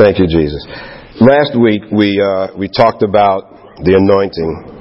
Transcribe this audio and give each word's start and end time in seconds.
Thank 0.00 0.16
you, 0.16 0.24
Jesus. 0.24 0.64
Last 1.20 1.52
week 1.60 1.84
we 1.92 2.16
uh, 2.16 2.56
we 2.56 2.72
talked 2.72 3.04
about 3.04 3.52
the 3.84 4.00
anointing 4.00 4.80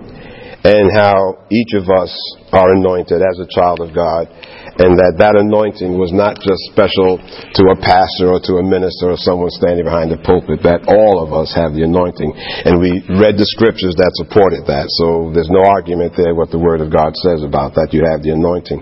and 0.64 0.88
how 0.96 1.44
each 1.52 1.76
of 1.76 1.92
us 1.92 2.08
are 2.56 2.72
anointed 2.72 3.20
as 3.20 3.36
a 3.44 3.48
child 3.52 3.84
of 3.84 3.92
God, 3.92 4.32
and 4.80 4.96
that 4.96 5.20
that 5.20 5.36
anointing 5.36 6.00
was 6.00 6.16
not 6.16 6.40
just 6.40 6.72
special 6.72 7.20
to 7.20 7.64
a 7.68 7.78
pastor 7.84 8.32
or 8.32 8.40
to 8.48 8.60
a 8.60 8.64
minister 8.64 9.12
or 9.12 9.20
someone 9.20 9.52
standing 9.52 9.84
behind 9.84 10.08
the 10.08 10.24
pulpit, 10.24 10.64
that 10.64 10.88
all 10.88 11.20
of 11.20 11.36
us 11.36 11.52
have 11.52 11.76
the 11.76 11.84
anointing. 11.84 12.32
And 12.64 12.80
we 12.80 13.04
read 13.20 13.36
the 13.36 13.48
scriptures 13.60 14.00
that 14.00 14.16
supported 14.24 14.72
that, 14.72 14.88
so 15.04 15.36
there's 15.36 15.52
no 15.52 15.68
argument 15.68 16.16
there 16.16 16.32
what 16.32 16.48
the 16.48 16.64
Word 16.64 16.80
of 16.80 16.96
God 16.96 17.12
says 17.20 17.44
about 17.44 17.76
that. 17.76 17.92
You 17.92 18.08
have 18.08 18.24
the 18.24 18.32
anointing. 18.32 18.80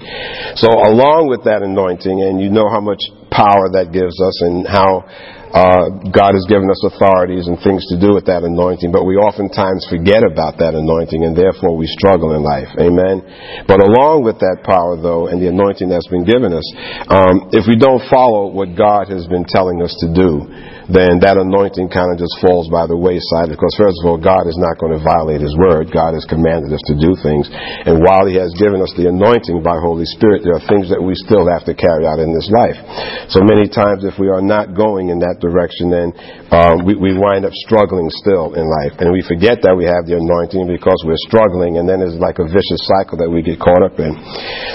So 0.53 0.69
along 0.69 1.33
with 1.33 1.49
that 1.49 1.65
anointing, 1.65 2.13
and 2.13 2.37
you 2.37 2.53
know 2.53 2.69
how 2.69 2.81
much 2.81 3.01
power 3.33 3.69
that 3.77 3.93
gives 3.93 4.17
us 4.17 4.37
and 4.45 4.65
how 4.65 5.05
uh, 5.53 6.11
God 6.11 6.35
has 6.35 6.43
given 6.51 6.67
us 6.67 6.81
authorities 6.83 7.47
and 7.47 7.55
things 7.63 7.85
to 7.87 7.95
do 7.95 8.11
with 8.11 8.27
that 8.27 8.43
anointing, 8.43 8.91
but 8.91 9.07
we 9.07 9.15
oftentimes 9.15 9.87
forget 9.87 10.23
about 10.23 10.59
that 10.59 10.75
anointing 10.75 11.23
and 11.23 11.31
therefore 11.31 11.75
we 11.75 11.87
struggle 11.87 12.35
in 12.35 12.43
life. 12.43 12.67
Amen. 12.75 13.23
But 13.63 13.79
along 13.79 14.27
with 14.27 14.39
that 14.43 14.67
power, 14.67 14.99
though, 14.99 15.27
and 15.31 15.39
the 15.39 15.47
anointing 15.47 15.87
that's 15.87 16.07
been 16.11 16.27
given 16.27 16.51
us, 16.51 16.67
um, 17.07 17.49
if 17.55 17.63
we 17.63 17.79
don't 17.79 18.03
follow 18.11 18.51
what 18.51 18.75
God 18.75 19.07
has 19.07 19.23
been 19.27 19.47
telling 19.47 19.79
us 19.81 19.95
to 20.03 20.07
do, 20.11 20.43
then 20.87 21.19
that 21.19 21.35
anointing 21.35 21.91
kind 21.91 22.15
of 22.15 22.17
just 22.17 22.39
falls 22.39 22.71
by 22.71 22.87
the 22.87 22.95
wayside 22.95 23.51
because 23.51 23.75
first 23.75 23.99
of 23.99 24.07
all, 24.07 24.15
God 24.15 24.47
is 24.47 24.55
not 24.55 24.79
going 24.79 24.95
to 24.95 25.03
violate 25.03 25.43
His 25.43 25.51
word. 25.59 25.91
God 25.91 26.15
has 26.15 26.23
commanded 26.23 26.71
us 26.71 26.79
to 26.87 26.95
do 26.95 27.11
things. 27.19 27.51
And 27.51 27.99
while 27.99 28.23
He 28.23 28.39
has 28.39 28.55
given 28.55 28.79
us 28.79 28.95
the 28.95 29.11
anointing 29.11 29.59
by 29.59 29.75
Holy 29.83 30.07
Spirit, 30.07 30.47
there 30.47 30.55
are 30.55 30.63
things 30.63 30.87
that 30.87 31.03
we 31.03 31.11
still 31.19 31.43
have 31.51 31.67
to 31.67 31.75
carry 31.75 32.07
out 32.07 32.23
in 32.23 32.31
this 32.31 32.47
life. 32.47 32.79
So 33.27 33.43
many 33.43 33.67
times 33.67 34.07
if 34.07 34.15
we 34.15 34.31
are 34.31 34.39
not 34.39 34.71
going 34.71 35.11
in 35.11 35.19
that 35.19 35.43
direction, 35.43 35.91
then 35.91 36.15
um, 36.55 36.87
we, 36.87 36.95
we 36.95 37.11
wind 37.11 37.43
up 37.43 37.53
struggling 37.67 38.07
still 38.23 38.55
in 38.55 38.63
life. 38.63 38.95
And 39.03 39.11
we 39.11 39.19
forget 39.27 39.59
that 39.67 39.75
we 39.75 39.83
have 39.83 40.07
the 40.07 40.15
anointing 40.15 40.71
because 40.71 41.03
we're 41.03 41.19
struggling 41.27 41.75
and 41.75 41.83
then 41.83 41.99
it's 41.99 42.15
like 42.15 42.39
a 42.39 42.47
vicious 42.47 42.81
cycle 42.87 43.19
that 43.19 43.27
we 43.27 43.43
get 43.43 43.59
caught 43.59 43.83
up 43.83 43.99
in. 43.99 44.15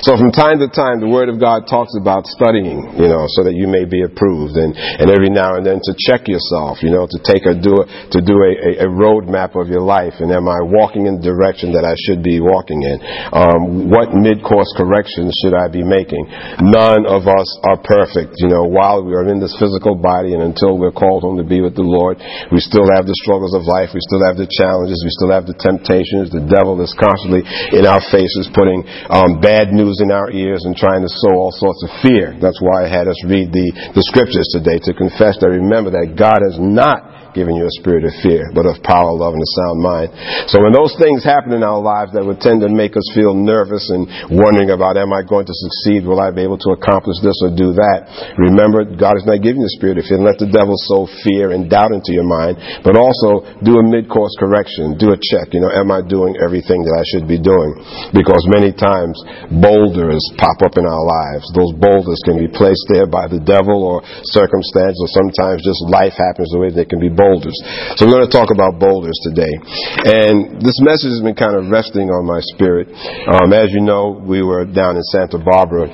So 0.05 0.21
from 0.21 0.29
time 0.29 0.61
to 0.61 0.69
time, 0.69 1.01
the 1.01 1.09
Word 1.09 1.33
of 1.33 1.41
God 1.41 1.65
talks 1.65 1.97
about 1.97 2.29
studying, 2.29 3.01
you 3.01 3.09
know, 3.09 3.25
so 3.33 3.49
that 3.49 3.57
you 3.57 3.65
may 3.65 3.89
be 3.89 4.05
approved 4.05 4.61
and, 4.61 4.77
and 4.77 5.09
every 5.09 5.33
now 5.33 5.57
and 5.57 5.65
then 5.65 5.81
to 5.81 5.93
check 6.07 6.27
yourself, 6.27 6.83
you 6.83 6.91
know, 6.91 7.07
to 7.07 7.19
take 7.23 7.47
a 7.47 7.55
do 7.55 7.85
to 7.87 8.19
do 8.21 8.37
a, 8.43 8.53
a, 8.53 8.71
a 8.87 8.89
roadmap 8.91 9.55
of 9.55 9.69
your 9.69 9.83
life, 9.83 10.19
and 10.21 10.31
am 10.33 10.49
I 10.49 10.61
walking 10.63 11.07
in 11.07 11.21
the 11.21 11.25
direction 11.25 11.73
that 11.79 11.87
I 11.87 11.95
should 12.07 12.23
be 12.23 12.43
walking 12.43 12.83
in? 12.83 12.99
Um, 13.31 13.89
what 13.89 14.11
mid-course 14.11 14.75
corrections 14.75 15.31
should 15.41 15.55
I 15.55 15.71
be 15.71 15.87
making? 15.87 16.27
None 16.61 17.07
of 17.07 17.31
us 17.31 17.49
are 17.63 17.79
perfect, 17.79 18.35
you 18.43 18.51
know. 18.51 18.67
While 18.67 19.07
we 19.07 19.15
are 19.15 19.29
in 19.31 19.39
this 19.39 19.55
physical 19.59 19.95
body, 19.95 20.35
and 20.35 20.43
until 20.43 20.75
we're 20.77 20.95
called 20.95 21.23
home 21.23 21.39
to 21.39 21.47
be 21.47 21.63
with 21.63 21.79
the 21.79 21.87
Lord, 21.87 22.19
we 22.51 22.59
still 22.59 22.89
have 22.91 23.07
the 23.07 23.17
struggles 23.23 23.55
of 23.55 23.63
life, 23.69 23.95
we 23.95 24.03
still 24.03 24.25
have 24.27 24.35
the 24.41 24.51
challenges, 24.51 24.99
we 25.05 25.13
still 25.15 25.31
have 25.31 25.47
the 25.47 25.57
temptations. 25.57 26.35
The 26.35 26.43
devil 26.43 26.81
is 26.83 26.91
constantly 26.99 27.47
in 27.73 27.87
our 27.87 28.03
faces, 28.11 28.51
putting 28.51 28.83
um, 29.13 29.39
bad 29.39 29.71
news 29.71 30.03
in 30.03 30.11
our 30.11 30.33
ears 30.35 30.67
and 30.67 30.75
trying 30.75 31.07
to 31.07 31.13
sow 31.23 31.37
all 31.39 31.55
sorts 31.55 31.85
of 31.87 31.91
fear. 32.03 32.35
That's 32.41 32.59
why 32.59 32.85
I 32.85 32.89
had 32.91 33.07
us 33.07 33.19
read 33.29 33.55
the, 33.55 33.69
the 33.95 34.05
scriptures 34.09 34.49
today 34.51 34.83
to 34.89 34.97
confess 34.97 35.39
that 35.39 35.53
remember 35.53 35.92
that 35.93 36.17
God 36.17 36.41
has 36.43 36.59
not 36.59 37.22
given 37.35 37.57
you 37.57 37.65
a 37.65 37.75
spirit 37.81 38.05
of 38.05 38.15
fear, 38.23 38.49
but 38.55 38.69
of 38.69 38.81
power, 38.85 39.13
love, 39.13 39.35
and 39.35 39.43
a 39.43 39.53
sound 39.59 39.79
mind. 39.81 40.09
So 40.53 40.61
when 40.61 40.73
those 40.73 40.95
things 41.01 41.25
happen 41.25 41.53
in 41.53 41.65
our 41.65 41.81
lives 41.81 42.13
that 42.13 42.25
would 42.25 42.41
tend 42.41 42.61
to 42.63 42.71
make 42.71 42.97
us 42.97 43.05
feel 43.17 43.35
nervous 43.35 43.89
and 43.91 44.07
wondering 44.33 44.71
about, 44.71 44.97
am 44.97 45.13
I 45.13 45.25
going 45.25 45.49
to 45.49 45.57
succeed? 45.57 46.05
Will 46.05 46.21
I 46.21 46.31
be 46.31 46.45
able 46.45 46.61
to 46.61 46.77
accomplish 46.77 47.19
this 47.25 47.37
or 47.45 47.51
do 47.53 47.73
that? 47.77 48.37
Remember, 48.37 48.85
God 48.85 49.17
is 49.17 49.27
not 49.27 49.41
giving 49.41 49.65
you 49.65 49.69
a 49.69 49.77
spirit 49.77 49.99
of 49.99 50.05
fear. 50.05 50.21
Let 50.21 50.39
the 50.39 50.51
devil 50.51 50.77
sow 50.89 51.09
fear 51.25 51.53
and 51.53 51.69
doubt 51.69 51.93
into 51.93 52.13
your 52.13 52.27
mind, 52.27 52.61
but 52.85 52.97
also 52.97 53.45
do 53.65 53.81
a 53.81 53.85
mid-course 53.85 54.37
correction. 54.39 54.97
Do 55.01 55.15
a 55.15 55.19
check. 55.19 55.53
You 55.57 55.65
know, 55.65 55.73
am 55.73 55.91
I 55.91 56.05
doing 56.05 56.37
everything 56.41 56.85
that 56.85 56.97
I 56.97 57.05
should 57.13 57.27
be 57.27 57.41
doing? 57.41 57.81
Because 58.13 58.45
many 58.49 58.73
times 58.73 59.17
boulders 59.49 60.21
pop 60.37 60.61
up 60.65 60.77
in 60.77 60.85
our 60.85 61.05
lives. 61.05 61.49
Those 61.57 61.73
boulders 61.79 62.21
can 62.25 62.37
be 62.37 62.51
placed 62.51 62.85
there 62.93 63.09
by 63.09 63.29
the 63.29 63.41
devil 63.41 63.85
or 63.85 64.05
circumstance, 64.29 64.97
or 65.01 65.09
sometimes 65.13 65.65
just 65.65 65.81
life 65.89 66.15
happens 66.17 66.51
the 66.53 66.61
way 66.61 66.71
they 66.71 66.89
can 66.89 67.01
be 67.01 67.11
boulders. 67.23 67.55
So 67.95 68.07
we're 68.07 68.19
going 68.19 68.27
to 68.27 68.35
talk 68.35 68.51
about 68.51 68.83
boulders 68.83 69.15
today. 69.23 69.55
And 70.03 70.59
this 70.59 70.83
message 70.83 71.15
has 71.15 71.23
been 71.23 71.39
kind 71.39 71.55
of 71.55 71.71
resting 71.71 72.11
on 72.11 72.27
my 72.27 72.43
spirit. 72.51 72.91
Um, 73.31 73.55
as 73.55 73.71
you 73.71 73.81
know, 73.81 74.19
we 74.19 74.43
were 74.43 74.67
down 74.67 74.99
in 74.99 75.03
Santa 75.15 75.39
Barbara 75.39 75.87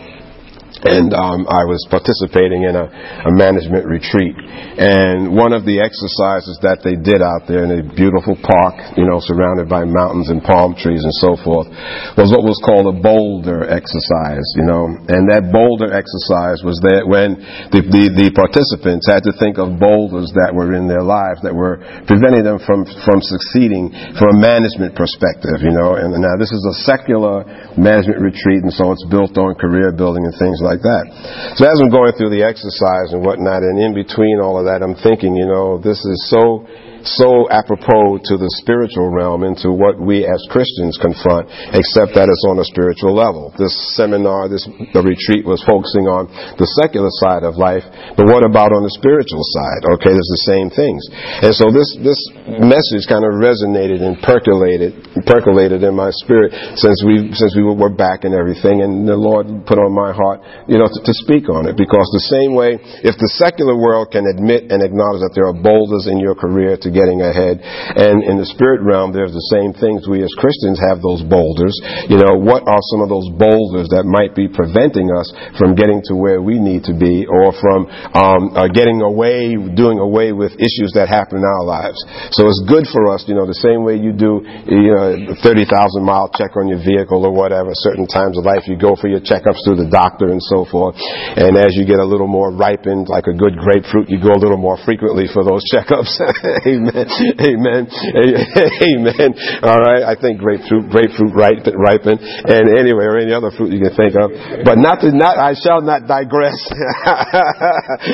and 0.85 1.11
um, 1.11 1.51
I 1.51 1.67
was 1.67 1.83
participating 1.91 2.63
in 2.63 2.79
a, 2.79 2.87
a, 3.27 3.33
management 3.35 3.83
retreat. 3.83 4.39
And 4.79 5.35
one 5.35 5.51
of 5.51 5.67
the 5.67 5.83
exercises 5.83 6.55
that 6.63 6.87
they 6.87 6.95
did 6.95 7.19
out 7.19 7.51
there 7.51 7.67
in 7.67 7.71
a 7.75 7.83
beautiful 7.83 8.39
park, 8.39 8.79
you 8.95 9.03
know, 9.03 9.19
surrounded 9.19 9.67
by 9.67 9.83
mountains 9.83 10.31
and 10.31 10.39
palm 10.39 10.79
trees 10.79 11.03
and 11.03 11.15
so 11.19 11.35
forth, 11.43 11.67
was 12.15 12.31
what 12.31 12.47
was 12.47 12.63
called 12.63 12.87
a 12.87 12.97
boulder 13.03 13.67
exercise, 13.67 14.47
you 14.55 14.63
know. 14.63 14.87
And 15.11 15.27
that 15.35 15.51
boulder 15.51 15.91
exercise 15.91 16.63
was 16.63 16.79
that 16.87 17.03
when 17.03 17.43
the, 17.75 17.83
the, 17.83 18.05
the 18.15 18.29
participants 18.31 19.11
had 19.11 19.27
to 19.27 19.35
think 19.35 19.59
of 19.59 19.83
boulders 19.83 20.31
that 20.39 20.55
were 20.55 20.79
in 20.79 20.87
their 20.87 21.03
lives 21.03 21.43
that 21.43 21.55
were 21.55 21.83
preventing 22.07 22.47
them 22.47 22.63
from, 22.63 22.87
from 23.03 23.19
succeeding 23.19 23.91
from 24.15 24.39
a 24.39 24.39
management 24.39 24.95
perspective, 24.95 25.59
you 25.59 25.75
know. 25.75 25.99
And 25.99 26.15
now 26.15 26.39
this 26.39 26.55
is 26.55 26.63
a 26.71 26.75
secular 26.87 27.43
management 27.75 28.23
retreat, 28.23 28.63
and 28.63 28.71
so 28.71 28.95
it's 28.95 29.07
built 29.11 29.35
on 29.35 29.59
career 29.59 29.91
building 29.91 30.23
and 30.23 30.35
things 30.39 30.63
like 30.63 30.68
like 30.69 30.85
that. 30.85 31.09
So 31.57 31.65
as 31.65 31.81
I'm 31.81 31.89
going 31.89 32.13
through 32.21 32.37
the 32.37 32.45
exercise 32.45 33.17
and 33.17 33.25
whatnot, 33.25 33.65
and 33.65 33.81
in 33.81 33.97
between 33.97 34.45
all 34.45 34.61
of 34.61 34.69
that, 34.69 34.85
I'm 34.85 34.95
thinking, 35.01 35.33
you 35.33 35.49
know, 35.49 35.81
this 35.81 35.97
is 36.05 36.29
so 36.29 36.69
so 37.17 37.49
apropos 37.49 38.21
to 38.29 38.35
the 38.37 38.51
spiritual 38.61 39.09
realm 39.09 39.47
and 39.47 39.57
to 39.65 39.73
what 39.73 39.97
we 39.97 40.27
as 40.27 40.41
Christians 40.53 40.99
confront, 41.01 41.49
except 41.73 42.13
that 42.19 42.29
it's 42.29 42.45
on 42.45 42.61
a 42.61 42.67
spiritual 42.69 43.17
level. 43.17 43.55
This 43.57 43.73
seminar, 43.97 44.51
this 44.51 44.67
the 44.93 45.01
retreat 45.01 45.49
was 45.49 45.65
focusing 45.65 46.11
on 46.11 46.29
the 46.61 46.69
secular 46.83 47.09
side 47.25 47.47
of 47.47 47.57
life, 47.57 47.87
but 48.19 48.29
what 48.29 48.45
about 48.45 48.75
on 48.77 48.85
the 48.85 48.93
spiritual 48.99 49.41
side? 49.41 49.83
Okay, 49.97 50.13
there's 50.13 50.35
the 50.37 50.47
same 50.51 50.69
things. 50.69 51.01
And 51.45 51.53
so 51.57 51.73
this 51.73 51.89
this 52.05 52.21
message 52.61 53.09
kind 53.09 53.25
of 53.25 53.41
resonated 53.41 54.05
and 54.05 54.21
percolated 54.21 54.93
percolated 55.25 55.87
in 55.87 55.97
my 55.97 56.13
spirit 56.21 56.53
since 56.77 57.01
we 57.07 57.33
since 57.33 57.57
we 57.57 57.65
were 57.65 57.93
back 57.93 58.29
and 58.29 58.37
everything, 58.37 58.85
and 58.85 59.09
the 59.09 59.17
Lord 59.17 59.49
put 59.65 59.81
on 59.81 59.95
my 59.95 60.13
heart, 60.13 60.45
you 60.69 60.77
know, 60.77 60.91
to, 60.91 61.01
to 61.01 61.15
speak 61.25 61.49
on 61.49 61.65
it 61.65 61.79
because 61.79 62.05
the 62.13 62.27
same 62.29 62.53
way, 62.53 62.77
if 63.07 63.17
the 63.17 63.31
secular 63.39 63.79
world 63.79 64.11
can 64.13 64.27
admit 64.27 64.69
and 64.75 64.83
acknowledge 64.83 65.23
that 65.23 65.33
there 65.33 65.47
are 65.47 65.57
boulders 65.57 66.11
in 66.11 66.19
your 66.19 66.35
career 66.35 66.77
to 66.77 66.89
getting 66.99 67.23
ahead. 67.23 67.63
And 67.63 68.27
in 68.27 68.43
the 68.43 68.49
spirit 68.51 68.83
realm, 68.83 69.15
there's 69.15 69.31
the 69.31 69.49
same 69.55 69.71
things. 69.71 70.11
We 70.11 70.27
as 70.27 70.35
Christians 70.35 70.83
have 70.83 70.99
those 70.99 71.23
boulders. 71.23 71.79
You 72.11 72.19
know, 72.19 72.35
what 72.35 72.67
are 72.67 72.83
some 72.91 73.07
of 73.07 73.09
those 73.09 73.31
boulders 73.39 73.87
that 73.95 74.03
might 74.03 74.35
be 74.35 74.51
preventing 74.51 75.15
us 75.15 75.31
from 75.55 75.79
getting 75.79 76.03
to 76.11 76.19
where 76.19 76.43
we 76.43 76.59
need 76.59 76.83
to 76.91 76.95
be 76.99 77.23
or 77.31 77.55
from 77.55 77.87
um, 78.19 78.51
uh, 78.59 78.67
getting 78.75 78.99
away, 79.07 79.55
doing 79.55 80.03
away 80.03 80.35
with 80.35 80.59
issues 80.59 80.91
that 80.99 81.07
happen 81.07 81.39
in 81.39 81.47
our 81.47 81.63
lives? 81.63 82.03
So 82.35 82.51
it's 82.51 82.63
good 82.67 82.91
for 82.91 83.15
us, 83.15 83.23
you 83.31 83.39
know, 83.39 83.47
the 83.47 83.63
same 83.63 83.87
way 83.87 84.01
you 84.01 84.11
do, 84.11 84.43
you 84.67 84.91
know, 84.91 85.39
30,000 85.39 85.71
mile 86.03 86.27
check 86.35 86.59
on 86.59 86.67
your 86.67 86.83
vehicle 86.83 87.23
or 87.23 87.31
whatever. 87.31 87.71
Certain 87.87 88.09
times 88.09 88.35
of 88.35 88.43
life, 88.43 88.67
you 88.67 88.75
go 88.75 88.99
for 88.99 89.07
your 89.07 89.23
checkups 89.23 89.63
through 89.63 89.79
the 89.79 89.91
doctor 89.93 90.33
and 90.33 90.43
so 90.43 90.67
forth. 90.67 90.97
And 90.99 91.55
as 91.55 91.77
you 91.77 91.87
get 91.87 92.01
a 92.01 92.09
little 92.09 92.27
more 92.27 92.51
ripened, 92.51 93.07
like 93.07 93.29
a 93.29 93.37
good 93.37 93.55
grapefruit, 93.55 94.09
you 94.09 94.19
go 94.19 94.33
a 94.33 94.41
little 94.41 94.59
more 94.59 94.81
frequently 94.83 95.29
for 95.29 95.45
those 95.45 95.63
checkups. 95.73 96.19
Amen. 96.79 97.07
Amen. 97.43 97.83
Amen. 98.95 99.31
All 99.67 99.83
right. 99.83 100.07
I 100.07 100.15
think 100.15 100.39
grapefruit, 100.39 100.91
grapefruit 100.91 101.35
ripen, 101.35 101.75
ripen, 101.75 102.17
and 102.23 102.65
anyway, 102.79 103.11
or 103.11 103.19
any 103.19 103.35
other 103.35 103.51
fruit 103.51 103.75
you 103.75 103.83
can 103.83 103.95
think 103.99 104.15
of. 104.15 104.31
But 104.63 104.79
not 104.79 105.03
to 105.03 105.11
not. 105.11 105.39
I 105.39 105.59
shall 105.59 105.83
not 105.83 106.07
digress. 106.07 106.59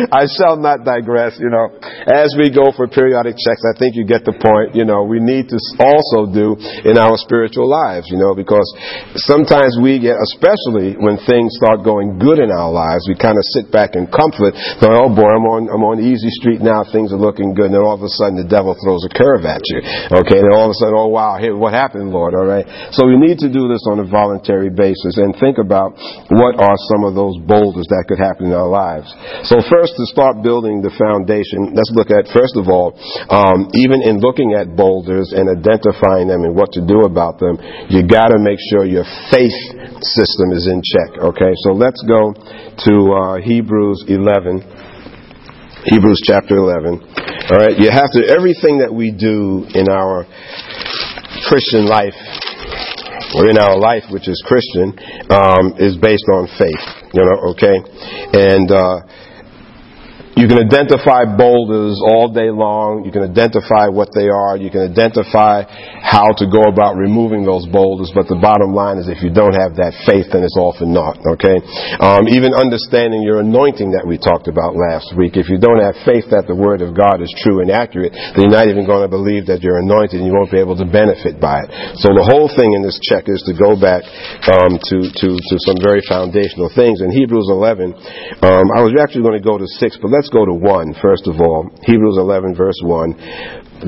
I 0.09 0.25
shall 0.41 0.57
not 0.57 0.85
digress. 0.85 1.37
You 1.37 1.53
know, 1.53 1.77
as 2.09 2.33
we 2.41 2.49
go 2.49 2.73
for 2.73 2.89
periodic 2.89 3.37
checks, 3.37 3.61
I 3.69 3.77
think 3.77 3.97
you 3.97 4.09
get 4.09 4.25
the 4.25 4.33
point. 4.33 4.73
You 4.73 4.89
know, 4.89 5.05
we 5.05 5.21
need 5.21 5.53
to 5.53 5.59
also 5.77 6.33
do 6.33 6.57
in 6.89 6.97
our 6.97 7.21
spiritual 7.21 7.69
lives. 7.69 8.09
You 8.09 8.17
know, 8.17 8.33
because 8.33 8.67
sometimes 9.29 9.77
we 9.77 10.01
get, 10.01 10.17
especially 10.33 10.97
when 10.97 11.21
things 11.29 11.53
start 11.61 11.85
going 11.85 12.17
good 12.17 12.41
in 12.41 12.49
our 12.49 12.73
lives, 12.73 13.05
we 13.09 13.17
kind 13.19 13.37
of 13.37 13.45
sit 13.53 13.69
back 13.69 13.93
in 13.93 14.09
comfort. 14.09 14.57
Going, 14.81 14.97
oh 14.97 15.13
boy, 15.13 15.29
I'm 15.29 15.47
on 15.49 15.63
I'm 15.69 15.85
on 15.85 16.01
easy 16.01 16.33
street 16.41 16.65
now. 16.65 16.85
Things 16.89 17.13
are 17.13 17.21
looking 17.21 17.53
good. 17.53 17.75
And 17.75 17.75
then 17.75 17.83
all 17.83 17.99
of 17.99 18.05
a 18.07 18.13
sudden 18.13 18.39
the 18.39 18.47
devil 18.55 18.79
throws 18.79 19.03
a 19.03 19.11
curve 19.11 19.43
at 19.43 19.67
you. 19.67 19.83
Okay, 20.23 20.39
and 20.39 20.55
all 20.55 20.71
of 20.71 20.73
a 20.73 20.79
sudden, 20.79 20.95
oh 20.95 21.11
wow, 21.11 21.35
here, 21.43 21.59
what 21.59 21.75
happened, 21.75 22.15
Lord? 22.15 22.39
All 22.39 22.47
right. 22.47 22.63
So 22.95 23.11
we 23.11 23.19
need 23.19 23.43
to 23.43 23.51
do 23.51 23.67
this 23.67 23.83
on 23.91 23.99
a 23.99 24.07
voluntary 24.07 24.71
basis 24.71 25.19
and 25.19 25.35
think 25.43 25.59
about 25.59 25.99
what 26.31 26.55
are 26.63 26.79
some 26.95 27.03
of 27.03 27.19
those 27.19 27.35
boulders 27.43 27.91
that 27.91 28.07
could 28.07 28.23
happen 28.23 28.49
in 28.49 28.55
our 28.55 28.71
lives. 28.71 29.11
So 29.51 29.59
first, 29.67 29.99
to 29.99 30.05
start 30.07 30.47
building 30.47 30.79
the 30.79 30.95
foundation, 30.95 31.75
let's 31.75 31.91
look 31.99 32.15
at 32.15 32.31
first 32.31 32.55
of 32.55 32.71
all, 32.71 32.95
um, 33.33 33.75
even 33.75 33.99
in 34.07 34.23
looking 34.23 34.55
at 34.55 34.79
boulders 34.79 35.35
and 35.35 35.51
identifying 35.51 36.31
them 36.31 36.47
and 36.47 36.55
what 36.55 36.71
to 36.79 36.83
do 36.85 37.03
about 37.03 37.43
them, 37.43 37.59
you 37.91 38.07
got 38.07 38.31
to 38.31 38.39
make 38.39 38.63
sure 38.71 38.87
your 38.87 39.09
faith 39.35 39.57
system 40.05 40.55
is 40.55 40.71
in 40.71 40.79
check. 40.85 41.19
Okay, 41.19 41.53
so 41.67 41.75
let's 41.75 42.01
go 42.07 42.33
to 42.35 42.93
uh, 43.11 43.37
Hebrews 43.43 44.05
11. 44.07 44.85
Hebrews 45.85 46.21
chapter 46.25 46.57
11. 46.57 47.34
All 47.51 47.59
right, 47.59 47.77
you 47.77 47.91
have 47.91 48.09
to 48.17 48.25
everything 48.25 48.79
that 48.79 48.89
we 48.89 49.13
do 49.13 49.69
in 49.77 49.89
our 49.93 50.25
Christian 51.45 51.85
life 51.85 52.17
or 53.37 53.51
in 53.51 53.59
our 53.59 53.77
life, 53.77 54.05
which 54.09 54.29
is 54.29 54.41
Christian, 54.49 54.97
um, 55.29 55.77
is 55.77 56.01
based 56.01 56.25
on 56.33 56.49
faith. 56.57 56.81
You 57.13 57.21
know, 57.21 57.53
okay, 57.53 57.77
and. 58.33 58.71
Uh, 58.71 59.24
you 60.35 60.51
can 60.51 60.59
identify 60.59 61.25
boulders 61.31 62.03
all 62.03 62.27
day 62.27 62.51
long. 62.51 63.07
You 63.07 63.15
can 63.15 63.23
identify 63.23 63.87
what 63.87 64.11
they 64.11 64.27
are. 64.27 64.59
You 64.59 64.67
can 64.67 64.83
identify 64.83 65.63
how 66.03 66.35
to 66.43 66.51
go 66.51 66.67
about 66.67 66.99
removing 66.99 67.47
those 67.47 67.71
boulders. 67.71 68.11
But 68.11 68.27
the 68.27 68.39
bottom 68.39 68.75
line 68.75 68.99
is 68.99 69.07
if 69.07 69.23
you 69.23 69.31
don't 69.31 69.55
have 69.55 69.79
that 69.79 69.95
faith, 70.03 70.35
then 70.35 70.43
it's 70.43 70.59
all 70.59 70.75
for 70.75 70.91
naught. 70.91 71.23
Okay? 71.39 71.63
Um, 72.03 72.27
even 72.27 72.51
understanding 72.51 73.23
your 73.23 73.47
anointing 73.47 73.95
that 73.95 74.03
we 74.03 74.19
talked 74.19 74.51
about 74.51 74.75
last 74.75 75.15
week. 75.15 75.39
If 75.39 75.47
you 75.47 75.57
don't 75.57 75.79
have 75.79 75.95
faith 76.03 76.27
that 76.35 76.51
the 76.51 76.59
Word 76.59 76.83
of 76.83 76.99
God 76.99 77.23
is 77.23 77.31
true 77.47 77.63
and 77.63 77.71
accurate, 77.71 78.13
then 78.35 78.51
you're 78.51 78.59
not 78.59 78.67
even 78.67 78.91
going 78.91 79.07
to 79.07 79.13
believe 79.13 79.47
that 79.47 79.63
you're 79.63 79.79
anointed 79.79 80.19
and 80.19 80.27
you 80.27 80.35
won't 80.35 80.51
be 80.51 80.59
able 80.59 80.75
to 80.83 80.87
benefit 80.87 81.39
by 81.39 81.63
it. 81.63 81.71
So 82.03 82.11
the 82.11 82.27
whole 82.27 82.51
thing 82.51 82.75
in 82.75 82.83
this 82.83 82.99
check 83.07 83.31
is 83.31 83.39
to 83.47 83.55
go 83.55 83.79
back 83.79 84.03
um, 84.51 84.83
to, 84.83 84.97
to, 85.09 85.29
to 85.39 85.55
some 85.63 85.79
very 85.79 86.03
foundational 86.11 86.69
things. 86.75 87.01
In 87.01 87.15
Hebrews 87.15 87.47
11, 87.49 87.95
um, 88.43 88.67
I 88.75 88.83
was 88.83 88.99
actually 88.99 89.23
going 89.23 89.39
to 89.39 89.47
go 89.47 89.57
to 89.57 89.67
6, 89.67 90.03
but 90.03 90.11
let's 90.11 90.24
Let's 90.25 90.33
go 90.33 90.47
to 90.47 90.55
1, 90.55 90.95
first 91.03 91.27
of 91.27 91.39
all. 91.39 91.69
Hebrews 91.83 92.17
11, 92.17 92.55
verse 92.55 92.81
1 92.83 93.13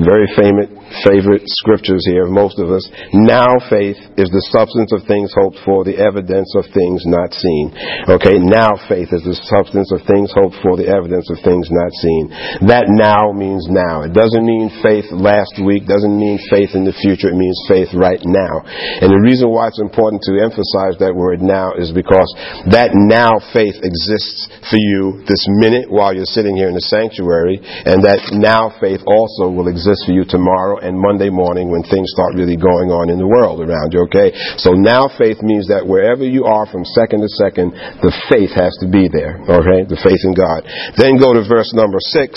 very 0.03 0.29
famous, 0.37 0.69
favorite 1.03 1.43
scriptures 1.59 2.05
here 2.05 2.29
of 2.29 2.31
most 2.31 2.59
of 2.61 2.69
us. 2.69 2.85
Now 3.11 3.57
faith 3.67 3.97
is 4.15 4.29
the 4.29 4.45
substance 4.53 4.93
of 4.93 5.03
things 5.09 5.33
hoped 5.33 5.57
for, 5.65 5.83
the 5.83 5.97
evidence 5.97 6.53
of 6.55 6.69
things 6.71 7.03
not 7.03 7.33
seen. 7.33 7.73
Okay, 8.07 8.37
now 8.37 8.77
faith 8.87 9.09
is 9.11 9.25
the 9.25 9.35
substance 9.49 9.89
of 9.91 10.05
things 10.05 10.29
hoped 10.31 10.55
for, 10.61 10.77
the 10.77 10.87
evidence 10.87 11.27
of 11.33 11.41
things 11.41 11.67
not 11.73 11.91
seen. 11.97 12.29
That 12.69 12.87
now 12.87 13.33
means 13.33 13.65
now. 13.67 14.05
It 14.05 14.13
doesn't 14.13 14.45
mean 14.45 14.69
faith 14.85 15.09
last 15.11 15.57
week, 15.59 15.89
doesn't 15.89 16.13
mean 16.13 16.39
faith 16.47 16.77
in 16.77 16.85
the 16.85 16.95
future, 16.95 17.33
it 17.33 17.39
means 17.39 17.57
faith 17.67 17.91
right 17.97 18.21
now. 18.21 18.63
And 19.01 19.09
the 19.09 19.23
reason 19.23 19.49
why 19.49 19.67
it's 19.67 19.81
important 19.81 20.23
to 20.29 20.39
emphasize 20.39 20.99
that 21.01 21.15
word 21.17 21.41
now 21.41 21.73
is 21.73 21.89
because 21.91 22.29
that 22.69 22.93
now 22.93 23.41
faith 23.51 23.75
exists 23.81 24.47
for 24.69 24.79
you 24.79 25.25
this 25.25 25.43
minute 25.59 25.89
while 25.89 26.13
you're 26.13 26.29
sitting 26.29 26.55
here 26.55 26.69
in 26.69 26.77
the 26.77 26.87
sanctuary, 26.87 27.59
and 27.59 28.03
that 28.05 28.31
now 28.37 28.71
faith 28.79 29.01
also 29.07 29.49
will 29.49 29.67
exist 29.67 29.86
exist 29.87 30.03
for 30.03 30.11
you 30.11 30.27
tomorrow 30.27 30.83
and 30.83 30.99
Monday 30.99 31.31
morning 31.31 31.71
when 31.71 31.79
things 31.87 32.11
start 32.11 32.35
really 32.35 32.59
going 32.59 32.91
on 32.91 33.07
in 33.07 33.15
the 33.15 33.27
world 33.27 33.63
around 33.63 33.95
you, 33.95 34.03
okay? 34.11 34.35
So 34.59 34.75
now 34.75 35.07
faith 35.07 35.39
means 35.39 35.71
that 35.71 35.87
wherever 35.87 36.27
you 36.27 36.43
are 36.43 36.67
from 36.67 36.83
second 36.83 37.23
to 37.23 37.31
second, 37.39 37.71
the 38.03 38.11
faith 38.27 38.51
has 38.51 38.75
to 38.83 38.87
be 38.91 39.07
there, 39.07 39.39
okay? 39.47 39.87
The 39.87 39.95
faith 40.03 40.19
in 40.27 40.35
God. 40.35 40.67
Then 40.99 41.15
go 41.15 41.31
to 41.31 41.47
verse 41.47 41.71
number 41.71 42.03
six. 42.03 42.35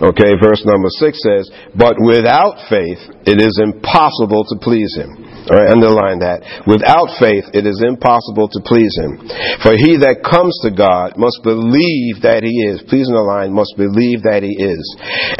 Okay, 0.00 0.32
verse 0.40 0.62
number 0.64 0.88
six 0.96 1.18
says, 1.18 1.50
But 1.74 1.98
without 1.98 2.70
faith 2.70 3.02
it 3.26 3.42
is 3.42 3.58
impossible 3.58 4.46
to 4.48 4.56
please 4.62 4.94
him. 4.94 5.29
Right, 5.50 5.66
underline 5.66 6.22
that. 6.22 6.46
Without 6.62 7.10
faith, 7.18 7.50
it 7.50 7.66
is 7.66 7.82
impossible 7.82 8.46
to 8.54 8.62
please 8.62 8.94
Him. 8.94 9.18
For 9.66 9.74
he 9.74 9.98
that 9.98 10.22
comes 10.22 10.54
to 10.62 10.70
God 10.70 11.18
must 11.18 11.42
believe 11.42 12.22
that 12.22 12.46
He 12.46 12.70
is. 12.70 12.86
Please 12.86 13.10
underline, 13.10 13.50
must 13.50 13.74
believe 13.74 14.22
that 14.30 14.46
He 14.46 14.54
is. 14.54 14.82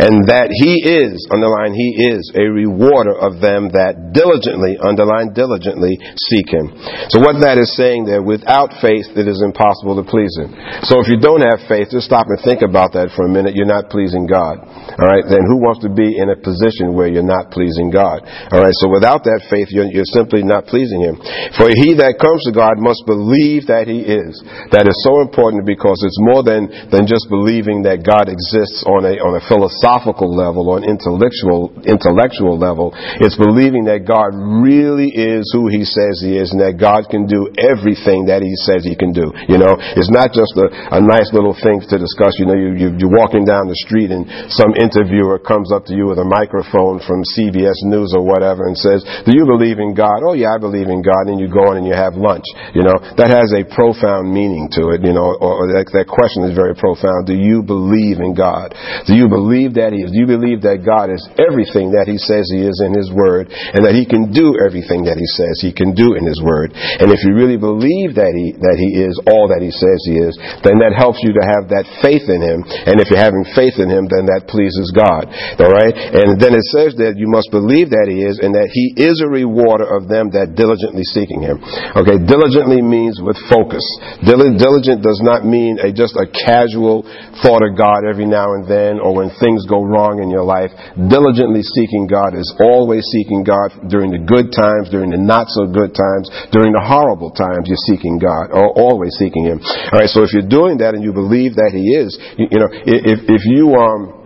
And 0.03 0.27
that 0.27 0.51
He 0.51 0.83
is, 0.83 1.15
underline, 1.31 1.79
He 1.79 2.11
is 2.11 2.27
a 2.35 2.43
rewarder 2.51 3.15
of 3.15 3.39
them 3.39 3.71
that 3.71 4.11
diligently, 4.11 4.75
underline, 4.83 5.31
diligently 5.31 5.95
seek 6.27 6.51
Him. 6.51 6.75
So 7.15 7.23
what 7.23 7.39
that 7.47 7.63
is 7.63 7.71
saying 7.79 8.11
there, 8.11 8.19
without 8.19 8.75
faith, 8.83 9.15
it 9.15 9.31
is 9.31 9.47
impossible 9.47 9.95
to 10.03 10.05
please 10.05 10.35
Him. 10.35 10.51
So 10.91 10.99
if 10.99 11.07
you 11.07 11.23
don't 11.23 11.47
have 11.47 11.71
faith, 11.71 11.95
just 11.95 12.11
stop 12.11 12.27
and 12.27 12.43
think 12.43 12.67
about 12.67 12.99
that 12.99 13.15
for 13.15 13.25
a 13.27 13.31
minute. 13.31 13.55
You're 13.55 13.71
not 13.71 13.95
pleasing 13.95 14.27
God. 14.27 14.59
All 14.99 15.07
right, 15.07 15.23
then 15.23 15.47
who 15.47 15.63
wants 15.63 15.87
to 15.87 15.91
be 15.95 16.19
in 16.19 16.35
a 16.35 16.39
position 16.39 16.99
where 16.99 17.07
you're 17.07 17.23
not 17.23 17.55
pleasing 17.55 17.95
God? 17.95 18.27
All 18.51 18.59
right, 18.59 18.75
so 18.75 18.91
without 18.91 19.23
that 19.23 19.47
faith, 19.47 19.71
you're, 19.71 19.87
you're 19.87 20.00
simply 20.09 20.43
not 20.43 20.67
pleasing 20.67 21.03
Him. 21.03 21.17
For 21.57 21.69
he 21.69 21.97
that 22.01 22.21
comes 22.21 22.43
to 22.49 22.53
God 22.53 22.81
must 22.81 23.05
believe 23.05 23.69
that 23.69 23.89
He 23.89 24.05
is. 24.05 24.41
That 24.73 24.89
is 24.89 24.97
so 25.05 25.21
important 25.21 25.67
because 25.69 26.01
it's 26.05 26.19
more 26.21 26.45
than, 26.45 26.69
than 26.89 27.05
just 27.05 27.29
believing 27.29 27.85
that 27.85 28.07
God 28.07 28.31
exists 28.31 28.85
on 28.87 29.05
a, 29.05 29.21
on 29.21 29.37
a 29.37 29.43
philosophical 29.45 30.31
level, 30.31 30.71
on 30.73 30.87
intellectual, 30.87 31.75
intellectual 31.85 32.57
level. 32.57 32.93
It's 33.21 33.37
believing 33.37 33.87
that 33.91 34.07
God 34.07 34.33
really 34.37 35.13
is 35.13 35.49
who 35.53 35.69
He 35.69 35.85
says 35.85 36.23
He 36.23 36.39
is 36.39 36.53
and 36.53 36.61
that 36.61 36.81
God 36.81 37.11
can 37.11 37.27
do 37.27 37.51
everything 37.59 38.31
that 38.31 38.45
He 38.45 38.55
says 38.67 38.87
He 38.87 38.95
can 38.95 39.13
do. 39.13 39.31
You 39.49 39.59
know, 39.59 39.77
it's 39.77 40.13
not 40.13 40.33
just 40.33 40.55
a, 40.57 40.97
a 40.97 41.01
nice 41.01 41.31
little 41.35 41.57
thing 41.57 41.83
to 41.85 41.97
discuss. 41.99 42.37
You 42.39 42.47
know, 42.47 42.59
you, 42.59 42.71
you, 42.77 42.89
you're 42.97 43.13
walking 43.13 43.45
down 43.45 43.67
the 43.67 43.79
street 43.87 44.11
and 44.11 44.27
some 44.53 44.75
interviewer 44.77 45.39
comes 45.39 45.73
up 45.73 45.87
to 45.91 45.95
you 45.95 46.09
with 46.09 46.19
a 46.19 46.27
microphone 46.27 47.03
from 47.05 47.23
CBS 47.37 47.79
News 47.87 48.13
or 48.15 48.23
whatever 48.23 48.67
and 48.67 48.77
says, 48.77 49.03
do 49.27 49.33
you 49.35 49.47
believe 49.47 49.79
in 49.79 49.90
God? 49.95 50.23
Oh 50.27 50.35
yeah, 50.35 50.55
I 50.55 50.59
believe 50.59 50.89
in 50.89 51.03
God. 51.03 51.29
And 51.31 51.39
you 51.39 51.49
go 51.49 51.71
on 51.71 51.77
and 51.77 51.87
you 51.87 51.95
have 51.95 52.15
lunch. 52.15 52.47
You 52.75 52.83
know, 52.83 52.97
that 53.17 53.31
has 53.31 53.51
a 53.55 53.63
profound 53.67 54.31
meaning 54.31 54.69
to 54.79 54.95
it, 54.95 55.03
you 55.03 55.15
know, 55.15 55.37
or, 55.39 55.71
that, 55.73 55.91
that 55.93 56.09
question 56.09 56.47
is 56.47 56.55
very 56.57 56.75
profound. 56.75 57.27
Do 57.27 57.37
you 57.37 57.63
believe 57.63 58.21
in 58.21 58.35
God? 58.35 58.75
Do 59.07 59.15
you 59.15 59.27
believe 59.27 59.79
that 59.81 59.95
He 59.95 60.05
is? 60.05 60.13
Do 60.13 60.19
you 60.19 60.29
believe 60.29 60.63
that 60.67 60.85
God 60.85 61.09
is 61.11 61.23
everything 61.39 61.95
that 61.97 62.11
He 62.11 62.19
says 62.19 62.49
He 62.51 62.67
is 62.67 62.83
in 62.83 62.93
His 62.93 63.09
Word 63.11 63.49
and 63.51 63.83
that 63.87 63.95
He 63.97 64.05
can 64.07 64.31
do 64.31 64.59
everything 64.61 65.07
that 65.07 65.17
He 65.17 65.29
says 65.39 65.63
He 65.63 65.73
can 65.73 65.95
do 65.95 66.19
in 66.19 66.27
His 66.27 66.41
Word? 66.43 66.75
And 66.75 67.15
if 67.15 67.23
you 67.25 67.33
really 67.33 67.59
believe 67.59 68.19
that 68.19 68.35
He, 68.35 68.57
that 68.59 68.77
He 68.77 69.01
is 69.01 69.17
all 69.31 69.49
that 69.51 69.63
He 69.65 69.73
says 69.73 69.99
He 70.05 70.21
is, 70.21 70.35
then 70.67 70.83
that 70.83 70.97
helps 70.97 71.23
you 71.25 71.33
to 71.37 71.45
have 71.45 71.71
that 71.73 71.87
faith 72.05 72.27
in 72.29 72.43
Him. 72.43 72.67
And 72.67 72.99
if 72.99 73.09
you're 73.09 73.23
having 73.23 73.47
faith 73.57 73.79
in 73.79 73.89
Him, 73.89 74.11
then 74.11 74.27
that 74.29 74.51
pleases 74.51 74.91
God. 74.93 75.31
Alright? 75.57 75.95
And 75.97 76.37
then 76.41 76.53
it 76.53 76.67
says 76.75 76.97
that 77.01 77.17
you 77.17 77.29
must 77.31 77.53
believe 77.55 77.95
that 77.95 78.11
He 78.11 78.27
is 78.27 78.41
and 78.41 78.53
that 78.53 78.71
He 78.73 78.93
is 78.99 79.23
a 79.23 79.31
rewarder 79.31 79.80
of 79.85 80.09
them 80.11 80.31
that 80.37 80.55
diligently 80.57 81.05
seeking 81.05 81.41
him. 81.41 81.63
Okay, 81.97 82.21
diligently 82.21 82.81
means 82.81 83.19
with 83.23 83.37
focus. 83.49 83.83
Diligent 84.25 85.01
does 85.01 85.21
not 85.25 85.45
mean 85.45 85.81
a, 85.81 85.93
just 85.93 86.17
a 86.17 86.27
casual 86.29 87.05
thought 87.41 87.65
of 87.65 87.77
God 87.77 88.05
every 88.05 88.27
now 88.27 88.53
and 88.57 88.69
then 88.69 89.01
or 89.01 89.17
when 89.17 89.33
things 89.41 89.65
go 89.65 89.83
wrong 89.83 90.21
in 90.21 90.29
your 90.29 90.45
life. 90.45 90.71
Diligently 90.97 91.65
seeking 91.65 92.07
God 92.07 92.37
is 92.37 92.49
always 92.61 93.05
seeking 93.09 93.43
God 93.43 93.89
during 93.89 94.13
the 94.13 94.23
good 94.23 94.53
times, 94.53 94.93
during 94.93 95.11
the 95.11 95.21
not 95.21 95.49
so 95.49 95.67
good 95.71 95.97
times, 95.97 96.29
during 96.53 96.73
the 96.73 96.83
horrible 96.83 97.31
times 97.33 97.67
you're 97.67 97.85
seeking 97.89 98.21
God, 98.21 98.53
or 98.53 98.71
always 98.77 99.15
seeking 99.17 99.47
Him. 99.47 99.59
Alright, 99.91 100.13
so 100.13 100.23
if 100.23 100.33
you're 100.33 100.49
doing 100.49 100.79
that 100.85 100.95
and 100.95 101.03
you 101.03 101.13
believe 101.13 101.57
that 101.57 101.73
He 101.73 101.97
is, 101.97 102.15
you, 102.37 102.47
you 102.51 102.59
know, 102.61 102.71
if, 102.73 103.25
if 103.27 103.43
you, 103.49 103.73
um, 103.75 104.20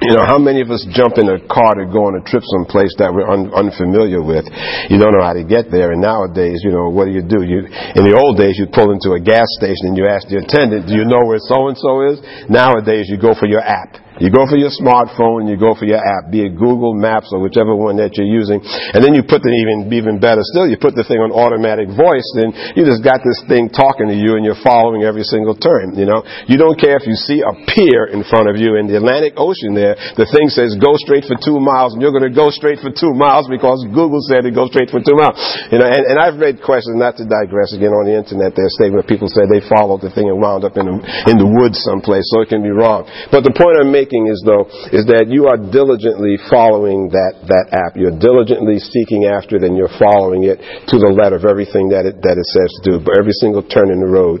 you 0.00 0.14
know, 0.14 0.22
how 0.22 0.38
many 0.38 0.62
of 0.62 0.70
us 0.70 0.86
jump 0.94 1.18
in 1.18 1.26
a 1.26 1.42
car 1.50 1.74
to 1.74 1.84
go 1.90 2.06
on 2.06 2.14
a 2.14 2.22
trip 2.22 2.42
someplace 2.54 2.94
that 3.02 3.10
we're 3.10 3.26
un- 3.26 3.50
unfamiliar 3.50 4.22
with? 4.22 4.46
You 4.86 4.98
don't 4.98 5.10
know 5.10 5.24
how 5.24 5.34
to 5.34 5.42
get 5.42 5.74
there, 5.74 5.90
and 5.90 6.00
nowadays, 6.00 6.62
you 6.62 6.70
know, 6.70 6.86
what 6.86 7.06
do 7.06 7.12
you 7.12 7.22
do? 7.22 7.42
You, 7.42 7.66
in 7.66 8.06
the 8.06 8.14
old 8.14 8.38
days, 8.38 8.54
you'd 8.58 8.70
pull 8.70 8.94
into 8.94 9.18
a 9.18 9.20
gas 9.20 9.46
station 9.58 9.90
and 9.90 9.96
you 9.98 10.06
ask 10.06 10.30
the 10.30 10.38
attendant, 10.38 10.86
"Do 10.86 10.94
you 10.94 11.04
know 11.04 11.26
where 11.26 11.42
so 11.42 11.66
and 11.66 11.76
so 11.76 12.14
is?" 12.14 12.22
Nowadays, 12.46 13.10
you 13.10 13.18
go 13.18 13.34
for 13.34 13.46
your 13.50 13.60
app. 13.60 14.07
You 14.18 14.34
go 14.34 14.46
for 14.50 14.58
your 14.58 14.74
smartphone, 14.74 15.46
you 15.46 15.54
go 15.54 15.78
for 15.78 15.86
your 15.86 16.02
app, 16.02 16.30
be 16.30 16.42
it 16.42 16.58
Google 16.58 16.94
Maps 16.94 17.30
or 17.30 17.38
whichever 17.38 17.74
one 17.74 17.96
that 18.02 18.18
you're 18.18 18.28
using, 18.28 18.58
and 18.58 18.98
then 18.98 19.14
you 19.14 19.22
put 19.22 19.46
the 19.46 19.54
even 19.54 19.86
even 19.94 20.18
better 20.18 20.42
still, 20.42 20.66
you 20.66 20.74
put 20.74 20.98
the 20.98 21.06
thing 21.06 21.22
on 21.22 21.30
automatic 21.30 21.86
voice, 21.94 22.26
and 22.34 22.50
you 22.74 22.82
just 22.82 23.06
got 23.06 23.22
this 23.22 23.38
thing 23.46 23.70
talking 23.70 24.10
to 24.10 24.16
you, 24.18 24.34
and 24.34 24.42
you're 24.42 24.58
following 24.58 25.06
every 25.06 25.22
single 25.22 25.54
turn. 25.54 25.94
You 25.94 26.10
know, 26.10 26.26
you 26.50 26.58
don't 26.58 26.74
care 26.74 26.98
if 26.98 27.06
you 27.06 27.14
see 27.14 27.46
a 27.46 27.54
pier 27.70 28.10
in 28.10 28.26
front 28.26 28.50
of 28.50 28.58
you 28.58 28.74
in 28.74 28.90
the 28.90 28.98
Atlantic 28.98 29.38
Ocean. 29.38 29.78
There, 29.78 29.94
the 30.18 30.26
thing 30.26 30.50
says 30.50 30.74
go 30.82 30.98
straight 30.98 31.22
for 31.30 31.38
two 31.38 31.62
miles, 31.62 31.94
and 31.94 32.02
you're 32.02 32.14
going 32.14 32.26
to 32.26 32.34
go 32.34 32.50
straight 32.50 32.82
for 32.82 32.90
two 32.90 33.14
miles 33.14 33.46
because 33.46 33.86
Google 33.94 34.18
said 34.26 34.42
it 34.42 34.52
go 34.58 34.66
straight 34.66 34.90
for 34.90 34.98
two 34.98 35.14
miles. 35.14 35.38
You 35.70 35.78
know, 35.78 35.86
and, 35.86 36.02
and 36.10 36.16
I've 36.18 36.42
read 36.42 36.58
questions, 36.58 36.98
not 36.98 37.14
to 37.22 37.24
digress 37.24 37.70
again 37.70 37.94
on 37.94 38.02
the 38.02 38.18
internet. 38.18 38.58
There's 38.58 38.74
statement 38.74 39.06
people 39.06 39.30
say 39.30 39.46
they 39.46 39.62
followed 39.62 40.02
the 40.02 40.10
thing 40.10 40.26
and 40.26 40.42
wound 40.42 40.66
up 40.66 40.74
in 40.74 40.90
the, 40.90 40.96
in 41.30 41.36
the 41.38 41.46
woods 41.46 41.78
someplace, 41.86 42.26
so 42.34 42.42
it 42.42 42.50
can 42.50 42.66
be 42.66 42.74
wrong. 42.74 43.06
But 43.30 43.46
the 43.46 43.54
point 43.54 43.78
I'm 43.78 43.94
making 43.94 44.07
is 44.10 44.40
though, 44.40 44.64
is 44.96 45.04
that 45.12 45.28
you 45.28 45.50
are 45.50 45.60
diligently 45.60 46.40
following 46.48 47.12
that, 47.12 47.44
that 47.52 47.76
app. 47.76 47.92
You're 48.00 48.16
diligently 48.16 48.80
seeking 48.80 49.28
after 49.28 49.60
it 49.60 49.66
and 49.66 49.76
you're 49.76 49.92
following 50.00 50.48
it 50.48 50.58
to 50.88 50.96
the 50.96 51.12
letter 51.12 51.36
of 51.36 51.44
everything 51.44 51.92
that 51.92 52.08
it, 52.08 52.24
that 52.24 52.40
it 52.40 52.48
says 52.48 52.70
to 52.80 52.82
do. 52.82 52.94
But 53.04 53.20
every 53.20 53.36
single 53.36 53.60
turn 53.60 53.92
in 53.92 54.00
the 54.00 54.08
road, 54.08 54.40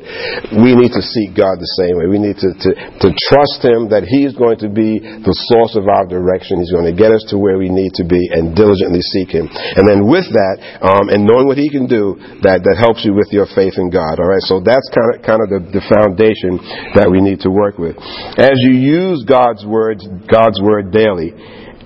we 0.56 0.72
need 0.72 0.96
to 0.96 1.04
seek 1.04 1.36
God 1.36 1.60
the 1.60 1.74
same 1.76 2.00
way. 2.00 2.08
We 2.08 2.22
need 2.22 2.40
to, 2.40 2.50
to, 2.54 2.70
to 3.04 3.08
trust 3.28 3.60
Him 3.60 3.92
that 3.92 4.08
He's 4.08 4.32
going 4.32 4.62
to 4.64 4.70
be 4.72 4.98
the 4.98 5.36
source 5.52 5.76
of 5.76 5.90
our 5.90 6.08
direction. 6.08 6.62
He's 6.62 6.72
going 6.72 6.88
to 6.88 6.96
get 6.96 7.12
us 7.12 7.26
to 7.30 7.36
where 7.36 7.60
we 7.60 7.68
need 7.68 7.92
to 8.00 8.04
be 8.06 8.20
and 8.32 8.56
diligently 8.56 9.02
seek 9.02 9.34
Him. 9.34 9.50
And 9.50 9.84
then 9.84 10.08
with 10.08 10.26
that, 10.32 10.56
um, 10.80 11.12
and 11.12 11.26
knowing 11.26 11.50
what 11.50 11.60
He 11.60 11.68
can 11.68 11.90
do, 11.90 12.16
that, 12.46 12.64
that 12.64 12.76
helps 12.78 13.04
you 13.04 13.12
with 13.12 13.28
your 13.34 13.50
faith 13.52 13.76
in 13.76 13.90
God. 13.90 14.22
All 14.22 14.30
right. 14.30 14.44
So 14.46 14.62
that's 14.62 14.86
kind 14.94 15.10
of, 15.12 15.16
kind 15.26 15.40
of 15.42 15.48
the, 15.50 15.60
the 15.78 15.84
foundation 15.84 16.60
that 16.94 17.10
we 17.10 17.18
need 17.18 17.42
to 17.44 17.50
work 17.50 17.76
with. 17.76 17.98
As 18.38 18.56
you 18.62 18.74
use 18.78 19.24
God's 19.26 19.57
words, 19.64 20.06
God's 20.30 20.60
word 20.60 20.90
daily, 20.92 21.32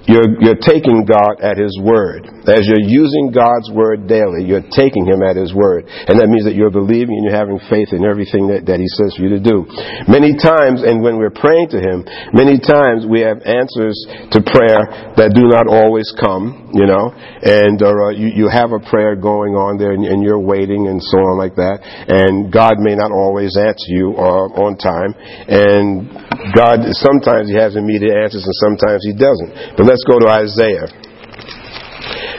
you're, 0.06 0.35
you're 0.42 0.59
taking 0.59 1.06
God 1.06 1.38
at 1.38 1.59
His 1.59 1.78
word. 1.78 2.26
as 2.50 2.66
you're 2.66 2.82
using 2.82 3.30
God's 3.30 3.71
word 3.71 4.11
daily, 4.11 4.42
you're 4.42 4.66
taking 4.75 5.06
Him 5.06 5.23
at 5.23 5.38
His 5.38 5.54
word. 5.54 5.87
And 5.87 6.18
that 6.18 6.26
means 6.26 6.44
that 6.44 6.59
you're 6.59 6.75
believing 6.75 7.14
and 7.14 7.25
you're 7.26 7.38
having 7.38 7.62
faith 7.71 7.94
in 7.94 8.02
everything 8.02 8.50
that, 8.50 8.66
that 8.66 8.82
He 8.82 8.88
says 8.99 9.14
for 9.14 9.23
you 9.23 9.38
to 9.38 9.42
do. 9.42 9.62
Many 10.11 10.35
times, 10.35 10.82
and 10.82 11.02
when 11.06 11.23
we're 11.23 11.35
praying 11.35 11.71
to 11.76 11.78
Him, 11.78 12.02
many 12.35 12.59
times 12.59 13.06
we 13.06 13.23
have 13.23 13.47
answers 13.47 13.94
to 14.35 14.42
prayer 14.42 15.14
that 15.14 15.38
do 15.38 15.47
not 15.47 15.71
always 15.71 16.11
come, 16.18 16.75
you 16.75 16.87
know, 16.88 17.14
and 17.14 17.78
uh, 17.78 18.11
you, 18.11 18.32
you 18.32 18.47
have 18.50 18.75
a 18.75 18.82
prayer 18.82 19.14
going 19.14 19.54
on 19.54 19.78
there 19.78 19.92
and, 19.92 20.02
and, 20.06 20.23
you're 20.23 20.40
waiting 20.40 20.87
and 20.87 21.02
so 21.02 21.18
on 21.18 21.35
like 21.35 21.59
that. 21.59 21.82
And 21.82 22.54
God 22.54 22.78
may 22.78 22.94
not 22.94 23.11
always 23.11 23.59
answer 23.59 23.90
you 23.90 24.14
uh, 24.14 24.47
on 24.62 24.78
time. 24.78 25.12
And 25.50 26.06
God, 26.54 26.87
sometimes 26.94 27.50
He 27.50 27.59
has 27.59 27.75
immediate 27.75 28.14
answers 28.14 28.47
and 28.47 28.56
sometimes 28.62 29.02
He 29.02 29.14
doesn't. 29.14 29.75
But 29.76 29.91
let's 29.92 30.08
go 30.08 30.16
to 30.25 30.28
Isaiah. 30.32 30.88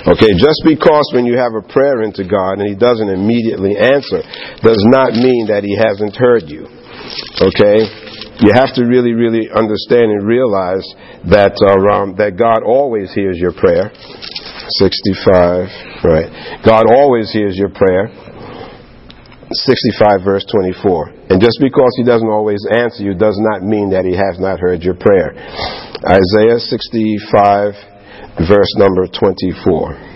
Okay, 0.09 0.33
just 0.35 0.65
because 0.65 1.05
when 1.13 1.29
you 1.29 1.37
have 1.37 1.53
a 1.53 1.61
prayer 1.61 2.01
into 2.01 2.25
God 2.25 2.57
and 2.57 2.67
He 2.67 2.75
doesn't 2.75 3.07
immediately 3.07 3.77
answer 3.77 4.25
does 4.65 4.81
not 4.89 5.13
mean 5.13 5.47
that 5.53 5.61
He 5.61 5.77
hasn't 5.77 6.17
heard 6.17 6.49
you. 6.49 6.65
Okay? 7.39 7.77
You 8.41 8.51
have 8.57 8.73
to 8.75 8.89
really, 8.89 9.13
really 9.13 9.47
understand 9.53 10.09
and 10.11 10.25
realize 10.25 10.83
that, 11.29 11.55
uh, 11.61 11.77
um, 11.93 12.17
that 12.17 12.35
God 12.35 12.65
always 12.65 13.13
hears 13.13 13.37
your 13.37 13.53
prayer. 13.53 13.93
65, 14.81 16.03
right. 16.03 16.59
God 16.65 16.89
always 16.89 17.31
hears 17.31 17.55
your 17.55 17.69
prayer. 17.69 18.09
65 19.55 20.23
verse 20.23 20.45
24. 20.49 21.29
And 21.29 21.41
just 21.41 21.57
because 21.61 21.93
he 21.97 22.03
doesn't 22.03 22.29
always 22.29 22.65
answer 22.69 23.03
you 23.03 23.13
does 23.13 23.37
not 23.39 23.63
mean 23.63 23.89
that 23.91 24.05
he 24.05 24.15
has 24.15 24.39
not 24.39 24.59
heard 24.59 24.83
your 24.83 24.95
prayer. 24.95 25.33
Isaiah 26.03 26.59
65 26.59 27.73
verse 28.47 28.71
number 28.77 29.07
24. 29.07 30.12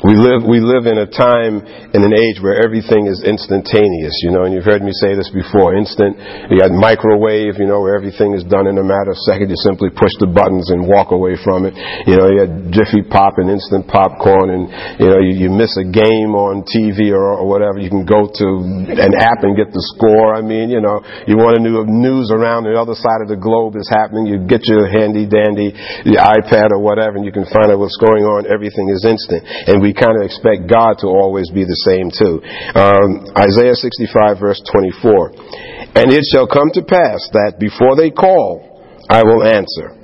We 0.00 0.16
live, 0.16 0.48
we 0.48 0.64
live 0.64 0.88
in 0.88 0.96
a 0.96 1.04
time 1.04 1.60
in 1.92 2.00
an 2.00 2.16
age 2.16 2.40
where 2.40 2.56
everything 2.56 3.04
is 3.04 3.20
instantaneous, 3.20 4.16
you 4.24 4.32
know, 4.32 4.48
and 4.48 4.56
you've 4.56 4.64
heard 4.64 4.80
me 4.80 4.96
say 4.96 5.12
this 5.12 5.28
before. 5.28 5.76
Instant, 5.76 6.16
you 6.48 6.56
got 6.56 6.72
microwave, 6.72 7.60
you 7.60 7.68
know, 7.68 7.84
where 7.84 8.00
everything 8.00 8.32
is 8.32 8.40
done 8.48 8.64
in 8.64 8.80
a 8.80 8.86
matter 8.86 9.12
of 9.12 9.20
seconds. 9.28 9.52
You 9.52 9.60
simply 9.60 9.92
push 9.92 10.16
the 10.16 10.24
buttons 10.24 10.72
and 10.72 10.88
walk 10.88 11.12
away 11.12 11.36
from 11.44 11.68
it. 11.68 11.76
You 12.08 12.16
know, 12.16 12.32
you 12.32 12.36
got 12.48 12.52
Jiffy 12.72 13.04
Pop 13.04 13.36
and 13.36 13.52
instant 13.52 13.92
popcorn 13.92 14.48
and, 14.48 14.72
you 14.96 15.08
know, 15.12 15.20
you, 15.20 15.36
you 15.36 15.48
miss 15.52 15.76
a 15.76 15.84
game 15.84 16.32
on 16.32 16.64
TV 16.64 17.12
or, 17.12 17.36
or 17.36 17.44
whatever. 17.44 17.76
You 17.76 17.92
can 17.92 18.08
go 18.08 18.24
to 18.24 18.46
an 18.88 19.12
app 19.20 19.44
and 19.44 19.52
get 19.52 19.68
the 19.68 19.84
score. 19.92 20.32
I 20.32 20.40
mean, 20.40 20.72
you 20.72 20.80
know, 20.80 21.04
you 21.28 21.36
want 21.36 21.60
to 21.60 21.62
know 21.62 21.84
news 21.84 22.32
around 22.32 22.64
the 22.64 22.72
other 22.72 22.96
side 22.96 23.20
of 23.20 23.28
the 23.28 23.36
globe 23.36 23.76
is 23.76 23.84
happening. 23.92 24.24
You 24.24 24.40
get 24.48 24.64
your 24.64 24.88
handy 24.88 25.28
dandy 25.28 25.76
iPad 26.08 26.72
or 26.72 26.80
whatever 26.80 27.20
and 27.20 27.24
you 27.28 27.32
can 27.36 27.44
find 27.52 27.68
out 27.68 27.76
what's 27.76 28.00
going 28.00 28.24
on. 28.24 28.48
Everything 28.48 28.88
is 28.88 29.04
instant. 29.04 29.44
And 29.68 29.84
we 29.84 29.89
we 29.90 29.98
kind 29.98 30.14
of 30.14 30.22
expect 30.22 30.70
God 30.70 31.02
to 31.02 31.10
always 31.10 31.50
be 31.50 31.66
the 31.66 31.82
same 31.82 32.14
too. 32.14 32.38
Um, 32.78 33.26
Isaiah 33.34 33.74
65 33.74 34.38
verse 34.38 34.62
24. 34.70 35.98
And 35.98 36.14
it 36.14 36.22
shall 36.30 36.46
come 36.46 36.70
to 36.78 36.86
pass 36.86 37.26
that 37.34 37.58
before 37.58 37.98
they 37.98 38.14
call, 38.14 38.62
I 39.10 39.26
will 39.26 39.42
answer. 39.42 39.98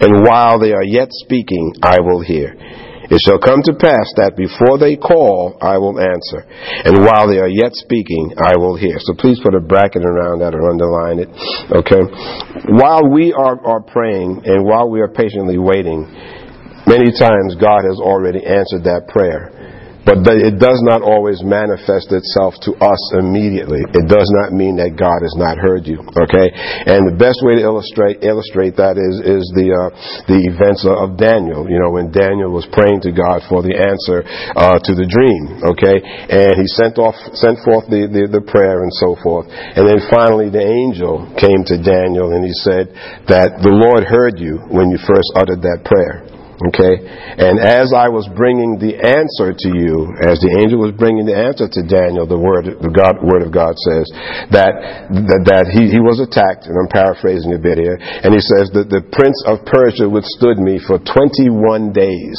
And 0.00 0.24
while 0.24 0.56
they 0.56 0.72
are 0.72 0.84
yet 0.84 1.12
speaking, 1.12 1.76
I 1.84 2.00
will 2.00 2.24
hear. 2.24 2.56
It 3.06 3.20
shall 3.22 3.38
come 3.38 3.62
to 3.68 3.74
pass 3.76 4.08
that 4.18 4.34
before 4.34 4.82
they 4.82 4.96
call, 4.96 5.54
I 5.62 5.78
will 5.78 6.00
answer. 6.00 6.42
And 6.82 7.06
while 7.06 7.28
they 7.30 7.38
are 7.38 7.52
yet 7.52 7.70
speaking, 7.76 8.34
I 8.40 8.56
will 8.58 8.74
hear. 8.74 8.98
So 8.98 9.14
please 9.14 9.38
put 9.38 9.54
a 9.54 9.60
bracket 9.60 10.02
around 10.02 10.40
that 10.42 10.56
or 10.56 10.64
underline 10.66 11.22
it. 11.22 11.30
Okay? 11.70 12.02
While 12.72 13.06
we 13.06 13.30
are, 13.30 13.60
are 13.62 13.84
praying 13.84 14.42
and 14.48 14.64
while 14.66 14.90
we 14.90 15.00
are 15.04 15.12
patiently 15.12 15.58
waiting, 15.58 16.08
Many 16.86 17.10
times 17.10 17.58
God 17.58 17.82
has 17.82 17.98
already 17.98 18.46
answered 18.46 18.84
that 18.86 19.10
prayer. 19.10 19.50
But 20.06 20.22
it 20.22 20.62
does 20.62 20.78
not 20.86 21.02
always 21.02 21.42
manifest 21.42 22.14
itself 22.14 22.54
to 22.62 22.78
us 22.78 23.02
immediately. 23.18 23.82
It 23.82 24.06
does 24.06 24.30
not 24.38 24.54
mean 24.54 24.78
that 24.78 24.94
God 24.94 25.18
has 25.18 25.34
not 25.34 25.58
heard 25.58 25.82
you. 25.82 25.98
Okay, 25.98 26.46
and 26.86 27.10
the 27.10 27.18
best 27.18 27.42
way 27.42 27.58
to 27.58 27.66
illustrate 27.66 28.22
illustrate 28.22 28.78
that 28.78 29.02
is 29.02 29.18
is 29.18 29.42
the 29.58 29.66
uh, 29.74 29.90
the 30.30 30.46
events 30.46 30.86
of 30.86 31.18
Daniel. 31.18 31.66
You 31.66 31.82
know, 31.82 31.90
when 31.90 32.14
Daniel 32.14 32.54
was 32.54 32.70
praying 32.70 33.02
to 33.02 33.10
God 33.10 33.42
for 33.50 33.66
the 33.66 33.74
answer 33.74 34.22
uh, 34.54 34.78
to 34.78 34.92
the 34.94 35.10
dream. 35.10 35.74
Okay, 35.74 35.98
and 35.98 36.54
he 36.54 36.70
sent 36.78 37.02
off 37.02 37.18
sent 37.34 37.58
forth 37.66 37.90
the, 37.90 38.06
the 38.06 38.30
the 38.30 38.44
prayer 38.46 38.86
and 38.86 38.94
so 39.02 39.18
forth, 39.26 39.50
and 39.50 39.90
then 39.90 39.98
finally 40.06 40.54
the 40.54 40.62
angel 40.62 41.26
came 41.34 41.66
to 41.66 41.82
Daniel 41.82 42.30
and 42.30 42.46
he 42.46 42.54
said 42.62 42.94
that 43.26 43.58
the 43.58 43.74
Lord 43.74 44.06
heard 44.06 44.38
you 44.38 44.62
when 44.70 44.94
you 44.94 45.02
first 45.02 45.34
uttered 45.34 45.66
that 45.66 45.82
prayer. 45.82 46.35
Okay? 46.56 47.04
And 47.36 47.60
as 47.60 47.92
I 47.92 48.08
was 48.08 48.24
bringing 48.32 48.80
the 48.80 48.96
answer 48.96 49.52
to 49.52 49.68
you, 49.76 50.08
as 50.24 50.40
the 50.40 50.56
angel 50.56 50.80
was 50.80 50.96
bringing 50.96 51.28
the 51.28 51.36
answer 51.36 51.68
to 51.68 51.80
Daniel, 51.84 52.24
the 52.24 52.40
word, 52.40 52.64
the 52.80 52.88
God, 52.88 53.20
word 53.20 53.44
of 53.44 53.52
God 53.52 53.76
says 53.76 54.08
that, 54.56 54.72
that, 55.12 55.42
that 55.52 55.64
he, 55.68 55.92
he 55.92 56.00
was 56.00 56.16
attacked, 56.16 56.64
and 56.64 56.80
I'm 56.80 56.88
paraphrasing 56.88 57.52
a 57.52 57.60
bit 57.60 57.76
here, 57.76 58.00
and 58.00 58.32
he 58.32 58.40
says 58.40 58.72
that 58.72 58.88
the 58.88 59.04
prince 59.12 59.36
of 59.44 59.68
Persia 59.68 60.08
withstood 60.08 60.56
me 60.56 60.80
for 60.80 60.96
21 60.96 61.92
days. 61.92 62.36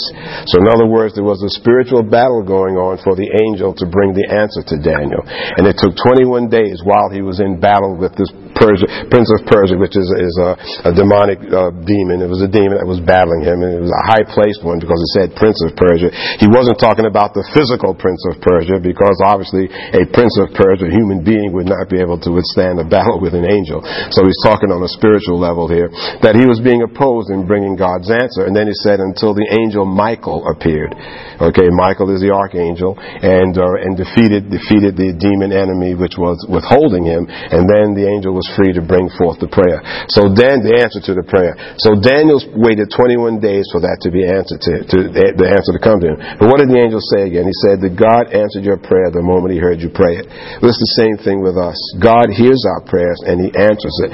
So 0.49 0.65
in 0.65 0.67
other 0.67 0.89
words, 0.89 1.13
there 1.13 1.27
was 1.27 1.45
a 1.45 1.53
spiritual 1.53 2.01
battle 2.01 2.41
going 2.41 2.73
on 2.73 2.97
for 3.05 3.13
the 3.13 3.29
angel 3.45 3.77
to 3.77 3.85
bring 3.85 4.17
the 4.17 4.33
answer 4.33 4.65
to 4.65 4.81
Daniel. 4.81 5.21
And 5.29 5.69
it 5.69 5.77
took 5.77 5.93
21 5.93 6.49
days 6.49 6.81
while 6.81 7.13
he 7.13 7.21
was 7.21 7.37
in 7.37 7.61
battle 7.61 7.93
with 7.93 8.17
this 8.17 8.33
Persia, 8.55 8.87
prince 9.09 9.27
of 9.33 9.43
Persia, 9.47 9.75
which 9.75 9.95
is, 9.95 10.07
is 10.07 10.35
a, 10.39 10.55
a 10.87 10.91
demonic 10.93 11.39
uh, 11.47 11.71
demon. 11.83 12.23
It 12.23 12.31
was 12.31 12.43
a 12.43 12.51
demon 12.51 12.79
that 12.79 12.87
was 12.87 13.03
battling 13.03 13.43
him, 13.43 13.63
and 13.63 13.71
it 13.75 13.83
was 13.83 13.91
a 13.91 14.03
high 14.07 14.23
placed 14.23 14.63
one 14.63 14.79
because 14.79 14.99
it 14.99 15.11
said 15.15 15.27
Prince 15.35 15.59
of 15.65 15.75
Persia. 15.75 16.09
He 16.39 16.47
wasn't 16.47 16.79
talking 16.79 17.05
about 17.05 17.35
the 17.35 17.43
physical 17.51 17.93
Prince 17.93 18.23
of 18.31 18.39
Persia 18.39 18.79
because 18.79 19.19
obviously 19.23 19.67
a 19.69 20.03
Prince 20.09 20.35
of 20.39 20.55
Persia, 20.55 20.87
a 20.87 20.93
human 20.93 21.21
being, 21.21 21.51
would 21.53 21.67
not 21.67 21.91
be 21.91 21.99
able 21.99 22.17
to 22.23 22.31
withstand 22.31 22.79
a 22.79 22.87
battle 22.87 23.19
with 23.23 23.35
an 23.35 23.45
angel. 23.45 23.83
So 24.15 24.23
he's 24.25 24.39
talking 24.41 24.71
on 24.71 24.81
a 24.81 24.91
spiritual 24.91 25.37
level 25.37 25.67
here 25.67 25.91
that 26.23 26.33
he 26.33 26.47
was 26.47 26.63
being 26.63 26.81
opposed 26.81 27.29
in 27.29 27.45
bringing 27.45 27.75
God's 27.75 28.09
answer. 28.09 28.47
And 28.47 28.55
then 28.55 28.67
he 28.67 28.75
said 28.81 29.03
until 29.03 29.35
the 29.35 29.45
angel 29.59 29.85
Michael 29.85 30.47
appeared. 30.47 30.95
Okay, 31.37 31.69
Michael 31.69 32.09
is 32.13 32.23
the 32.23 32.33
archangel 32.33 32.97
and 32.97 33.53
uh, 33.53 33.85
and 33.85 33.93
defeated 33.93 34.49
defeated 34.49 34.97
the 34.97 35.13
demon 35.13 35.53
enemy 35.53 35.93
which 35.93 36.17
was 36.17 36.41
withholding 36.47 37.05
him. 37.05 37.27
And 37.27 37.69
then 37.69 37.93
the 37.93 38.07
angel 38.07 38.33
was 38.33 38.46
free 38.55 38.71
to 38.71 38.83
bring 38.83 39.09
forth 39.17 39.41
the 39.41 39.49
prayer. 39.49 39.81
So 40.13 40.29
then 40.31 40.63
the 40.63 40.77
answer 40.79 41.01
to 41.09 41.13
the 41.17 41.25
prayer. 41.25 41.57
So 41.81 41.97
Daniel 41.97 42.39
waited 42.55 42.93
21 42.93 43.41
days 43.43 43.67
for 43.73 43.81
that 43.83 43.99
to 44.05 44.09
be 44.13 44.23
answered 44.23 44.61
to, 44.63 44.73
to 44.87 44.97
the 45.11 45.47
answer 45.49 45.71
to 45.73 45.81
come 45.81 45.99
to 46.03 46.15
him. 46.15 46.19
But 46.39 46.47
what 46.47 46.59
did 46.61 46.69
the 46.71 46.79
angel 46.79 47.01
say 47.15 47.27
again? 47.27 47.49
He 47.49 47.57
said 47.65 47.81
that 47.83 47.97
God 47.97 48.31
answered 48.31 48.63
your 48.63 48.79
prayer 48.79 49.09
the 49.09 49.23
moment 49.25 49.55
he 49.55 49.59
heard 49.59 49.81
you 49.81 49.89
pray 49.91 50.21
it. 50.21 50.27
It's 50.27 50.79
the 50.79 50.95
same 50.99 51.17
thing 51.19 51.41
with 51.41 51.57
us. 51.57 51.77
God 51.97 52.29
hears 52.29 52.61
our 52.77 52.83
prayers 52.85 53.19
and 53.25 53.41
he 53.41 53.49
answers 53.55 53.95
it. 54.05 54.11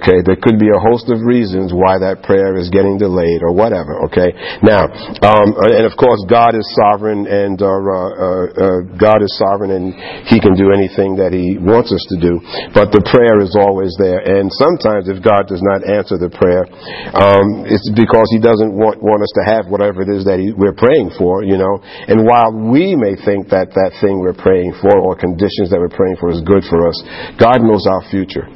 Okay, 0.00 0.20
there 0.24 0.38
could 0.38 0.58
be 0.58 0.70
a 0.72 0.80
host 0.80 1.08
of 1.12 1.22
reasons 1.22 1.72
why 1.72 2.00
that 2.00 2.22
prayer 2.26 2.56
is 2.58 2.70
getting 2.70 2.98
delayed 2.98 3.42
or 3.42 3.52
whatever. 3.52 4.04
Okay, 4.10 4.32
now, 4.62 4.88
um, 5.22 5.54
and 5.66 5.84
of 5.86 5.94
course, 5.96 6.22
God 6.26 6.54
is 6.54 6.66
sovereign 6.76 7.26
and 7.26 7.58
uh, 7.60 7.68
uh, 7.68 7.70
uh, 7.70 8.80
God 8.98 9.22
is 9.22 9.32
sovereign 9.38 9.72
and 9.74 9.94
He 10.26 10.40
can 10.40 10.54
do 10.54 10.72
anything 10.72 11.16
that 11.20 11.30
He 11.34 11.58
wants 11.60 11.92
us 11.92 12.02
to 12.14 12.16
do. 12.18 12.40
But 12.72 12.90
the 12.90 13.02
prayer 13.06 13.38
is 13.42 13.54
always 13.60 13.94
there, 14.00 14.24
and 14.24 14.48
sometimes 14.50 15.06
if 15.06 15.20
God 15.22 15.46
does 15.46 15.60
not 15.60 15.84
answer 15.84 16.16
the 16.16 16.32
prayer, 16.32 16.64
um, 17.12 17.68
it's 17.68 17.86
because 17.92 18.26
He 18.32 18.40
doesn't 18.40 18.72
want, 18.72 18.98
want 19.04 19.20
us 19.20 19.32
to 19.36 19.42
have 19.46 19.68
whatever 19.68 20.02
it 20.02 20.10
is 20.10 20.24
that 20.24 20.40
he, 20.40 20.56
we're 20.56 20.76
praying 20.76 21.12
for, 21.20 21.44
you 21.44 21.60
know. 21.60 21.78
And 21.84 22.24
while 22.26 22.50
we 22.52 22.96
may 22.96 23.14
think 23.16 23.52
that 23.52 23.76
that 23.76 23.96
thing 24.00 24.18
we're 24.20 24.36
praying 24.36 24.74
for 24.80 24.92
or 24.96 25.14
conditions 25.14 25.70
that 25.70 25.78
we're 25.78 25.92
praying 25.92 26.16
for 26.18 26.32
is 26.32 26.40
good 26.42 26.64
for 26.66 26.88
us, 26.88 26.98
God 27.36 27.62
knows 27.62 27.84
our 27.86 28.02
future. 28.08 28.48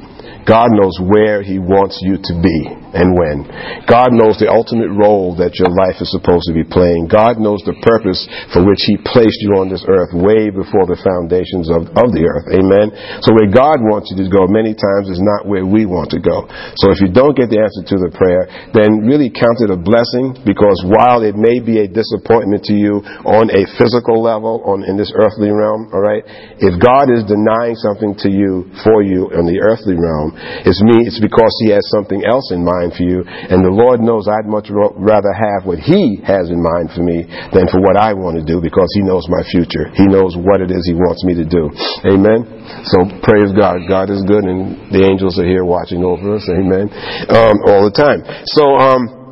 God 0.49 0.73
knows 0.73 0.96
where 1.00 1.40
He 1.40 1.61
wants 1.61 2.00
you 2.02 2.16
to 2.16 2.34
be 2.40 2.84
and 2.94 3.12
when. 3.18 3.44
God 3.90 4.14
knows 4.14 4.38
the 4.38 4.48
ultimate 4.48 4.94
role 4.94 5.34
that 5.42 5.58
your 5.58 5.68
life 5.68 5.98
is 5.98 6.08
supposed 6.14 6.46
to 6.46 6.54
be 6.54 6.64
playing. 6.64 7.10
God 7.10 7.42
knows 7.42 7.60
the 7.66 7.76
purpose 7.82 8.22
for 8.54 8.62
which 8.62 8.80
He 8.86 8.96
placed 9.02 9.42
you 9.42 9.58
on 9.58 9.68
this 9.68 9.82
earth 9.84 10.14
way 10.14 10.48
before 10.48 10.86
the 10.86 10.98
foundations 11.02 11.66
of, 11.68 11.90
of 11.98 12.14
the 12.14 12.24
earth. 12.24 12.46
Amen. 12.54 12.94
So 13.26 13.34
where 13.34 13.50
God 13.50 13.82
wants 13.82 14.14
you 14.14 14.22
to 14.22 14.30
go 14.30 14.46
many 14.46 14.72
times 14.72 15.10
is 15.10 15.20
not 15.20 15.50
where 15.50 15.66
we 15.66 15.84
want 15.84 16.14
to 16.14 16.20
go. 16.22 16.46
So 16.78 16.94
if 16.94 17.02
you 17.02 17.10
don't 17.10 17.34
get 17.34 17.50
the 17.50 17.58
answer 17.58 17.82
to 17.82 17.96
the 17.98 18.14
prayer, 18.14 18.46
then 18.72 19.02
really 19.02 19.28
count 19.28 19.58
it 19.64 19.74
a 19.74 19.78
blessing 19.78 20.38
because 20.46 20.78
while 20.86 21.26
it 21.26 21.34
may 21.34 21.58
be 21.58 21.82
a 21.82 21.88
disappointment 21.90 22.62
to 22.70 22.74
you 22.76 23.02
on 23.26 23.50
a 23.50 23.66
physical 23.80 24.20
level 24.20 24.62
on 24.68 24.84
in 24.84 24.94
this 24.94 25.10
earthly 25.16 25.50
realm, 25.50 25.90
all 25.90 26.04
right, 26.04 26.22
if 26.60 26.78
God 26.78 27.08
is 27.10 27.24
denying 27.26 27.74
something 27.80 28.14
to 28.22 28.30
you 28.30 28.68
for 28.84 29.02
you 29.02 29.32
in 29.32 29.48
the 29.48 29.58
earthly 29.64 29.96
realm, 29.96 30.36
it's 30.62 30.80
me. 30.84 31.08
It's 31.08 31.20
because 31.20 31.52
He 31.64 31.72
has 31.72 31.82
something 31.90 32.20
else 32.24 32.52
in 32.52 32.60
mind 32.60 32.84
mind 32.85 32.93
for 32.97 33.05
you. 33.05 33.25
And 33.25 33.64
the 33.64 33.73
Lord 33.73 34.05
knows 34.05 34.29
I'd 34.29 34.45
much 34.45 34.69
rather 34.69 35.33
have 35.33 35.64
what 35.64 35.81
He 35.81 36.21
has 36.29 36.53
in 36.53 36.61
mind 36.61 36.93
for 36.93 37.00
me 37.00 37.25
than 37.57 37.64
for 37.73 37.81
what 37.81 37.97
I 37.97 38.12
want 38.12 38.37
to 38.37 38.45
do 38.45 38.61
because 38.61 38.88
He 38.93 39.03
knows 39.03 39.25
my 39.33 39.41
future. 39.49 39.88
He 39.97 40.05
knows 40.05 40.37
what 40.37 40.61
it 40.61 40.69
is 40.69 40.85
He 40.85 40.95
wants 40.95 41.25
me 41.25 41.35
to 41.41 41.47
do. 41.49 41.73
Amen. 42.05 42.45
So 42.93 43.09
praise 43.25 43.50
God. 43.57 43.88
God 43.88 44.12
is 44.12 44.21
good 44.29 44.45
and 44.45 44.93
the 44.93 45.00
angels 45.00 45.41
are 45.41 45.49
here 45.49 45.64
watching 45.64 46.05
over 46.05 46.37
us. 46.37 46.45
Amen. 46.53 46.93
Um, 47.33 47.57
all 47.64 47.88
the 47.88 47.95
time. 47.97 48.21
So, 48.53 48.76
um, 48.76 49.25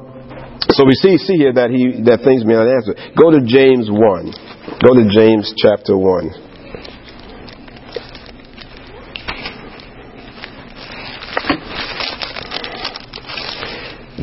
so 0.73 0.87
we 0.87 0.97
see, 0.97 1.19
see 1.19 1.37
here 1.37 1.53
that 1.53 1.69
he, 1.69 2.01
that 2.09 2.25
things 2.25 2.47
may 2.47 2.55
not 2.55 2.71
answer. 2.71 2.95
Go 3.19 3.35
to 3.35 3.45
James 3.45 3.91
1. 3.91 4.81
Go 4.81 4.95
to 4.95 5.05
James 5.11 5.53
chapter 5.59 5.99
1. 5.99 6.52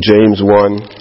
James 0.02 0.42
1. 0.42 1.00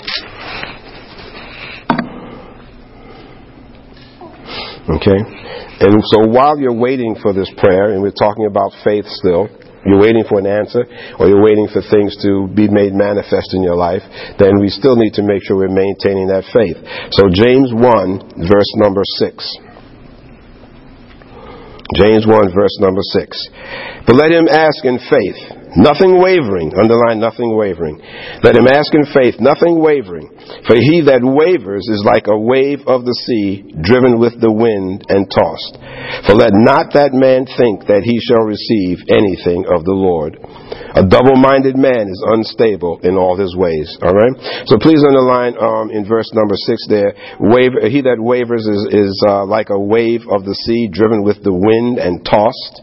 Okay? 4.98 5.20
And 5.80 6.02
so 6.02 6.26
while 6.26 6.58
you're 6.58 6.74
waiting 6.74 7.14
for 7.22 7.32
this 7.32 7.50
prayer, 7.56 7.92
and 7.92 8.02
we're 8.02 8.10
talking 8.10 8.46
about 8.46 8.72
faith 8.82 9.06
still, 9.06 9.48
you're 9.86 10.00
waiting 10.00 10.24
for 10.28 10.40
an 10.40 10.46
answer, 10.46 10.84
or 11.18 11.28
you're 11.28 11.42
waiting 11.42 11.68
for 11.72 11.80
things 11.80 12.16
to 12.22 12.48
be 12.50 12.66
made 12.68 12.92
manifest 12.92 13.54
in 13.54 13.62
your 13.62 13.76
life, 13.76 14.02
then 14.38 14.58
we 14.60 14.68
still 14.68 14.96
need 14.96 15.14
to 15.14 15.22
make 15.22 15.44
sure 15.44 15.56
we're 15.56 15.68
maintaining 15.68 16.26
that 16.28 16.44
faith. 16.50 16.76
So 17.14 17.30
James 17.30 17.70
1, 17.70 18.48
verse 18.50 18.70
number 18.82 19.02
6. 19.04 19.32
James 21.94 22.26
1, 22.26 22.52
verse 22.52 22.76
number 22.80 23.00
6. 23.00 23.48
But 24.06 24.16
let 24.16 24.32
him 24.32 24.48
ask 24.48 24.84
in 24.84 24.98
faith 24.98 25.57
Nothing 25.76 26.16
wavering. 26.16 26.72
Underline 26.72 27.20
nothing 27.20 27.52
wavering. 27.52 28.00
Let 28.40 28.56
him 28.56 28.68
ask 28.68 28.88
in 28.94 29.04
faith, 29.12 29.36
nothing 29.36 29.80
wavering. 29.82 30.32
For 30.64 30.76
he 30.76 31.04
that 31.04 31.20
wavers 31.20 31.84
is 31.92 32.00
like 32.06 32.24
a 32.24 32.38
wave 32.38 32.86
of 32.88 33.04
the 33.04 33.16
sea, 33.28 33.68
driven 33.84 34.16
with 34.16 34.40
the 34.40 34.52
wind 34.52 35.04
and 35.12 35.28
tossed. 35.28 35.76
For 36.24 36.32
let 36.32 36.56
not 36.56 36.96
that 36.96 37.12
man 37.12 37.44
think 37.44 37.84
that 37.90 38.00
he 38.00 38.16
shall 38.24 38.48
receive 38.48 39.04
anything 39.12 39.68
of 39.68 39.84
the 39.84 39.96
Lord. 39.96 40.40
A 40.96 41.04
double 41.04 41.36
minded 41.36 41.76
man 41.76 42.08
is 42.08 42.22
unstable 42.32 43.04
in 43.04 43.20
all 43.20 43.36
his 43.36 43.52
ways. 43.52 43.92
All 44.00 44.16
right? 44.16 44.34
So 44.66 44.80
please 44.80 45.04
underline 45.04 45.52
um, 45.60 45.92
in 45.92 46.08
verse 46.08 46.32
number 46.32 46.56
six 46.56 46.80
there, 46.88 47.12
waver, 47.38 47.88
he 47.88 48.00
that 48.08 48.16
wavers 48.16 48.64
is, 48.64 48.82
is 48.90 49.12
uh, 49.28 49.44
like 49.44 49.68
a 49.68 49.78
wave 49.78 50.24
of 50.32 50.48
the 50.48 50.56
sea, 50.64 50.88
driven 50.88 51.24
with 51.24 51.44
the 51.44 51.52
wind 51.52 51.98
and 51.98 52.24
tossed. 52.24 52.82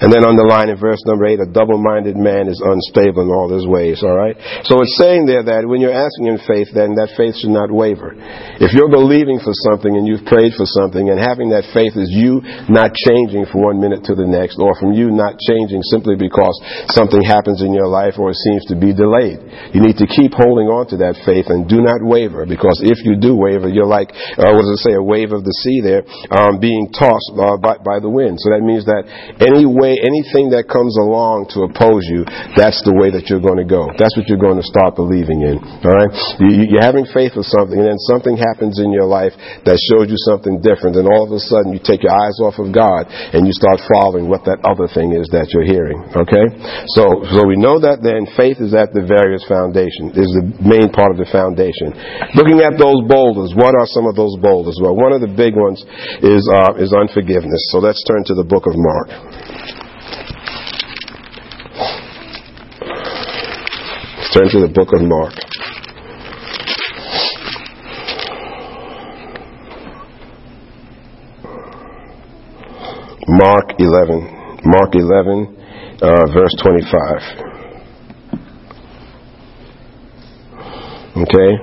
And 0.00 0.12
then 0.12 0.20
underline 0.24 0.68
in 0.68 0.76
verse 0.76 1.00
number 1.08 1.24
8, 1.24 1.40
a 1.40 1.48
double 1.48 1.80
minded 1.80 2.16
man 2.20 2.48
is 2.48 2.60
unstable 2.60 3.24
in 3.24 3.32
all 3.32 3.48
his 3.48 3.64
ways, 3.64 4.04
all 4.04 4.12
right? 4.12 4.36
So 4.68 4.76
it's 4.84 5.00
saying 5.00 5.24
there 5.24 5.42
that 5.48 5.64
when 5.64 5.80
you're 5.80 5.96
asking 5.96 6.28
in 6.28 6.38
faith, 6.44 6.68
then 6.76 6.92
that 7.00 7.16
faith 7.16 7.40
should 7.40 7.56
not 7.56 7.72
waver. 7.72 8.12
If 8.60 8.76
you're 8.76 8.92
believing 8.92 9.40
for 9.40 9.56
something 9.64 9.88
and 9.88 10.04
you've 10.04 10.28
prayed 10.28 10.52
for 10.60 10.68
something, 10.68 11.08
and 11.08 11.16
having 11.16 11.48
that 11.56 11.72
faith 11.72 11.96
is 11.96 12.12
you 12.12 12.44
not 12.68 12.92
changing 12.92 13.48
from 13.48 13.64
one 13.64 13.80
minute 13.80 14.04
to 14.12 14.14
the 14.14 14.28
next, 14.28 14.60
or 14.60 14.76
from 14.76 14.92
you 14.92 15.08
not 15.08 15.40
changing 15.40 15.80
simply 15.88 16.20
because 16.20 16.52
something 16.92 17.24
happens 17.24 17.64
in 17.64 17.72
your 17.72 17.88
life 17.88 18.20
or 18.20 18.28
it 18.30 18.40
seems 18.44 18.68
to 18.68 18.76
be 18.76 18.92
delayed. 18.92 19.40
You 19.72 19.80
need 19.80 19.96
to 20.04 20.08
keep 20.08 20.36
holding 20.36 20.68
on 20.68 20.84
to 20.92 21.00
that 21.00 21.16
faith 21.24 21.48
and 21.48 21.64
do 21.64 21.80
not 21.80 22.04
waver, 22.04 22.44
because 22.44 22.84
if 22.84 23.00
you 23.08 23.16
do 23.16 23.32
waver, 23.32 23.72
you're 23.72 23.88
like, 23.88 24.12
uh, 24.36 24.52
what 24.52 24.68
does 24.68 24.76
it 24.76 24.84
say, 24.84 24.94
a 24.94 25.02
wave 25.02 25.32
of 25.32 25.48
the 25.48 25.56
sea 25.64 25.80
there, 25.80 26.04
um, 26.28 26.60
being 26.60 26.92
tossed 26.92 27.32
uh, 27.40 27.56
by, 27.56 27.80
by 27.80 27.96
the 28.02 28.10
wind. 28.10 28.36
So 28.36 28.52
that 28.52 28.60
means 28.60 28.84
that 28.84 29.08
any 29.40 29.64
way, 29.78 29.96
anything 29.98 30.50
that 30.52 30.66
comes 30.66 30.98
along 30.98 31.50
to 31.54 31.64
oppose 31.66 32.04
you, 32.10 32.26
that's 32.58 32.82
the 32.82 32.94
way 32.94 33.08
that 33.14 33.30
you're 33.30 33.42
going 33.42 33.62
to 33.62 33.68
go. 33.68 33.88
That's 33.96 34.14
what 34.18 34.26
you're 34.26 34.42
going 34.42 34.58
to 34.58 34.66
start 34.66 34.98
believing 34.98 35.46
in. 35.46 35.62
All 35.62 35.94
right? 35.94 36.12
You're 36.42 36.84
having 36.84 37.06
faith 37.10 37.38
for 37.38 37.46
something, 37.46 37.78
and 37.78 37.88
then 37.88 38.00
something 38.10 38.36
happens 38.36 38.82
in 38.82 38.90
your 38.90 39.06
life 39.06 39.32
that 39.64 39.78
shows 39.90 40.10
you 40.10 40.18
something 40.28 40.60
different, 40.60 40.98
and 40.98 41.06
all 41.06 41.24
of 41.26 41.32
a 41.32 41.40
sudden 41.40 41.72
you 41.72 41.80
take 41.80 42.02
your 42.02 42.14
eyes 42.14 42.36
off 42.42 42.58
of 42.58 42.74
God 42.74 43.06
and 43.08 43.46
you 43.46 43.54
start 43.54 43.80
following 43.88 44.26
what 44.26 44.44
that 44.48 44.60
other 44.66 44.90
thing 44.90 45.14
is 45.14 45.30
that 45.30 45.50
you're 45.54 45.66
hearing. 45.66 45.98
Okay? 46.14 46.46
So, 46.98 47.24
so 47.30 47.46
we 47.46 47.56
know 47.56 47.78
that 47.80 48.02
then 48.02 48.26
faith 48.34 48.58
is 48.58 48.74
at 48.74 48.90
the 48.92 49.04
various 49.04 49.44
foundation, 49.46 50.14
is 50.16 50.30
the 50.34 50.44
main 50.64 50.90
part 50.90 51.14
of 51.14 51.18
the 51.18 51.28
foundation. 51.28 51.94
Looking 52.34 52.64
at 52.64 52.76
those 52.80 53.04
boulders, 53.06 53.54
what 53.54 53.76
are 53.76 53.88
some 53.88 54.06
of 54.08 54.16
those 54.16 54.34
boulders? 54.40 54.78
Well, 54.80 54.96
one 54.96 55.12
of 55.14 55.20
the 55.20 55.30
big 55.30 55.54
ones 55.54 55.82
is, 56.24 56.42
uh, 56.50 56.78
is 56.80 56.90
unforgiveness. 56.94 57.62
So 57.70 57.78
let's 57.78 58.02
turn 58.04 58.24
to 58.32 58.34
the 58.34 58.46
book 58.46 58.66
of 58.66 58.74
Mark. 58.76 59.67
To 64.38 64.60
the 64.60 64.70
book 64.72 64.94
of 64.94 65.02
Mark. 65.02 65.34
Mark 73.26 73.74
11. 73.80 74.62
Mark 74.62 74.94
11, 74.94 75.56
uh, 76.00 76.30
verse 76.32 76.54
25. 76.62 77.48
Okay? 81.18 81.58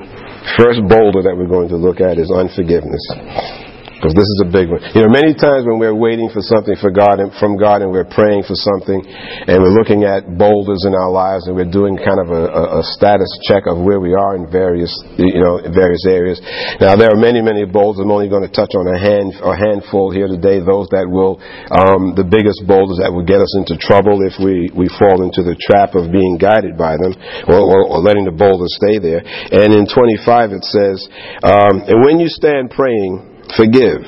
First 0.57 0.83
boulder 0.89 1.23
that 1.23 1.35
we're 1.37 1.47
going 1.47 1.69
to 1.69 1.77
look 1.77 2.01
at 2.01 2.19
is 2.19 2.29
unforgiveness. 2.29 3.64
Because 3.95 4.11
this 4.11 4.27
is 4.27 4.39
a 4.43 4.49
big 4.51 4.67
one. 4.67 4.83
You 4.91 5.07
know, 5.07 5.11
many 5.11 5.31
times 5.31 5.63
when 5.63 5.79
we're 5.79 5.95
waiting 5.95 6.27
for 6.27 6.43
something 6.43 6.75
for 6.83 6.91
God 6.91 7.23
and, 7.23 7.31
from 7.39 7.55
God 7.55 7.79
and 7.79 7.95
we're 7.95 8.07
praying 8.07 8.43
for 8.43 8.53
something 8.53 8.99
and 8.99 9.63
we're 9.63 9.71
looking 9.71 10.03
at 10.03 10.27
boulders 10.35 10.83
in 10.83 10.91
our 10.91 11.07
lives 11.07 11.47
and 11.47 11.55
we're 11.55 11.71
doing 11.71 11.95
kind 11.95 12.19
of 12.19 12.27
a, 12.27 12.75
a, 12.79 12.83
status 12.91 13.31
check 13.47 13.63
of 13.71 13.79
where 13.79 14.03
we 14.03 14.11
are 14.11 14.35
in 14.35 14.51
various, 14.51 14.91
you 15.15 15.39
know, 15.39 15.63
various 15.71 16.03
areas. 16.03 16.43
Now 16.83 16.99
there 16.99 17.07
are 17.07 17.15
many, 17.15 17.39
many 17.39 17.63
boulders. 17.63 18.03
I'm 18.03 18.11
only 18.11 18.27
going 18.27 18.43
to 18.43 18.51
touch 18.51 18.75
on 18.75 18.83
a 18.83 18.99
hand, 18.99 19.31
a 19.39 19.55
handful 19.55 20.11
here 20.11 20.27
today. 20.27 20.59
Those 20.59 20.91
that 20.91 21.07
will, 21.07 21.39
um, 21.71 22.19
the 22.19 22.27
biggest 22.27 22.67
boulders 22.67 22.99
that 22.99 23.15
will 23.15 23.25
get 23.25 23.39
us 23.39 23.55
into 23.55 23.79
trouble 23.79 24.19
if 24.27 24.35
we, 24.43 24.67
we 24.75 24.91
fall 24.99 25.23
into 25.23 25.39
the 25.39 25.55
trap 25.55 25.95
of 25.95 26.11
being 26.11 26.35
guided 26.35 26.75
by 26.75 26.99
them 26.99 27.15
or, 27.47 27.63
or, 27.63 27.79
or 27.95 27.99
letting 28.03 28.27
the 28.27 28.35
boulders 28.35 28.75
stay 28.75 28.99
there. 28.99 29.23
And 29.23 29.71
in 29.71 29.87
25 29.87 30.51
it 30.51 30.67
says, 30.67 30.99
um, 31.47 31.79
and 31.87 32.03
when 32.03 32.19
you 32.19 32.27
stand 32.27 32.75
praying, 32.75 33.34
Forgive. 33.57 34.03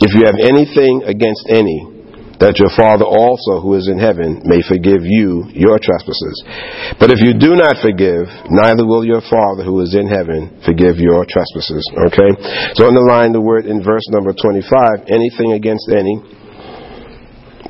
If 0.00 0.10
you 0.16 0.26
have 0.26 0.40
anything 0.40 1.04
against 1.06 1.46
any, 1.48 1.94
that 2.42 2.58
your 2.58 2.72
Father 2.74 3.06
also 3.06 3.62
who 3.62 3.78
is 3.78 3.86
in 3.86 3.96
heaven 3.96 4.42
may 4.42 4.58
forgive 4.60 5.06
you 5.06 5.46
your 5.54 5.78
trespasses. 5.78 6.36
But 6.98 7.14
if 7.14 7.22
you 7.22 7.32
do 7.32 7.54
not 7.54 7.78
forgive, 7.78 8.26
neither 8.50 8.82
will 8.82 9.06
your 9.06 9.22
Father 9.22 9.62
who 9.62 9.78
is 9.80 9.94
in 9.94 10.10
heaven 10.10 10.50
forgive 10.66 10.98
your 10.98 11.22
trespasses. 11.24 11.84
Okay? 12.10 12.30
So 12.74 12.90
underline 12.90 13.30
the 13.30 13.40
word 13.40 13.70
in 13.70 13.80
verse 13.80 14.04
number 14.10 14.34
25, 14.34 15.06
anything 15.08 15.54
against 15.54 15.86
any. 15.88 16.18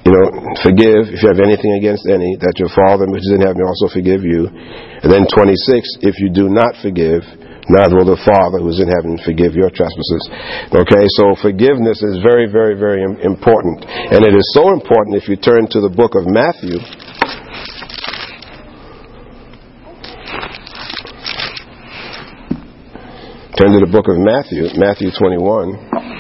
You 0.05 0.13
know, 0.13 0.27
forgive 0.61 1.09
if 1.13 1.25
you 1.25 1.29
have 1.33 1.41
anything 1.41 1.81
against 1.81 2.05
any, 2.05 2.37
that 2.45 2.61
your 2.61 2.69
Father 2.73 3.09
which 3.09 3.25
is 3.25 3.33
in 3.33 3.41
heaven 3.41 3.65
also 3.65 3.89
forgive 3.89 4.21
you. 4.21 4.49
And 4.53 5.09
then 5.09 5.25
26, 5.25 6.05
if 6.05 6.21
you 6.21 6.29
do 6.29 6.53
not 6.53 6.77
forgive, 6.81 7.25
neither 7.69 7.97
will 7.97 8.13
the 8.13 8.21
Father 8.25 8.61
who 8.61 8.69
is 8.69 8.81
in 8.81 8.89
heaven 8.89 9.17
forgive 9.25 9.55
your 9.55 9.71
trespasses. 9.71 10.23
Okay, 10.73 11.05
so 11.17 11.37
forgiveness 11.41 12.03
is 12.03 12.21
very, 12.21 12.51
very, 12.51 12.77
very 12.77 13.03
important. 13.03 13.85
And 13.87 14.25
it 14.25 14.35
is 14.35 14.47
so 14.53 14.73
important 14.73 15.17
if 15.17 15.29
you 15.29 15.37
turn 15.37 15.67
to 15.73 15.81
the 15.81 15.93
book 15.93 16.15
of 16.15 16.29
Matthew. 16.29 16.79
Turn 23.55 23.71
to 23.71 23.81
the 23.81 23.91
book 23.91 24.11
of 24.11 24.19
Matthew, 24.19 24.67
Matthew 24.75 25.15
21. 25.15 26.14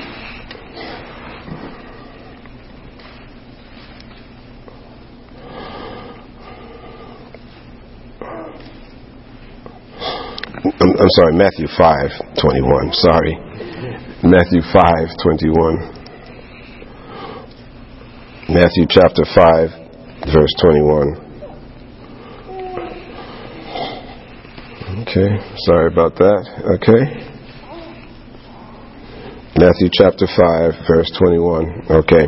I'm, 11.04 11.10
sorry, 11.10 11.36
Matthew 11.36 11.68
5, 11.68 12.40
21. 12.40 12.92
Sorry. 12.94 13.36
Matthew 14.24 14.62
5, 14.72 15.12
21. 15.22 15.92
Matthew 18.48 18.86
chapter 18.88 19.24
5, 19.28 19.68
verse 20.32 20.54
21. 20.62 21.20
Okay, 25.02 25.28
sorry 25.66 25.92
about 25.92 26.16
that. 26.16 26.48
Okay. 26.80 27.04
Matthew 29.60 29.90
chapter 29.92 30.26
5, 30.26 30.88
verse 30.88 31.10
21. 31.18 31.82
Okay. 32.00 32.26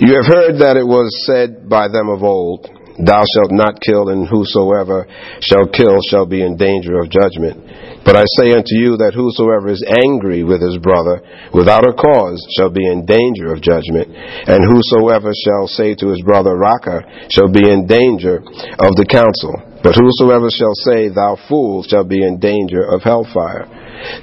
You 0.00 0.14
have 0.16 0.24
heard 0.24 0.60
that 0.60 0.78
it 0.78 0.86
was 0.86 1.12
said 1.26 1.68
by 1.68 1.88
them 1.88 2.08
of 2.08 2.22
old, 2.22 2.70
Thou 2.98 3.24
shalt 3.24 3.52
not 3.52 3.80
kill, 3.80 4.08
and 4.08 4.28
whosoever 4.28 5.06
shall 5.40 5.66
kill 5.72 5.98
shall 6.10 6.26
be 6.26 6.42
in 6.42 6.56
danger 6.56 7.00
of 7.00 7.08
judgment. 7.08 7.56
But 8.04 8.16
I 8.16 8.24
say 8.36 8.52
unto 8.52 8.74
you 8.76 8.98
that 8.98 9.14
whosoever 9.14 9.70
is 9.70 9.84
angry 9.86 10.42
with 10.42 10.60
his 10.60 10.76
brother 10.82 11.22
without 11.54 11.86
a 11.88 11.94
cause 11.94 12.42
shall 12.58 12.68
be 12.68 12.84
in 12.84 13.06
danger 13.06 13.54
of 13.54 13.62
judgment, 13.62 14.10
and 14.12 14.60
whosoever 14.60 15.30
shall 15.32 15.66
say 15.70 15.94
to 16.02 16.10
his 16.10 16.20
brother 16.22 16.56
Raca 16.58 17.06
shall 17.30 17.48
be 17.48 17.64
in 17.64 17.86
danger 17.86 18.42
of 18.76 18.92
the 18.98 19.06
council. 19.08 19.54
But 19.82 19.98
whosoever 19.98 20.50
shall 20.50 20.74
say, 20.86 21.08
Thou 21.08 21.38
fool, 21.48 21.82
shall 21.82 22.04
be 22.04 22.22
in 22.22 22.38
danger 22.38 22.82
of 22.86 23.02
hellfire. 23.02 23.66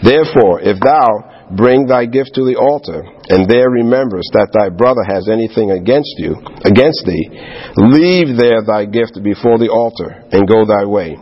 Therefore, 0.04 0.62
if 0.64 0.80
thou 0.80 1.29
bring 1.56 1.88
thy 1.88 2.06
gift 2.06 2.36
to 2.36 2.46
the 2.46 2.56
altar, 2.56 3.06
and 3.30 3.50
there 3.50 3.70
rememberest 3.70 4.30
that 4.34 4.54
thy 4.54 4.70
brother 4.70 5.04
has 5.08 5.30
anything 5.30 5.72
against 5.72 6.14
you, 6.18 6.36
against 6.66 7.06
thee, 7.06 7.30
leave 7.78 8.38
there 8.38 8.62
thy 8.66 8.86
gift 8.86 9.22
before 9.24 9.58
the 9.58 9.70
altar, 9.70 10.24
and 10.32 10.48
go 10.48 10.66
thy 10.66 10.86
way. 10.86 11.18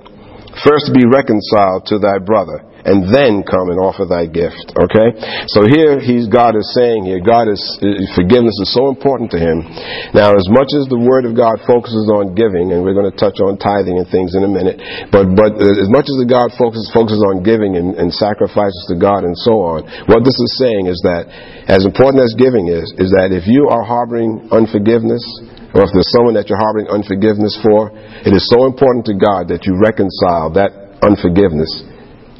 First 0.65 0.89
be 0.93 1.05
reconciled 1.05 1.85
to 1.93 1.99
thy 1.99 2.17
brother, 2.17 2.65
and 2.87 3.03
then 3.11 3.43
come 3.43 3.67
and 3.67 3.77
offer 3.83 4.07
thy 4.07 4.25
gift. 4.25 4.71
Okay? 4.73 5.09
So 5.51 5.67
here 5.67 5.99
he's 5.99 6.31
God 6.31 6.55
is 6.55 6.65
saying 6.71 7.03
here, 7.03 7.19
God 7.19 7.51
is 7.51 7.59
uh, 7.83 7.99
forgiveness 8.15 8.55
is 8.63 8.71
so 8.71 8.87
important 8.87 9.29
to 9.35 9.39
him. 9.39 9.61
Now, 10.15 10.31
as 10.33 10.47
much 10.47 10.71
as 10.71 10.87
the 10.87 10.97
word 10.97 11.27
of 11.27 11.35
God 11.35 11.59
focuses 11.67 12.07
on 12.07 12.31
giving, 12.31 12.71
and 12.71 12.81
we're 12.81 12.95
going 12.95 13.11
to 13.11 13.19
touch 13.19 13.43
on 13.43 13.59
tithing 13.59 13.99
and 13.99 14.07
things 14.07 14.33
in 14.33 14.47
a 14.47 14.51
minute, 14.51 14.79
but 15.11 15.29
but 15.35 15.59
uh, 15.59 15.83
as 15.83 15.91
much 15.91 16.07
as 16.07 16.17
the 16.21 16.29
God 16.29 16.49
focuses 16.55 16.87
focuses 16.95 17.19
on 17.27 17.43
giving 17.43 17.75
and, 17.75 17.99
and 17.99 18.09
sacrifices 18.09 18.81
to 18.87 18.95
God 18.95 19.27
and 19.27 19.35
so 19.35 19.59
on, 19.61 19.83
what 20.07 20.23
this 20.23 20.39
is 20.39 20.51
saying 20.57 20.87
is 20.87 20.97
that 21.03 21.27
as 21.67 21.83
important 21.83 22.23
as 22.23 22.33
giving 22.39 22.71
is, 22.71 22.87
is 22.97 23.11
that 23.13 23.35
if 23.35 23.45
you 23.45 23.67
are 23.67 23.83
harboring 23.83 24.47
unforgiveness, 24.49 25.21
or 25.75 25.83
if 25.83 25.91
there's 25.91 26.11
someone 26.15 26.35
that 26.35 26.47
you're 26.47 26.61
harboring 26.61 26.87
unforgiveness 26.87 27.57
for, 27.59 27.91
it 28.23 28.31
is 28.31 28.47
so 28.47 28.67
important 28.67 29.03
to 29.11 29.15
God 29.15 29.51
that 29.51 29.67
you 29.67 29.75
reconcile 29.75 30.53
that 30.55 30.99
unforgiveness. 31.03 31.69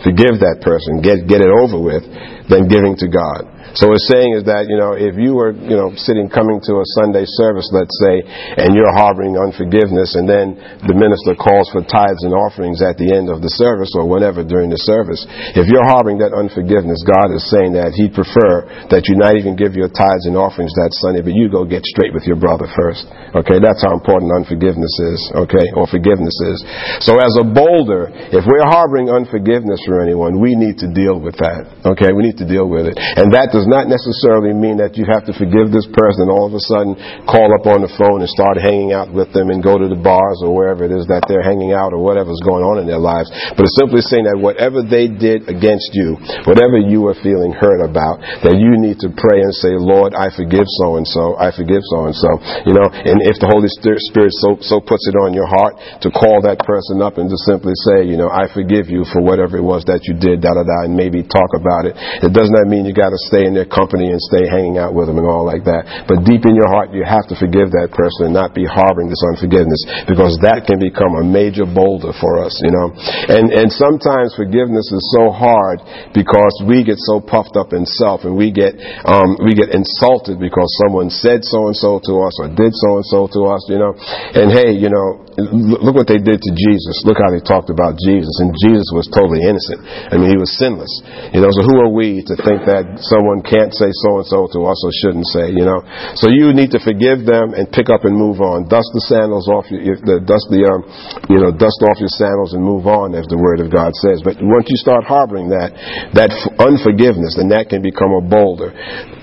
Forgive 0.06 0.40
that 0.46 0.62
person, 0.62 1.02
get 1.02 1.26
get 1.26 1.42
it 1.42 1.50
over 1.50 1.82
with, 1.82 2.06
than 2.48 2.68
giving 2.68 2.96
to 3.04 3.08
God. 3.12 3.58
So 3.76 3.92
what 3.92 4.00
it's 4.00 4.08
saying 4.08 4.32
is 4.40 4.48
that, 4.48 4.72
you 4.72 4.80
know, 4.80 4.96
if 4.96 5.20
you 5.20 5.36
were, 5.36 5.52
you 5.52 5.76
know, 5.76 5.92
sitting 6.00 6.32
coming 6.32 6.64
to 6.66 6.80
a 6.80 6.88
Sunday 6.98 7.28
service, 7.28 7.68
let's 7.76 7.94
say, 8.00 8.24
and 8.58 8.72
you're 8.72 8.96
harboring 8.96 9.36
unforgiveness, 9.36 10.16
and 10.16 10.24
then 10.24 10.56
the 10.88 10.96
minister 10.96 11.36
calls 11.36 11.68
for 11.76 11.84
tithes 11.84 12.24
and 12.24 12.32
offerings 12.32 12.80
at 12.80 12.96
the 12.96 13.12
end 13.12 13.28
of 13.28 13.44
the 13.44 13.52
service 13.52 13.92
or 13.94 14.08
whatever 14.08 14.42
during 14.42 14.72
the 14.72 14.80
service, 14.80 15.28
if 15.54 15.68
you're 15.68 15.86
harboring 15.86 16.24
that 16.24 16.32
unforgiveness, 16.32 17.04
God 17.04 17.36
is 17.36 17.44
saying 17.52 17.76
that 17.76 17.92
He'd 17.92 18.16
prefer 18.16 18.66
that 18.88 19.12
you 19.12 19.20
not 19.20 19.36
even 19.36 19.60
give 19.60 19.76
your 19.76 19.92
tithes 19.92 20.26
and 20.26 20.40
offerings 20.40 20.72
that 20.80 20.96
Sunday, 21.04 21.22
but 21.22 21.36
you 21.36 21.52
go 21.52 21.68
get 21.68 21.84
straight 21.84 22.16
with 22.16 22.24
your 22.24 22.40
brother 22.40 22.72
first. 22.72 23.04
Okay, 23.36 23.60
that's 23.60 23.84
how 23.84 23.92
important 23.92 24.32
unforgiveness 24.32 24.96
is, 25.12 25.20
okay, 25.44 25.68
or 25.76 25.86
forgiveness 25.92 26.34
is. 26.56 26.64
So 27.04 27.20
as 27.20 27.36
a 27.36 27.46
boulder, 27.46 28.10
if 28.32 28.48
we're 28.48 28.70
harboring 28.72 29.12
unforgiveness 29.12 29.84
for 29.84 30.00
anyone, 30.00 30.40
we 30.40 30.56
need 30.56 30.80
to 30.82 30.90
deal 30.90 31.20
with 31.20 31.36
that. 31.44 31.68
Okay, 31.84 32.16
we 32.16 32.24
need 32.26 32.37
to 32.38 32.46
deal 32.46 32.70
with 32.70 32.88
it. 32.88 32.96
And 32.98 33.34
that 33.34 33.54
does 33.54 33.66
not 33.66 33.90
necessarily 33.90 34.54
mean 34.54 34.78
that 34.80 34.96
you 34.96 35.06
have 35.10 35.26
to 35.26 35.34
forgive 35.34 35.74
this 35.74 35.88
person 35.90 36.30
and 36.30 36.34
all 36.34 36.48
of 36.48 36.54
a 36.56 36.64
sudden 36.64 36.94
call 37.26 37.50
up 37.54 37.66
on 37.66 37.82
the 37.84 37.92
phone 37.98 38.22
and 38.22 38.30
start 38.30 38.58
hanging 38.58 38.94
out 38.94 39.10
with 39.12 39.34
them 39.34 39.50
and 39.50 39.62
go 39.62 39.78
to 39.78 39.88
the 39.90 39.98
bars 39.98 40.40
or 40.46 40.54
wherever 40.54 40.86
it 40.86 40.94
is 40.94 41.08
that 41.10 41.26
they're 41.26 41.46
hanging 41.46 41.74
out 41.74 41.92
or 41.92 42.00
whatever's 42.02 42.40
going 42.46 42.64
on 42.64 42.80
in 42.82 42.88
their 42.88 43.02
lives. 43.02 43.30
But 43.56 43.66
it's 43.66 43.78
simply 43.78 44.02
saying 44.06 44.30
that 44.30 44.38
whatever 44.38 44.86
they 44.86 45.10
did 45.10 45.50
against 45.50 45.92
you, 45.94 46.18
whatever 46.46 46.78
you 46.78 47.06
are 47.10 47.18
feeling 47.20 47.52
hurt 47.52 47.82
about, 47.84 48.22
that 48.46 48.56
you 48.58 48.78
need 48.78 49.02
to 49.04 49.10
pray 49.14 49.42
and 49.42 49.54
say, 49.54 49.76
Lord, 49.76 50.14
I 50.14 50.30
forgive 50.34 50.66
so 50.84 50.98
and 50.98 51.08
so, 51.08 51.36
I 51.38 51.50
forgive 51.52 51.82
so 51.90 52.08
and 52.08 52.16
so. 52.16 52.32
You 52.68 52.74
know, 52.78 52.88
and 52.88 53.24
if 53.24 53.40
the 53.42 53.50
Holy 53.50 53.70
Spirit 53.72 54.04
so, 54.38 54.60
so 54.62 54.80
puts 54.80 55.08
it 55.08 55.16
on 55.18 55.34
your 55.34 55.48
heart 55.48 55.80
to 56.04 56.10
call 56.14 56.44
that 56.46 56.62
person 56.64 57.02
up 57.02 57.18
and 57.18 57.30
to 57.32 57.38
simply 57.48 57.74
say, 57.88 58.06
you 58.06 58.16
know, 58.20 58.30
I 58.30 58.52
forgive 58.52 58.92
you 58.92 59.04
for 59.10 59.24
whatever 59.24 59.58
it 59.58 59.66
was 59.66 59.84
that 59.88 60.06
you 60.06 60.16
did, 60.16 60.44
da 60.44 60.54
da 60.54 60.64
da, 60.64 60.88
and 60.88 60.96
maybe 60.96 61.24
talk 61.24 61.52
about 61.56 61.88
it. 61.88 61.96
It 62.28 62.36
does 62.36 62.52
not 62.52 62.68
mean 62.68 62.84
you 62.84 62.92
got 62.92 63.16
to 63.16 63.22
stay 63.32 63.48
in 63.48 63.56
their 63.56 63.68
company 63.68 64.12
and 64.12 64.20
stay 64.20 64.44
hanging 64.52 64.76
out 64.76 64.92
with 64.92 65.08
them 65.08 65.16
and 65.16 65.24
all 65.24 65.48
like 65.48 65.64
that. 65.64 66.08
But 66.12 66.28
deep 66.28 66.44
in 66.44 66.60
your 66.60 66.68
heart, 66.68 66.92
you 66.92 67.08
have 67.08 67.24
to 67.32 67.40
forgive 67.40 67.72
that 67.72 67.96
person 67.96 68.28
and 68.28 68.36
not 68.36 68.52
be 68.52 68.68
harboring 68.68 69.08
this 69.08 69.24
unforgiveness 69.24 69.80
because 70.04 70.36
that 70.44 70.68
can 70.68 70.76
become 70.76 71.16
a 71.16 71.24
major 71.24 71.64
boulder 71.64 72.12
for 72.20 72.44
us, 72.44 72.60
you 72.60 72.76
know. 72.76 72.92
And, 73.32 73.56
and 73.56 73.72
sometimes 73.72 74.36
forgiveness 74.36 74.92
is 74.92 75.08
so 75.16 75.32
hard 75.32 75.80
because 76.12 76.52
we 76.68 76.84
get 76.84 77.00
so 77.00 77.24
puffed 77.24 77.56
up 77.56 77.72
in 77.72 77.88
self 77.88 78.28
and 78.28 78.36
we 78.36 78.52
get, 78.52 78.76
um, 79.08 79.40
we 79.40 79.56
get 79.56 79.72
insulted 79.72 80.36
because 80.44 80.68
someone 80.84 81.08
said 81.08 81.48
so 81.48 81.72
and 81.72 81.78
so 81.80 82.04
to 82.04 82.14
us 82.28 82.36
or 82.44 82.52
did 82.52 82.76
so 82.76 83.00
and 83.00 83.08
so 83.08 83.32
to 83.32 83.48
us, 83.48 83.64
you 83.72 83.80
know. 83.80 83.96
And 84.36 84.52
hey, 84.52 84.76
you 84.76 84.92
know, 84.92 85.28
look 85.38 85.94
what 85.94 86.10
they 86.10 86.18
did 86.18 86.42
to 86.42 86.52
Jesus. 86.52 87.06
Look 87.06 87.22
how 87.22 87.30
they 87.30 87.42
talked 87.42 87.70
about 87.70 87.94
Jesus. 88.02 88.34
And 88.42 88.58
Jesus 88.58 88.90
was 88.90 89.06
totally 89.14 89.46
innocent. 89.46 89.86
I 89.86 90.18
mean, 90.18 90.34
he 90.34 90.40
was 90.40 90.50
sinless. 90.58 90.90
You 91.30 91.46
know, 91.46 91.54
so 91.54 91.62
who 91.62 91.78
are 91.86 91.94
we 91.94 92.17
to 92.26 92.36
think 92.42 92.66
that 92.66 92.98
someone 93.06 93.46
can't 93.46 93.70
say 93.70 93.94
so 94.06 94.18
and 94.18 94.28
so 94.28 94.50
to 94.50 94.60
us 94.66 94.80
or 94.82 94.92
shouldn't 95.04 95.30
say, 95.30 95.54
you 95.54 95.62
know? 95.62 95.86
So 96.18 96.34
you 96.34 96.56
need 96.56 96.74
to 96.74 96.82
forgive 96.82 97.28
them 97.28 97.54
and 97.54 97.70
pick 97.70 97.94
up 97.94 98.08
and 98.08 98.18
move 98.18 98.42
on. 98.42 98.66
Dust 98.66 98.90
the 98.98 99.04
sandals 99.06 99.46
off 99.46 99.70
your, 99.70 100.02
the, 100.02 100.18
dust 100.24 100.48
the, 100.50 100.66
um, 100.66 100.82
you 101.30 101.38
know, 101.38 101.54
dust 101.54 101.78
off 101.86 102.02
your 102.02 102.12
sandals 102.14 102.58
and 102.58 102.64
move 102.64 102.88
on, 102.88 103.14
as 103.14 103.28
the 103.30 103.38
word 103.38 103.62
of 103.62 103.70
God 103.70 103.94
says. 103.94 104.26
But 104.26 104.42
once 104.42 104.66
you 104.72 104.78
start 104.82 105.06
harboring 105.06 105.54
that, 105.54 105.76
that 106.18 106.34
unforgiveness, 106.58 107.38
then 107.38 107.54
that 107.54 107.70
can 107.70 107.86
become 107.86 108.16
a 108.16 108.24
boulder. 108.24 108.74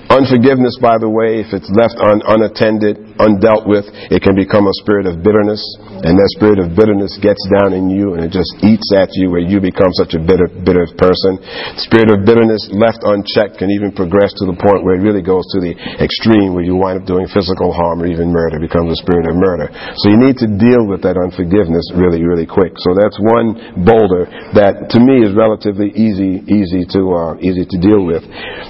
Unforgiveness, 0.05 0.77
by 0.77 1.01
the 1.01 1.09
way, 1.09 1.41
if 1.41 1.49
it's 1.49 1.69
left 1.73 1.97
un- 1.97 2.21
unattended, 2.21 3.17
undealt 3.17 3.65
with, 3.65 3.89
it 4.13 4.21
can 4.21 4.37
become 4.37 4.69
a 4.69 4.75
spirit 4.85 5.09
of 5.09 5.25
bitterness. 5.25 5.61
And 6.05 6.13
that 6.13 6.29
spirit 6.37 6.61
of 6.61 6.77
bitterness 6.77 7.17
gets 7.17 7.41
down 7.57 7.73
in 7.73 7.89
you 7.89 8.13
and 8.13 8.21
it 8.21 8.29
just 8.29 8.53
eats 8.61 8.85
at 8.93 9.09
you 9.17 9.33
where 9.33 9.41
you 9.41 9.57
become 9.57 9.89
such 9.97 10.13
a 10.13 10.21
bitter, 10.21 10.45
bitter 10.45 10.85
person. 10.99 11.41
Spirit 11.81 12.13
of 12.13 12.21
bitterness 12.21 12.61
left 12.69 13.01
unchecked 13.01 13.57
can 13.57 13.73
even 13.73 13.89
progress 13.95 14.29
to 14.37 14.45
the 14.45 14.53
point 14.53 14.85
where 14.85 14.99
it 14.99 15.01
really 15.01 15.25
goes 15.25 15.47
to 15.57 15.63
the 15.63 15.73
extreme 15.97 16.53
where 16.53 16.61
you 16.61 16.77
wind 16.77 17.01
up 17.01 17.09
doing 17.09 17.25
physical 17.31 17.73
harm 17.73 18.03
or 18.03 18.07
even 18.07 18.29
murder, 18.29 18.61
it 18.61 18.65
becomes 18.67 18.93
a 18.93 18.99
spirit 19.01 19.25
of 19.25 19.33
murder. 19.33 19.71
So 20.05 20.13
you 20.13 20.21
need 20.21 20.37
to 20.45 20.49
deal 20.51 20.85
with 20.85 21.01
that 21.01 21.17
unforgiveness 21.17 21.89
really, 21.97 22.21
really 22.21 22.45
quick. 22.45 22.77
So 22.77 22.93
that's 22.93 23.17
one 23.17 23.81
boulder 23.81 24.29
that 24.53 24.93
to 24.93 24.99
me 25.01 25.25
is 25.25 25.33
relatively 25.33 25.89
easy, 25.97 26.45
easy 26.45 26.85
to, 26.93 27.01
uh, 27.09 27.33
easy 27.41 27.65
to 27.65 27.77
deal 27.81 28.05
with. 28.05 28.21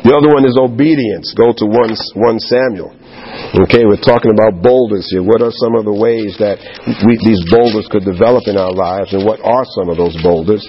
The 0.07 0.15
other 0.15 0.31
one 0.31 0.47
is 0.47 0.55
obedience. 0.55 1.24
Go 1.33 1.53
to 1.55 1.65
1, 1.65 1.95
1 2.13 2.39
Samuel. 2.39 2.93
Okay, 3.65 3.85
we're 3.85 4.03
talking 4.03 4.29
about 4.29 4.61
boulders 4.61 5.07
here. 5.09 5.23
What 5.23 5.41
are 5.41 5.49
some 5.49 5.73
of 5.75 5.85
the 5.85 5.93
ways 5.95 6.35
that 6.38 6.59
we, 7.07 7.17
these 7.23 7.41
boulders 7.49 7.88
could 7.89 8.05
develop 8.05 8.45
in 8.45 8.57
our 8.57 8.71
lives, 8.71 9.13
and 9.13 9.25
what 9.25 9.39
are 9.41 9.65
some 9.79 9.89
of 9.89 9.97
those 9.97 10.15
boulders? 10.21 10.61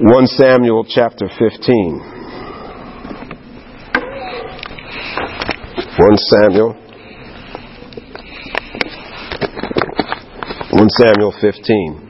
1 0.00 0.26
Samuel 0.26 0.84
chapter 0.88 1.28
15. 1.28 2.14
1 5.98 6.16
Samuel. 6.16 6.74
1 10.72 10.88
Samuel 10.90 11.32
15. 11.40 12.04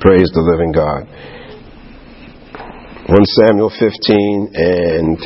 Praise 0.00 0.30
the 0.34 0.42
living 0.42 0.72
God. 0.72 1.06
1 3.12 3.24
Samuel 3.26 3.68
15 3.68 4.52
and 4.54 5.18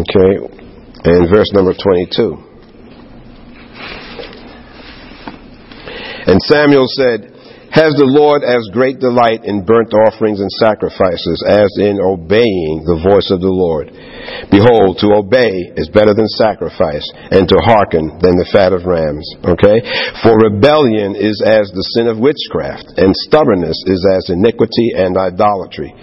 okay 0.00 0.32
and 1.04 1.28
verse 1.28 1.52
number 1.52 1.74
22 1.74 2.36
and 6.26 6.40
Samuel 6.40 6.86
said 6.88 7.36
has 7.70 7.92
the 7.92 8.08
Lord 8.08 8.40
as 8.42 8.64
great 8.72 8.98
delight 8.98 9.44
in 9.44 9.66
burnt 9.66 9.92
offerings 9.92 10.40
and 10.40 10.50
sacrifices 10.52 11.44
as 11.46 11.68
in 11.76 12.00
obeying 12.00 12.88
the 12.88 12.96
voice 12.96 13.28
of 13.30 13.42
the 13.44 13.52
Lord? 13.52 13.92
Behold, 14.50 14.98
to 15.02 15.14
obey 15.14 15.74
is 15.76 15.92
better 15.92 16.14
than 16.14 16.26
sacrifice, 16.38 17.06
and 17.30 17.46
to 17.48 17.58
hearken 17.62 18.18
than 18.18 18.34
the 18.34 18.48
fat 18.50 18.72
of 18.72 18.86
rams. 18.86 19.26
Okay? 19.44 19.78
For 20.24 20.34
rebellion 20.34 21.14
is 21.14 21.38
as 21.44 21.70
the 21.70 21.86
sin 21.94 22.10
of 22.10 22.18
witchcraft, 22.18 22.98
and 22.98 23.14
stubbornness 23.28 23.78
is 23.86 24.02
as 24.10 24.30
iniquity 24.30 24.96
and 24.96 25.14
idolatry. 25.14 25.94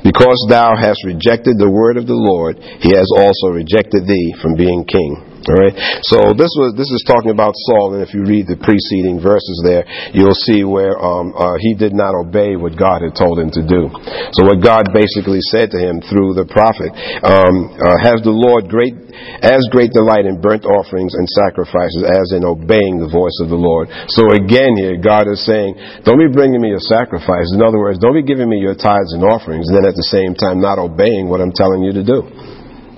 Because 0.00 0.40
thou 0.48 0.72
hast 0.78 1.04
rejected 1.04 1.58
the 1.58 1.68
word 1.68 1.98
of 1.98 2.06
the 2.06 2.16
Lord, 2.16 2.56
he 2.56 2.94
has 2.96 3.10
also 3.12 3.52
rejected 3.52 4.06
thee 4.06 4.32
from 4.40 4.56
being 4.56 4.86
king. 4.86 5.27
All 5.48 5.56
right. 5.56 5.72
So 6.04 6.36
this 6.36 6.52
was 6.60 6.76
this 6.76 6.92
is 6.92 7.00
talking 7.08 7.32
about 7.32 7.56
Saul, 7.56 7.96
and 7.96 8.04
if 8.04 8.12
you 8.12 8.20
read 8.20 8.44
the 8.44 8.60
preceding 8.60 9.16
verses 9.16 9.64
there, 9.64 9.88
you'll 10.12 10.36
see 10.36 10.60
where 10.60 10.92
um, 11.00 11.32
uh, 11.32 11.56
he 11.56 11.72
did 11.72 11.96
not 11.96 12.12
obey 12.12 12.52
what 12.60 12.76
God 12.76 13.00
had 13.00 13.16
told 13.16 13.40
him 13.40 13.48
to 13.56 13.64
do. 13.64 13.88
So 14.36 14.44
what 14.44 14.60
God 14.60 14.92
basically 14.92 15.40
said 15.48 15.72
to 15.72 15.80
him 15.80 16.04
through 16.04 16.36
the 16.36 16.44
prophet, 16.44 16.92
um, 17.24 17.72
uh, 17.80 17.96
"Has 17.96 18.20
the 18.20 18.34
Lord 18.34 18.68
great 18.68 18.92
as 19.40 19.64
great 19.72 19.96
delight 19.96 20.28
in 20.28 20.36
burnt 20.44 20.68
offerings 20.68 21.16
and 21.16 21.24
sacrifices 21.32 22.04
as 22.04 22.36
in 22.36 22.44
obeying 22.44 23.00
the 23.00 23.08
voice 23.08 23.40
of 23.40 23.48
the 23.48 23.56
Lord?" 23.56 23.88
So 24.12 24.28
again, 24.36 24.76
here 24.76 25.00
God 25.00 25.32
is 25.32 25.40
saying, 25.48 26.04
"Don't 26.04 26.20
be 26.20 26.28
bringing 26.28 26.60
me 26.60 26.76
your 26.76 26.84
sacrifices. 26.84 27.56
In 27.56 27.64
other 27.64 27.80
words, 27.80 27.96
don't 27.96 28.12
be 28.12 28.26
giving 28.26 28.52
me 28.52 28.60
your 28.60 28.76
tithes 28.76 29.16
and 29.16 29.24
offerings, 29.24 29.64
and 29.72 29.80
then 29.80 29.88
at 29.88 29.96
the 29.96 30.12
same 30.12 30.36
time 30.36 30.60
not 30.60 30.76
obeying 30.76 31.32
what 31.32 31.40
I'm 31.40 31.56
telling 31.56 31.80
you 31.80 31.96
to 31.96 32.04
do." 32.04 32.20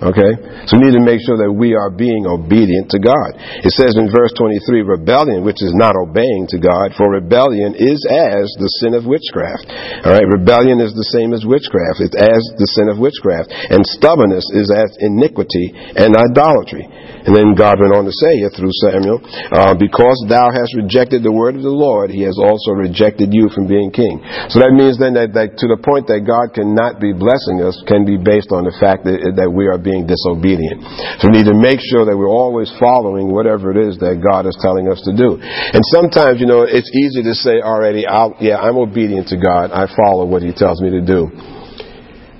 Okay? 0.00 0.32
So 0.64 0.80
we 0.80 0.88
need 0.88 0.96
to 0.96 1.04
make 1.04 1.20
sure 1.20 1.36
that 1.44 1.52
we 1.52 1.76
are 1.76 1.92
being 1.92 2.24
obedient 2.24 2.88
to 2.96 2.98
God. 2.98 3.36
It 3.60 3.72
says 3.76 4.00
in 4.00 4.08
verse 4.08 4.32
23, 4.32 4.80
rebellion, 4.80 5.44
which 5.44 5.60
is 5.60 5.76
not 5.76 5.92
obeying 5.92 6.48
to 6.56 6.58
God, 6.58 6.96
for 6.96 7.12
rebellion 7.12 7.76
is 7.76 8.00
as 8.08 8.48
the 8.56 8.70
sin 8.80 8.96
of 8.96 9.04
witchcraft. 9.04 9.68
Alright? 10.04 10.24
Rebellion 10.24 10.80
is 10.80 10.96
the 10.96 11.08
same 11.12 11.36
as 11.36 11.44
witchcraft. 11.44 12.00
It's 12.00 12.16
as 12.16 12.40
the 12.56 12.68
sin 12.80 12.88
of 12.88 12.96
witchcraft. 12.96 13.52
And 13.52 13.84
stubbornness 13.84 14.48
is 14.56 14.72
as 14.72 14.88
iniquity 15.04 15.76
and 15.76 16.16
idolatry. 16.16 16.88
And 17.26 17.36
then 17.36 17.52
God 17.52 17.76
went 17.76 17.92
on 17.92 18.08
to 18.08 18.14
say 18.14 18.40
here 18.40 18.52
through 18.52 18.72
Samuel, 18.88 19.20
uh, 19.52 19.76
because 19.76 20.16
thou 20.28 20.48
hast 20.48 20.72
rejected 20.72 21.20
the 21.20 21.32
word 21.32 21.56
of 21.56 21.62
the 21.62 21.72
Lord, 21.72 22.08
he 22.08 22.24
has 22.24 22.40
also 22.40 22.72
rejected 22.72 23.30
you 23.36 23.52
from 23.52 23.68
being 23.68 23.92
king. 23.92 24.24
So 24.48 24.60
that 24.64 24.72
means 24.72 24.96
then 24.96 25.14
that, 25.20 25.36
that 25.36 25.60
to 25.60 25.66
the 25.68 25.80
point 25.80 26.08
that 26.08 26.24
God 26.24 26.56
cannot 26.56 26.96
be 26.96 27.12
blessing 27.12 27.60
us 27.60 27.76
can 27.84 28.08
be 28.08 28.16
based 28.16 28.52
on 28.56 28.64
the 28.64 28.72
fact 28.80 29.04
that, 29.04 29.20
that 29.36 29.50
we 29.52 29.68
are 29.68 29.76
being 29.76 30.08
disobedient. 30.08 30.80
So 31.20 31.28
we 31.28 31.40
need 31.40 31.48
to 31.52 31.56
make 31.56 31.84
sure 31.84 32.08
that 32.08 32.16
we're 32.16 32.30
always 32.30 32.72
following 32.80 33.28
whatever 33.28 33.68
it 33.70 33.78
is 33.78 34.00
that 34.00 34.24
God 34.24 34.48
is 34.48 34.56
telling 34.64 34.88
us 34.88 35.04
to 35.04 35.12
do. 35.12 35.36
And 35.36 35.82
sometimes, 35.92 36.40
you 36.40 36.48
know, 36.48 36.64
it's 36.64 36.88
easy 36.88 37.20
to 37.20 37.34
say 37.36 37.60
already, 37.60 38.08
I'll, 38.08 38.32
yeah, 38.40 38.56
I'm 38.56 38.80
obedient 38.80 39.28
to 39.28 39.36
God. 39.36 39.70
I 39.76 39.86
follow 39.92 40.24
what 40.24 40.40
He 40.40 40.56
tells 40.56 40.80
me 40.80 40.90
to 40.96 41.04
do. 41.04 41.28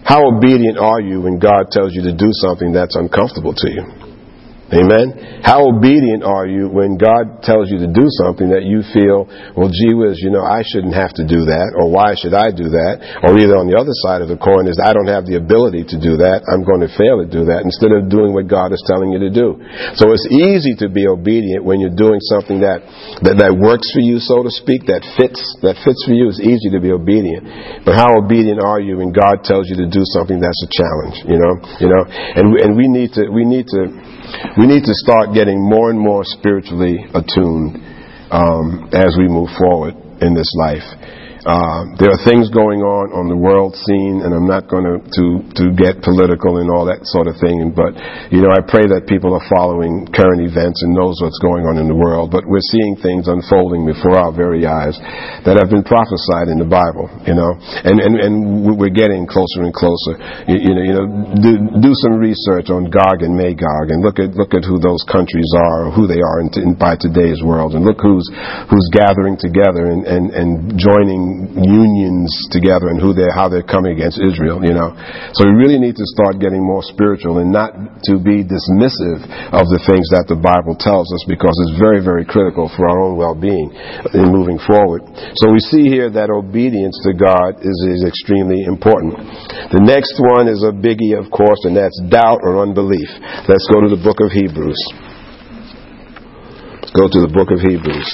How 0.09 0.25
obedient 0.27 0.81
are 0.81 1.01
you 1.01 1.21
when 1.21 1.39
God 1.39 1.71
tells 1.71 1.93
you 1.93 2.03
to 2.09 2.17
do 2.17 2.33
something 2.33 2.73
that's 2.73 2.97
uncomfortable 2.97 3.55
to 3.55 3.69
you? 3.71 4.10
Amen. 4.71 5.43
How 5.43 5.67
obedient 5.67 6.23
are 6.23 6.47
you 6.47 6.71
when 6.71 6.95
God 6.95 7.43
tells 7.43 7.75
you 7.75 7.83
to 7.83 7.91
do 7.91 8.07
something 8.23 8.55
that 8.55 8.63
you 8.63 8.87
feel, 8.95 9.27
well, 9.59 9.67
gee 9.67 9.99
whiz, 9.99 10.23
you 10.23 10.31
know, 10.31 10.47
I 10.47 10.63
shouldn't 10.63 10.95
have 10.95 11.11
to 11.19 11.27
do 11.27 11.51
that, 11.51 11.75
or 11.75 11.91
why 11.91 12.15
should 12.15 12.39
I 12.39 12.55
do 12.55 12.71
that? 12.71 13.03
Or 13.27 13.35
either 13.35 13.59
on 13.59 13.67
the 13.67 13.75
other 13.75 13.91
side 14.07 14.23
of 14.23 14.31
the 14.31 14.39
coin 14.39 14.71
is, 14.71 14.79
I 14.79 14.95
don't 14.95 15.11
have 15.11 15.27
the 15.27 15.43
ability 15.43 15.91
to 15.91 15.99
do 15.99 16.23
that, 16.23 16.47
I'm 16.47 16.63
going 16.63 16.87
to 16.87 16.93
fail 16.95 17.19
to 17.19 17.27
do 17.27 17.51
that, 17.51 17.67
instead 17.67 17.91
of 17.91 18.07
doing 18.07 18.31
what 18.31 18.47
God 18.47 18.71
is 18.71 18.79
telling 18.87 19.11
you 19.11 19.19
to 19.27 19.33
do. 19.35 19.59
So 19.99 20.15
it's 20.15 20.31
easy 20.31 20.79
to 20.87 20.87
be 20.87 21.11
obedient 21.11 21.67
when 21.67 21.83
you're 21.83 21.99
doing 21.99 22.23
something 22.31 22.63
that, 22.63 22.87
that, 23.27 23.43
that 23.43 23.51
works 23.59 23.91
for 23.91 23.99
you, 24.07 24.23
so 24.23 24.47
to 24.47 24.55
speak, 24.55 24.87
that 24.87 25.03
fits, 25.19 25.43
that 25.67 25.83
fits 25.83 25.99
for 26.07 26.15
you. 26.15 26.31
It's 26.31 26.39
easy 26.39 26.71
to 26.71 26.79
be 26.79 26.95
obedient. 26.95 27.83
But 27.83 27.99
how 27.99 28.15
obedient 28.15 28.63
are 28.63 28.79
you 28.79 29.03
when 29.03 29.11
God 29.11 29.43
tells 29.43 29.67
you 29.67 29.83
to 29.83 29.91
do 29.91 30.07
something 30.15 30.39
that's 30.39 30.63
a 30.63 30.71
challenge, 30.71 31.27
you 31.27 31.39
know? 31.43 31.59
You 31.83 31.89
know? 31.91 32.03
And, 32.39 32.55
and 32.55 32.71
we 32.79 32.87
need 32.87 33.19
to, 33.19 33.27
we 33.35 33.43
need 33.43 33.67
to, 33.75 34.20
we 34.59 34.67
need 34.67 34.85
to 34.85 34.95
start 34.95 35.35
getting 35.35 35.59
more 35.59 35.91
and 35.91 35.99
more 35.99 36.23
spiritually 36.25 36.99
attuned 37.15 37.77
um, 38.31 38.89
as 38.93 39.17
we 39.19 39.29
move 39.29 39.51
forward 39.59 39.95
in 40.21 40.35
this 40.35 40.51
life. 40.57 40.87
Uh, 41.41 41.89
there 41.97 42.13
are 42.13 42.21
things 42.29 42.53
going 42.53 42.85
on 42.85 43.17
on 43.17 43.33
the 43.33 43.37
world 43.39 43.73
scene, 43.73 44.21
and 44.21 44.37
I'm 44.37 44.45
not 44.45 44.69
going 44.69 44.85
to, 44.85 45.01
to 45.01 45.25
to 45.57 45.65
get 45.73 46.05
political 46.05 46.61
and 46.61 46.69
all 46.69 46.85
that 46.85 47.09
sort 47.09 47.33
of 47.33 47.41
thing. 47.41 47.73
But 47.73 47.97
you 48.29 48.45
know, 48.45 48.53
I 48.53 48.61
pray 48.61 48.85
that 48.93 49.09
people 49.09 49.33
are 49.33 49.47
following 49.49 50.05
current 50.13 50.45
events 50.45 50.85
and 50.85 50.93
knows 50.93 51.17
what's 51.25 51.41
going 51.41 51.65
on 51.65 51.81
in 51.81 51.89
the 51.89 51.97
world. 51.97 52.29
But 52.29 52.45
we're 52.45 52.65
seeing 52.69 53.01
things 53.01 53.25
unfolding 53.25 53.89
before 53.89 54.21
our 54.21 54.37
very 54.37 54.69
eyes 54.69 55.01
that 55.49 55.57
have 55.57 55.73
been 55.73 55.81
prophesied 55.81 56.53
in 56.53 56.61
the 56.61 56.69
Bible. 56.69 57.09
You 57.25 57.33
know, 57.33 57.57
and 57.57 57.97
and, 58.05 58.15
and 58.21 58.35
we're 58.77 58.93
getting 58.93 59.25
closer 59.25 59.65
and 59.65 59.73
closer. 59.73 60.21
You, 60.45 60.61
you 60.61 60.73
know, 60.77 60.85
you 60.85 60.95
know, 60.95 61.07
do, 61.41 61.53
do 61.89 61.93
some 62.05 62.21
research 62.21 62.69
on 62.69 62.93
Gog 62.93 63.25
and 63.25 63.33
Magog, 63.33 63.89
and 63.89 64.05
look 64.05 64.21
at 64.21 64.37
look 64.37 64.53
at 64.53 64.69
who 64.69 64.77
those 64.77 65.01
countries 65.09 65.49
are, 65.57 65.89
who 65.89 66.05
they 66.05 66.21
are 66.21 66.45
in, 66.45 66.53
in, 66.61 66.71
by 66.77 67.01
today's 67.01 67.41
world, 67.41 67.73
and 67.73 67.89
look 67.89 67.97
who's 68.05 68.29
who's 68.69 68.89
gathering 68.93 69.41
together 69.41 69.89
and 69.89 70.05
and, 70.05 70.29
and 70.37 70.77
joining 70.77 71.30
unions 71.59 72.31
together 72.51 72.89
and 72.91 72.99
who 72.99 73.13
they're, 73.13 73.33
how 73.33 73.49
they're 73.49 73.67
coming 73.67 73.97
against 73.97 74.19
Israel, 74.19 74.63
you 74.63 74.75
know. 74.75 74.93
So 75.35 75.47
we 75.47 75.55
really 75.55 75.79
need 75.79 75.97
to 75.97 76.07
start 76.15 76.39
getting 76.39 76.63
more 76.63 76.83
spiritual 76.83 77.39
and 77.39 77.51
not 77.51 77.75
to 78.11 78.19
be 78.21 78.43
dismissive 78.43 79.25
of 79.55 79.67
the 79.71 79.81
things 79.87 80.09
that 80.15 80.27
the 80.29 80.39
Bible 80.39 80.75
tells 80.79 81.11
us 81.11 81.23
because 81.27 81.55
it's 81.67 81.77
very, 81.81 82.03
very 82.03 82.25
critical 82.25 82.71
for 82.73 82.89
our 82.89 82.99
own 83.01 83.17
well-being 83.17 83.71
in 84.15 84.31
moving 84.31 84.59
forward. 84.63 85.07
So 85.41 85.51
we 85.51 85.61
see 85.61 85.89
here 85.89 86.11
that 86.11 86.31
obedience 86.31 86.99
to 87.07 87.13
God 87.15 87.61
is, 87.63 87.79
is 87.89 88.03
extremely 88.07 88.65
important. 88.65 89.19
The 89.75 89.83
next 89.83 90.19
one 90.19 90.47
is 90.51 90.63
a 90.67 90.75
biggie, 90.75 91.19
of 91.19 91.31
course, 91.31 91.63
and 91.67 91.77
that's 91.77 91.97
doubt 92.11 92.41
or 92.43 92.63
unbelief. 92.63 93.09
Let's 93.47 93.67
go 93.71 93.81
to 93.83 93.91
the 93.91 94.01
book 94.01 94.19
of 94.23 94.31
Hebrews. 94.35 94.81
Go 96.91 97.07
to 97.07 97.21
the 97.23 97.31
book 97.31 97.55
of 97.55 97.63
Hebrews. 97.63 98.09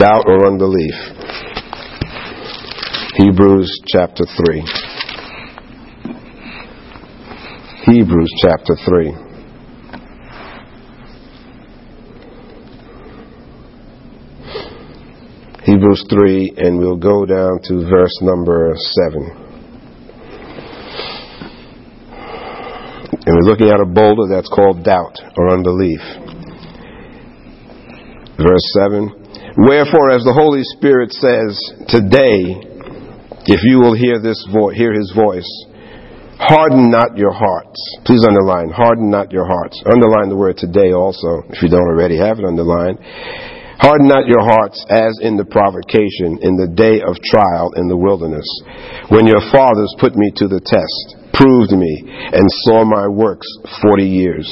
Doubt 0.00 0.24
or 0.24 0.48
unbelief. 0.48 1.51
Hebrews 3.14 3.82
chapter 3.88 4.24
3. 4.24 4.64
Hebrews 7.84 8.32
chapter 8.40 8.74
3. 8.88 9.12
Hebrews 15.64 16.06
3, 16.08 16.54
and 16.56 16.78
we'll 16.78 16.96
go 16.96 17.26
down 17.26 17.60
to 17.64 17.86
verse 17.86 18.18
number 18.22 18.72
7. 18.76 19.42
And 23.26 23.36
we're 23.36 23.42
looking 23.42 23.68
at 23.68 23.78
a 23.78 23.84
boulder 23.84 24.34
that's 24.34 24.48
called 24.48 24.84
doubt 24.84 25.18
or 25.36 25.50
unbelief. 25.50 26.00
Verse 28.38 28.72
7 28.78 29.22
Wherefore, 29.58 30.10
as 30.10 30.24
the 30.24 30.32
Holy 30.32 30.64
Spirit 30.64 31.12
says, 31.12 31.60
Today, 31.86 32.71
if 33.46 33.60
you 33.64 33.80
will 33.80 33.94
hear 33.94 34.20
this 34.20 34.38
vo- 34.52 34.70
hear 34.70 34.92
his 34.92 35.10
voice, 35.14 35.48
harden 36.38 36.90
not 36.90 37.18
your 37.18 37.32
hearts. 37.32 37.78
Please 38.04 38.24
underline, 38.26 38.70
harden 38.70 39.10
not 39.10 39.32
your 39.32 39.46
hearts. 39.46 39.82
Underline 39.86 40.28
the 40.28 40.38
word 40.38 40.56
today 40.56 40.92
also, 40.92 41.42
if 41.50 41.62
you 41.62 41.68
don't 41.68 41.86
already 41.90 42.18
have 42.18 42.38
it 42.38 42.44
underlined. 42.44 42.98
Harden 43.82 44.06
not 44.06 44.30
your 44.30 44.46
hearts 44.46 44.78
as 44.86 45.18
in 45.26 45.34
the 45.34 45.44
provocation, 45.44 46.38
in 46.38 46.54
the 46.54 46.70
day 46.70 47.02
of 47.02 47.18
trial 47.26 47.74
in 47.74 47.90
the 47.90 47.98
wilderness, 47.98 48.46
when 49.10 49.26
your 49.26 49.42
fathers 49.50 49.90
put 49.98 50.14
me 50.14 50.30
to 50.38 50.46
the 50.46 50.62
test, 50.62 51.18
proved 51.34 51.74
me, 51.74 51.90
and 52.30 52.46
saw 52.62 52.86
my 52.86 53.08
works 53.10 53.46
forty 53.82 54.06
years. 54.06 54.46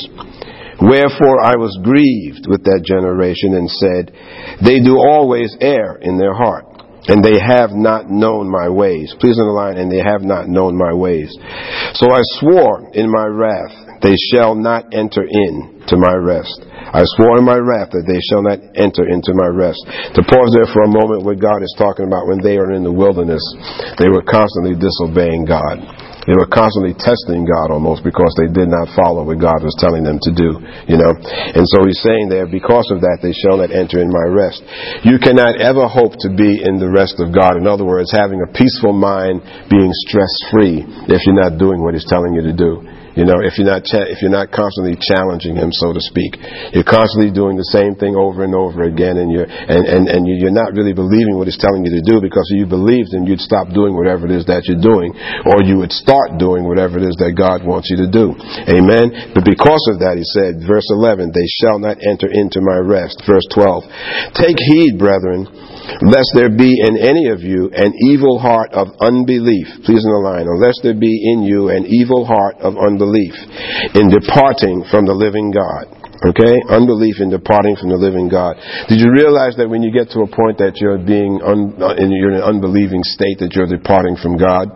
Wherefore 0.83 1.45
I 1.45 1.55
was 1.55 1.79
grieved 1.85 2.49
with 2.49 2.65
that 2.65 2.83
generation 2.83 3.55
and 3.55 3.71
said, 3.71 4.11
They 4.65 4.81
do 4.81 4.97
always 4.99 5.55
err 5.61 6.01
in 6.03 6.19
their 6.19 6.35
heart 6.35 6.70
and 7.11 7.27
they 7.27 7.43
have 7.43 7.75
not 7.75 8.07
known 8.07 8.47
my 8.47 8.71
ways. 8.71 9.11
Please 9.19 9.35
underline, 9.35 9.79
and 9.83 9.91
they 9.91 9.99
have 9.99 10.23
not 10.23 10.47
known 10.47 10.79
my 10.79 10.95
ways. 10.95 11.35
So 11.99 12.15
I 12.15 12.23
swore 12.39 12.95
in 12.95 13.11
my 13.11 13.27
wrath, 13.27 13.75
they 14.01 14.15
shall 14.31 14.55
not 14.55 14.95
enter 14.95 15.27
in 15.27 15.83
to 15.91 15.99
my 15.99 16.15
rest. 16.15 16.63
I 16.71 17.03
swore 17.19 17.37
in 17.39 17.45
my 17.45 17.59
wrath 17.59 17.91
that 17.91 18.07
they 18.07 18.23
shall 18.31 18.47
not 18.47 18.63
enter 18.79 19.11
into 19.11 19.35
my 19.35 19.51
rest. 19.51 19.83
To 20.15 20.23
pause 20.23 20.55
there 20.55 20.71
for 20.71 20.87
a 20.87 20.95
moment, 20.95 21.27
what 21.27 21.43
God 21.43 21.67
is 21.67 21.75
talking 21.77 22.07
about 22.07 22.31
when 22.31 22.39
they 22.41 22.57
are 22.57 22.71
in 22.73 22.87
the 22.87 22.95
wilderness, 22.95 23.43
they 23.99 24.07
were 24.07 24.23
constantly 24.23 24.79
disobeying 24.79 25.45
God. 25.51 25.83
They 26.31 26.39
were 26.39 26.47
constantly 26.47 26.95
testing 26.95 27.43
God 27.43 27.75
almost 27.75 28.07
because 28.07 28.31
they 28.39 28.47
did 28.47 28.71
not 28.71 28.95
follow 28.95 29.27
what 29.27 29.43
God 29.43 29.67
was 29.67 29.75
telling 29.83 30.07
them 30.07 30.23
to 30.23 30.31
do, 30.31 30.63
you 30.87 30.95
know. 30.95 31.11
And 31.11 31.67
so 31.67 31.83
he's 31.83 31.99
saying 32.07 32.31
there, 32.31 32.47
because 32.47 32.87
of 32.95 33.03
that, 33.03 33.19
they 33.19 33.35
shall 33.35 33.59
not 33.59 33.75
enter 33.75 33.99
in 33.99 34.15
my 34.15 34.31
rest. 34.31 34.63
You 35.03 35.19
cannot 35.19 35.59
ever 35.59 35.91
hope 35.91 36.15
to 36.23 36.31
be 36.31 36.63
in 36.63 36.79
the 36.79 36.87
rest 36.87 37.19
of 37.19 37.35
God. 37.35 37.59
In 37.59 37.67
other 37.67 37.83
words, 37.83 38.15
having 38.15 38.47
a 38.47 38.53
peaceful 38.55 38.95
mind, 38.95 39.43
being 39.67 39.91
stress 40.07 40.31
free, 40.55 40.87
if 41.11 41.27
you're 41.27 41.35
not 41.35 41.59
doing 41.59 41.83
what 41.83 41.99
he's 41.99 42.07
telling 42.07 42.39
you 42.39 42.47
to 42.47 42.55
do. 42.55 42.87
You 43.19 43.27
know, 43.27 43.43
if 43.43 43.59
you're 43.59 43.67
not 43.67 43.83
cha- 43.83 44.07
if 44.07 44.23
you're 44.23 44.31
not 44.31 44.55
constantly 44.55 44.95
challenging 44.95 45.59
him, 45.59 45.75
so 45.75 45.91
to 45.91 45.99
speak, 45.99 46.39
you're 46.71 46.87
constantly 46.87 47.35
doing 47.35 47.59
the 47.59 47.67
same 47.75 47.99
thing 47.99 48.15
over 48.15 48.47
and 48.47 48.55
over 48.55 48.87
again, 48.87 49.19
and 49.19 49.31
you're 49.31 49.51
and 49.51 49.83
and, 49.87 50.03
and 50.07 50.23
you're 50.27 50.55
not 50.55 50.73
really 50.79 50.95
believing 50.95 51.35
what 51.35 51.51
he's 51.51 51.59
telling 51.59 51.83
you 51.83 51.91
to 51.99 52.05
do 52.07 52.23
because 52.23 52.47
if 52.55 52.63
you 52.63 52.67
believed 52.71 53.11
him, 53.11 53.27
you'd 53.27 53.43
stop 53.43 53.75
doing 53.75 53.99
whatever 53.99 54.31
it 54.31 54.35
is 54.35 54.47
that 54.47 54.71
you're 54.71 54.81
doing, 54.81 55.11
or 55.51 55.63
you 55.67 55.83
would 55.83 55.91
start 55.91 56.39
doing 56.39 56.63
whatever 56.63 57.03
it 57.03 57.07
is 57.07 57.19
that 57.19 57.35
God 57.35 57.67
wants 57.67 57.91
you 57.91 57.99
to 57.99 58.09
do. 58.09 58.35
Amen. 58.71 59.35
But 59.35 59.43
because 59.43 59.83
of 59.91 59.99
that, 60.07 60.15
he 60.15 60.27
said, 60.37 60.63
verse 60.63 60.87
11, 60.95 61.35
they 61.35 61.49
shall 61.61 61.83
not 61.83 61.99
enter 61.99 62.31
into 62.31 62.63
my 62.63 62.79
rest. 62.79 63.23
Verse 63.27 63.47
12, 63.51 64.39
take 64.39 64.59
heed, 64.59 64.99
brethren 64.99 65.51
lest 66.03 66.31
there 66.35 66.51
be 66.51 66.79
in 66.81 66.97
any 66.97 67.29
of 67.29 67.41
you 67.41 67.71
an 67.75 67.93
evil 68.11 68.39
heart 68.39 68.73
of 68.73 68.89
unbelief. 69.01 69.67
Please 69.85 70.03
in 70.03 70.13
the 70.13 70.23
line. 70.23 70.47
Unless 70.47 70.81
there 70.83 70.99
be 70.99 71.13
in 71.33 71.43
you 71.43 71.69
an 71.69 71.87
evil 71.87 72.25
heart 72.25 72.57
of 72.61 72.79
unbelief 72.79 73.35
in 73.95 74.11
departing 74.11 74.85
from 74.91 75.07
the 75.07 75.17
living 75.17 75.51
God. 75.51 76.01
Okay? 76.21 76.61
Unbelief 76.69 77.17
in 77.21 77.33
departing 77.33 77.77
from 77.77 77.89
the 77.89 77.97
living 77.97 78.29
God. 78.29 78.61
Did 78.89 79.01
you 79.01 79.09
realize 79.09 79.57
that 79.57 79.69
when 79.69 79.83
you 79.83 79.89
get 79.89 80.13
to 80.13 80.21
a 80.21 80.29
point 80.29 80.61
that 80.61 80.77
you're 80.77 81.01
being 81.01 81.41
un, 81.41 81.73
uh, 81.81 81.97
you're 81.97 82.37
in 82.37 82.45
an 82.45 82.45
unbelieving 82.45 83.01
state 83.03 83.41
that 83.41 83.57
you're 83.57 83.71
departing 83.71 84.21
from 84.21 84.37
God? 84.37 84.69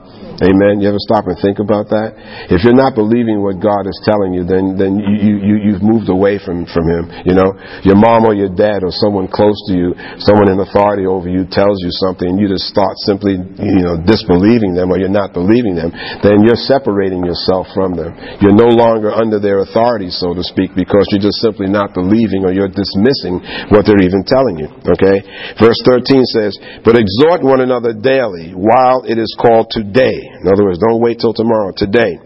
Amen. 0.43 0.83
You 0.83 0.91
ever 0.91 0.99
stop 0.99 1.31
and 1.31 1.39
think 1.39 1.63
about 1.63 1.95
that? 1.95 2.19
If 2.51 2.67
you're 2.67 2.75
not 2.75 2.99
believing 2.99 3.39
what 3.39 3.63
God 3.63 3.87
is 3.87 3.95
telling 4.03 4.35
you, 4.35 4.43
then 4.43 4.75
then 4.75 4.99
you, 4.99 5.39
you 5.39 5.55
you've 5.63 5.85
moved 5.85 6.11
away 6.11 6.43
from 6.43 6.67
from 6.67 6.91
Him. 6.91 7.07
You 7.23 7.39
know, 7.39 7.55
your 7.87 7.95
mom 7.95 8.27
or 8.27 8.35
your 8.35 8.51
dad 8.51 8.83
or 8.83 8.91
someone 8.91 9.31
close 9.31 9.55
to 9.71 9.73
you, 9.79 9.95
someone 10.19 10.51
in 10.51 10.59
authority 10.59 11.07
over 11.07 11.31
you 11.31 11.47
tells 11.47 11.79
you 11.87 11.91
something, 12.03 12.27
and 12.27 12.39
you 12.43 12.51
just 12.51 12.67
start 12.67 12.99
simply 13.07 13.39
you 13.39 13.83
know 13.87 13.95
disbelieving 14.03 14.75
them 14.75 14.91
or 14.91 14.99
you're 14.99 15.13
not 15.13 15.31
believing 15.31 15.79
them. 15.79 15.95
Then 16.19 16.43
you're 16.43 16.59
separating 16.59 17.23
yourself 17.23 17.71
from 17.71 17.95
them. 17.95 18.11
You're 18.43 18.59
no 18.59 18.75
longer 18.75 19.15
under 19.15 19.39
their 19.39 19.63
authority, 19.63 20.11
so 20.11 20.35
to 20.35 20.43
speak, 20.43 20.75
because 20.75 21.07
you're 21.15 21.23
just 21.23 21.47
simply 21.47 21.71
not 21.71 21.95
believing 21.95 22.43
or 22.43 22.51
you're 22.51 22.73
dismissing 22.75 23.39
what 23.71 23.87
they're 23.87 24.03
even 24.03 24.27
telling 24.27 24.59
you. 24.59 24.67
Okay. 24.83 25.23
Verse 25.63 25.79
13 25.87 26.27
says, 26.35 26.59
"But 26.83 26.99
exhort 26.99 27.47
one 27.47 27.63
another 27.63 27.95
daily 27.95 28.51
while 28.51 29.07
it 29.07 29.15
is 29.15 29.31
called 29.39 29.71
today." 29.71 30.24
In 30.25 30.49
other 30.49 30.65
words, 30.65 30.79
don't 30.79 31.03
wait 31.03 31.21
till 31.21 31.35
tomorrow, 31.35 31.73
today. 31.77 32.19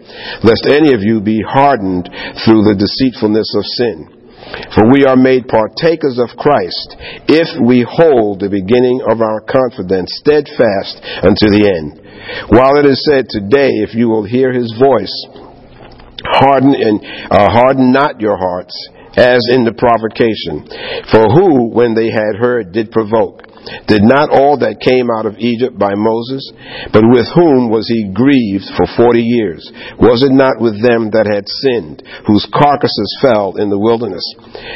Lest 0.42 0.66
any 0.66 0.94
of 0.94 1.02
you 1.02 1.20
be 1.20 1.42
hardened 1.42 2.08
through 2.44 2.62
the 2.66 2.78
deceitfulness 2.78 3.54
of 3.56 3.64
sin. 3.64 4.18
For 4.74 4.88
we 4.88 5.04
are 5.04 5.18
made 5.18 5.50
partakers 5.50 6.16
of 6.16 6.38
Christ 6.38 6.96
if 7.28 7.48
we 7.60 7.84
hold 7.84 8.40
the 8.40 8.48
beginning 8.48 9.02
of 9.04 9.20
our 9.20 9.42
confidence 9.44 10.14
steadfast 10.22 11.02
unto 11.26 11.52
the 11.52 11.66
end. 11.68 12.00
While 12.48 12.78
it 12.78 12.86
is 12.86 13.02
said 13.04 13.26
today, 13.28 13.82
if 13.84 13.94
you 13.94 14.08
will 14.08 14.24
hear 14.24 14.52
his 14.52 14.72
voice, 14.78 15.12
harden 16.24 16.74
and 16.74 17.00
uh, 17.30 17.50
harden 17.50 17.92
not 17.92 18.20
your 18.20 18.36
hearts 18.36 18.74
as 19.16 19.42
in 19.50 19.64
the 19.66 19.74
provocation. 19.74 20.62
For 21.10 21.26
who, 21.26 21.74
when 21.74 21.94
they 21.94 22.10
had 22.10 22.38
heard, 22.38 22.72
did 22.72 22.90
provoke? 22.90 23.42
Did 23.86 24.02
not 24.04 24.30
all 24.30 24.58
that 24.60 24.80
came 24.82 25.10
out 25.10 25.26
of 25.26 25.38
Egypt 25.38 25.78
by 25.78 25.94
Moses? 25.94 26.44
But 26.92 27.06
with 27.08 27.28
whom 27.34 27.70
was 27.70 27.88
he 27.88 28.10
grieved 28.12 28.68
for 28.76 28.86
forty 28.96 29.22
years? 29.22 29.64
Was 29.98 30.22
it 30.22 30.32
not 30.32 30.60
with 30.60 30.78
them 30.80 31.10
that 31.12 31.26
had 31.26 31.48
sinned, 31.48 32.02
whose 32.26 32.46
carcasses 32.50 33.10
fell 33.20 33.56
in 33.56 33.70
the 33.70 33.78
wilderness? 33.80 34.24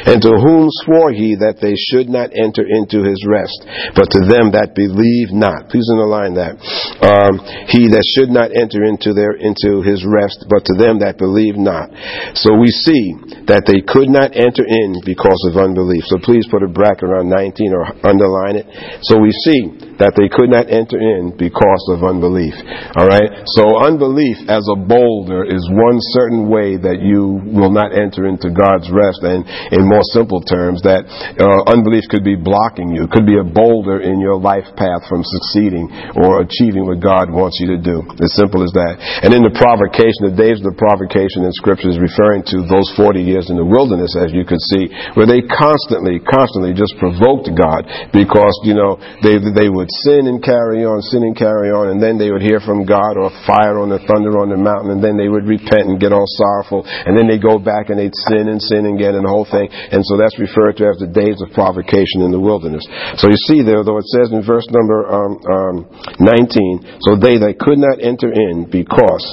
And 0.07 0.21
to 0.21 0.35
whom 0.35 0.67
swore 0.83 1.11
he 1.11 1.35
that 1.39 1.61
they 1.61 1.75
should 1.75 2.09
not 2.09 2.33
enter 2.35 2.65
into 2.65 3.05
his 3.05 3.21
rest, 3.23 3.63
but 3.95 4.09
to 4.13 4.21
them 4.25 4.51
that 4.55 4.75
believe 4.75 5.31
not? 5.31 5.69
Please 5.69 5.87
underline 5.93 6.35
that. 6.37 6.59
Um, 7.03 7.39
he 7.69 7.89
that 7.91 8.05
should 8.15 8.29
not 8.29 8.51
enter 8.53 8.83
into 8.83 9.13
their 9.13 9.35
into 9.37 9.81
his 9.85 10.03
rest, 10.03 10.45
but 10.49 10.65
to 10.67 10.73
them 10.75 10.99
that 10.99 11.17
believe 11.17 11.55
not. 11.55 11.89
So 12.35 12.55
we 12.57 12.69
see 12.69 13.13
that 13.47 13.67
they 13.67 13.81
could 13.83 14.09
not 14.09 14.35
enter 14.35 14.63
in 14.63 14.99
because 15.05 15.39
of 15.49 15.59
unbelief. 15.59 16.03
So 16.07 16.19
please 16.19 16.47
put 16.49 16.63
a 16.63 16.71
bracket 16.71 17.07
around 17.07 17.29
19 17.29 17.73
or 17.73 17.85
underline 18.03 18.59
it. 18.59 18.67
So 19.01 19.19
we 19.19 19.31
see 19.31 19.92
that 20.03 20.19
they 20.19 20.27
could 20.27 20.51
not 20.51 20.67
enter 20.67 20.99
in 20.99 21.31
because 21.39 21.83
of 21.95 22.03
unbelief. 22.03 22.51
All 22.99 23.07
right? 23.07 23.47
So 23.55 23.79
unbelief 23.79 24.35
as 24.51 24.67
a 24.67 24.75
boulder 24.75 25.47
is 25.47 25.63
one 25.71 25.95
certain 26.11 26.51
way 26.51 26.75
that 26.75 26.99
you 26.99 27.39
will 27.39 27.71
not 27.71 27.95
enter 27.95 28.27
into 28.27 28.51
God's 28.51 28.91
rest. 28.91 29.23
And 29.23 29.47
in 29.71 29.87
more 29.87 30.03
simple 30.11 30.43
terms, 30.43 30.83
that 30.83 31.07
uh, 31.39 31.71
unbelief 31.71 32.03
could 32.11 32.27
be 32.27 32.35
blocking 32.35 32.91
you, 32.91 33.07
it 33.07 33.15
could 33.15 33.23
be 33.23 33.39
a 33.39 33.47
boulder 33.47 34.03
in 34.03 34.19
your 34.19 34.35
life 34.35 34.67
path 34.75 35.07
from 35.07 35.23
succeeding 35.23 35.87
or 36.19 36.43
achieving 36.43 36.83
what 36.83 36.99
God 36.99 37.31
wants 37.31 37.63
you 37.63 37.71
to 37.71 37.79
do. 37.79 38.03
As 38.19 38.35
simple 38.35 38.59
as 38.59 38.75
that. 38.75 38.99
And 39.23 39.31
in 39.31 39.47
the 39.47 39.55
provocation, 39.55 40.27
the 40.27 40.35
days 40.35 40.59
of 40.59 40.67
the 40.67 40.75
provocation 40.75 41.47
in 41.47 41.53
Scripture 41.55 41.87
is 41.87 42.01
referring 42.01 42.43
to 42.51 42.67
those 42.67 42.91
40 42.99 43.23
years 43.23 43.47
in 43.47 43.55
the 43.55 43.63
wilderness, 43.63 44.19
as 44.19 44.35
you 44.35 44.43
could 44.43 44.59
see, 44.75 44.91
where 45.15 45.29
they 45.29 45.39
constantly, 45.47 46.19
constantly 46.19 46.75
just 46.75 46.91
provoked 46.99 47.47
God 47.55 47.87
because, 48.11 48.51
you 48.67 48.75
know, 48.75 48.99
they, 49.23 49.39
they 49.39 49.71
would 49.71 49.92
sin 50.01 50.25
and 50.25 50.41
carry 50.41 50.81
on, 50.81 51.01
sin 51.01 51.21
and 51.21 51.37
carry 51.37 51.69
on, 51.69 51.93
and 51.93 52.01
then 52.01 52.17
they 52.17 52.33
would 52.33 52.41
hear 52.41 52.59
from 52.59 52.85
God 52.85 53.15
or 53.15 53.29
fire 53.45 53.77
on 53.77 53.93
the 53.93 54.01
thunder 54.03 54.41
on 54.41 54.49
the 54.49 54.57
mountain, 54.57 54.97
and 54.97 55.01
then 55.03 55.15
they 55.15 55.29
would 55.29 55.45
repent 55.45 55.91
and 55.91 56.01
get 56.01 56.11
all 56.11 56.25
sorrowful, 56.39 56.81
and 56.85 57.13
then 57.13 57.29
they 57.29 57.37
go 57.37 57.61
back 57.61 57.93
and 57.93 58.01
they'd 58.01 58.15
sin 58.29 58.49
and 58.49 58.61
sin 58.61 58.89
again 58.89 59.13
and 59.13 59.25
the 59.25 59.33
whole 59.33 59.47
thing. 59.47 59.69
And 59.69 60.01
so 60.05 60.17
that's 60.17 60.35
referred 60.41 60.81
to 60.81 60.89
as 60.89 60.97
the 60.97 61.11
days 61.11 61.39
of 61.39 61.53
provocation 61.53 62.25
in 62.25 62.33
the 62.33 62.41
wilderness. 62.41 62.83
So 63.21 63.29
you 63.29 63.39
see 63.49 63.61
there, 63.61 63.85
though 63.85 64.01
it 64.01 64.09
says 64.09 64.33
in 64.33 64.41
verse 64.41 64.65
number 64.73 65.05
um, 65.05 65.33
um, 65.45 65.75
19, 66.19 67.03
so 67.05 67.15
they 67.15 67.37
that 67.39 67.61
could 67.61 67.77
not 67.77 68.01
enter 68.01 68.33
in 68.33 68.65
because 68.67 69.25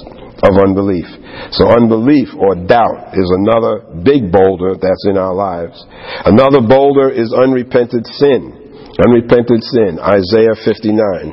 of 0.42 0.56
unbelief. 0.56 1.06
So 1.52 1.68
unbelief 1.68 2.32
or 2.36 2.56
doubt 2.56 3.12
is 3.12 3.28
another 3.28 3.84
big 4.02 4.32
boulder 4.32 4.76
that's 4.80 5.04
in 5.06 5.16
our 5.16 5.34
lives. 5.34 5.76
Another 6.24 6.60
boulder 6.64 7.10
is 7.10 7.32
unrepented 7.32 8.06
sin. 8.06 8.59
Unrepented 9.02 9.62
sin, 9.62 9.98
Isaiah 9.98 10.54
59. 10.62 11.32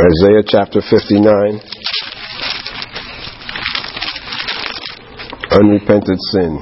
Isaiah 0.00 0.42
chapter 0.46 0.80
59. 0.80 1.60
Unrepented 5.50 6.18
sin. 6.32 6.58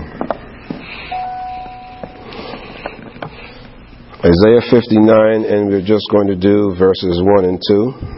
Isaiah 4.18 4.62
59, 4.68 5.44
and 5.44 5.68
we're 5.68 5.80
just 5.80 6.10
going 6.10 6.26
to 6.26 6.34
do 6.34 6.74
verses 6.76 7.22
1 7.22 7.44
and 7.44 7.60
2. 7.68 8.14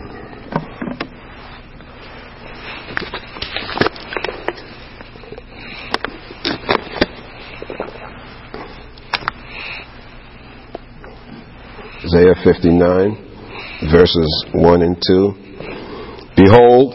Isaiah 12.17 12.36
59, 12.47 13.91
verses 13.91 14.31
1 14.55 14.83
and 14.87 14.95
2. 14.95 16.39
Behold, 16.39 16.95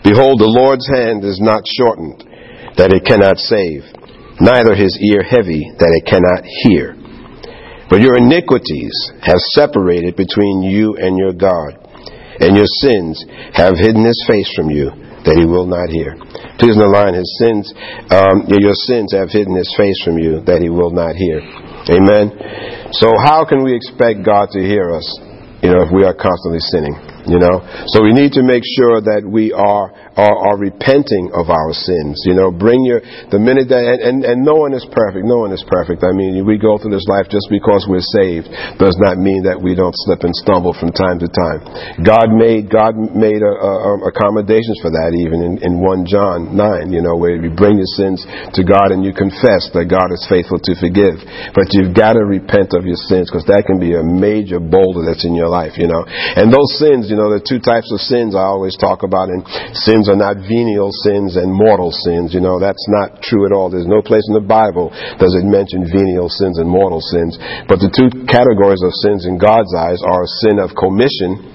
behold, 0.00 0.40
the 0.40 0.48
Lord's 0.48 0.88
hand 0.88 1.20
is 1.20 1.36
not 1.36 1.60
shortened, 1.68 2.24
that 2.80 2.96
it 2.96 3.04
cannot 3.04 3.36
save, 3.36 3.84
neither 4.40 4.72
his 4.72 4.96
ear 5.04 5.20
heavy, 5.20 5.68
that 5.76 5.92
it 5.92 6.08
cannot 6.08 6.48
hear. 6.64 6.96
But 7.92 8.00
your 8.00 8.16
iniquities 8.16 8.96
have 9.20 9.36
separated 9.52 10.16
between 10.16 10.64
you 10.64 10.96
and 10.96 11.20
your 11.20 11.36
God, 11.36 11.76
and 12.40 12.56
your 12.56 12.70
sins 12.80 13.20
have 13.52 13.76
hidden 13.76 14.08
his 14.08 14.24
face 14.24 14.48
from 14.56 14.72
you, 14.72 14.88
that 15.28 15.36
he 15.36 15.44
will 15.44 15.68
not 15.68 15.92
hear. 15.92 16.16
Please 16.56 16.80
underline 16.80 17.12
his 17.12 17.28
sins, 17.36 17.68
um, 18.08 18.48
your 18.48 18.72
sins 18.88 19.12
have 19.12 19.28
hidden 19.28 19.52
his 19.60 19.68
face 19.76 20.00
from 20.00 20.16
you, 20.16 20.40
that 20.48 20.64
he 20.64 20.72
will 20.72 20.90
not 20.90 21.12
hear. 21.20 21.44
Amen. 21.92 22.73
So 23.00 23.10
how 23.24 23.44
can 23.44 23.64
we 23.64 23.74
expect 23.74 24.24
God 24.24 24.50
to 24.52 24.60
hear 24.60 24.94
us, 24.94 25.06
you 25.62 25.70
know, 25.70 25.82
if 25.82 25.90
we 25.92 26.04
are 26.04 26.14
constantly 26.14 26.60
sinning? 26.60 27.13
You 27.24 27.40
know, 27.40 27.64
so 27.88 28.04
we 28.04 28.12
need 28.12 28.36
to 28.36 28.44
make 28.44 28.60
sure 28.76 29.00
that 29.00 29.24
we 29.24 29.48
are 29.48 29.88
are, 30.12 30.36
are 30.52 30.56
repenting 30.60 31.32
of 31.32 31.48
our 31.48 31.72
sins. 31.72 32.20
You 32.28 32.36
know, 32.36 32.52
bring 32.52 32.84
your 32.84 33.00
the 33.32 33.40
minute 33.40 33.72
that 33.72 33.80
and, 33.80 34.00
and, 34.04 34.16
and 34.28 34.38
no 34.44 34.60
one 34.60 34.76
is 34.76 34.84
perfect. 34.92 35.24
No 35.24 35.40
one 35.40 35.52
is 35.56 35.64
perfect. 35.64 36.04
I 36.04 36.12
mean, 36.12 36.44
we 36.44 36.60
go 36.60 36.76
through 36.76 36.92
this 36.92 37.08
life 37.08 37.32
just 37.32 37.48
because 37.48 37.88
we're 37.88 38.04
saved 38.20 38.52
does 38.76 39.00
not 39.00 39.16
mean 39.16 39.48
that 39.48 39.56
we 39.56 39.72
don't 39.72 39.96
slip 40.04 40.20
and 40.28 40.36
stumble 40.36 40.76
from 40.76 40.92
time 40.92 41.16
to 41.24 41.28
time. 41.32 41.64
God 42.04 42.28
made 42.28 42.68
God 42.68 42.92
made 43.16 43.40
a, 43.40 43.54
a, 43.56 43.72
um, 43.88 44.00
accommodations 44.04 44.84
for 44.84 44.92
that 44.92 45.16
even 45.16 45.40
in, 45.40 45.52
in 45.64 45.72
one 45.80 46.04
John 46.04 46.52
nine. 46.52 46.92
You 46.92 47.00
know, 47.00 47.16
where 47.16 47.40
you 47.40 47.48
bring 47.48 47.80
your 47.80 47.92
sins 47.96 48.20
to 48.52 48.62
God 48.68 48.92
and 48.92 49.00
you 49.00 49.16
confess 49.16 49.72
that 49.72 49.88
God 49.88 50.12
is 50.12 50.20
faithful 50.28 50.60
to 50.60 50.72
forgive. 50.76 51.24
But 51.56 51.72
you've 51.72 51.96
got 51.96 52.20
to 52.20 52.22
repent 52.28 52.76
of 52.76 52.84
your 52.84 53.00
sins 53.08 53.32
because 53.32 53.48
that 53.48 53.64
can 53.64 53.80
be 53.80 53.96
a 53.96 54.04
major 54.04 54.60
boulder 54.60 55.08
that's 55.08 55.24
in 55.24 55.32
your 55.32 55.48
life. 55.48 55.80
You 55.80 55.88
know, 55.88 56.04
and 56.04 56.52
those 56.52 56.68
sins 56.76 57.13
you 57.14 57.22
know, 57.22 57.30
the 57.30 57.38
two 57.38 57.62
types 57.62 57.94
of 57.94 58.02
sins 58.02 58.34
I 58.34 58.42
always 58.50 58.74
talk 58.74 59.06
about, 59.06 59.30
and 59.30 59.46
sins 59.78 60.10
are 60.10 60.18
not 60.18 60.42
venial 60.42 60.90
sins 60.90 61.38
and 61.38 61.46
mortal 61.46 61.94
sins. 61.94 62.34
You 62.34 62.42
know, 62.42 62.58
that's 62.58 62.82
not 62.90 63.22
true 63.22 63.46
at 63.46 63.54
all. 63.54 63.70
There's 63.70 63.86
no 63.86 64.02
place 64.02 64.26
in 64.26 64.34
the 64.34 64.42
Bible 64.42 64.90
does 65.22 65.38
it 65.38 65.46
mention 65.46 65.86
venial 65.86 66.26
sins 66.26 66.58
and 66.58 66.66
mortal 66.66 66.98
sins. 66.98 67.38
But 67.70 67.78
the 67.78 67.94
two 67.94 68.10
categories 68.26 68.82
of 68.82 68.90
sins 69.06 69.30
in 69.30 69.38
God's 69.38 69.70
eyes 69.78 70.02
are 70.02 70.26
a 70.26 70.34
sin 70.42 70.58
of 70.58 70.74
commission 70.74 71.53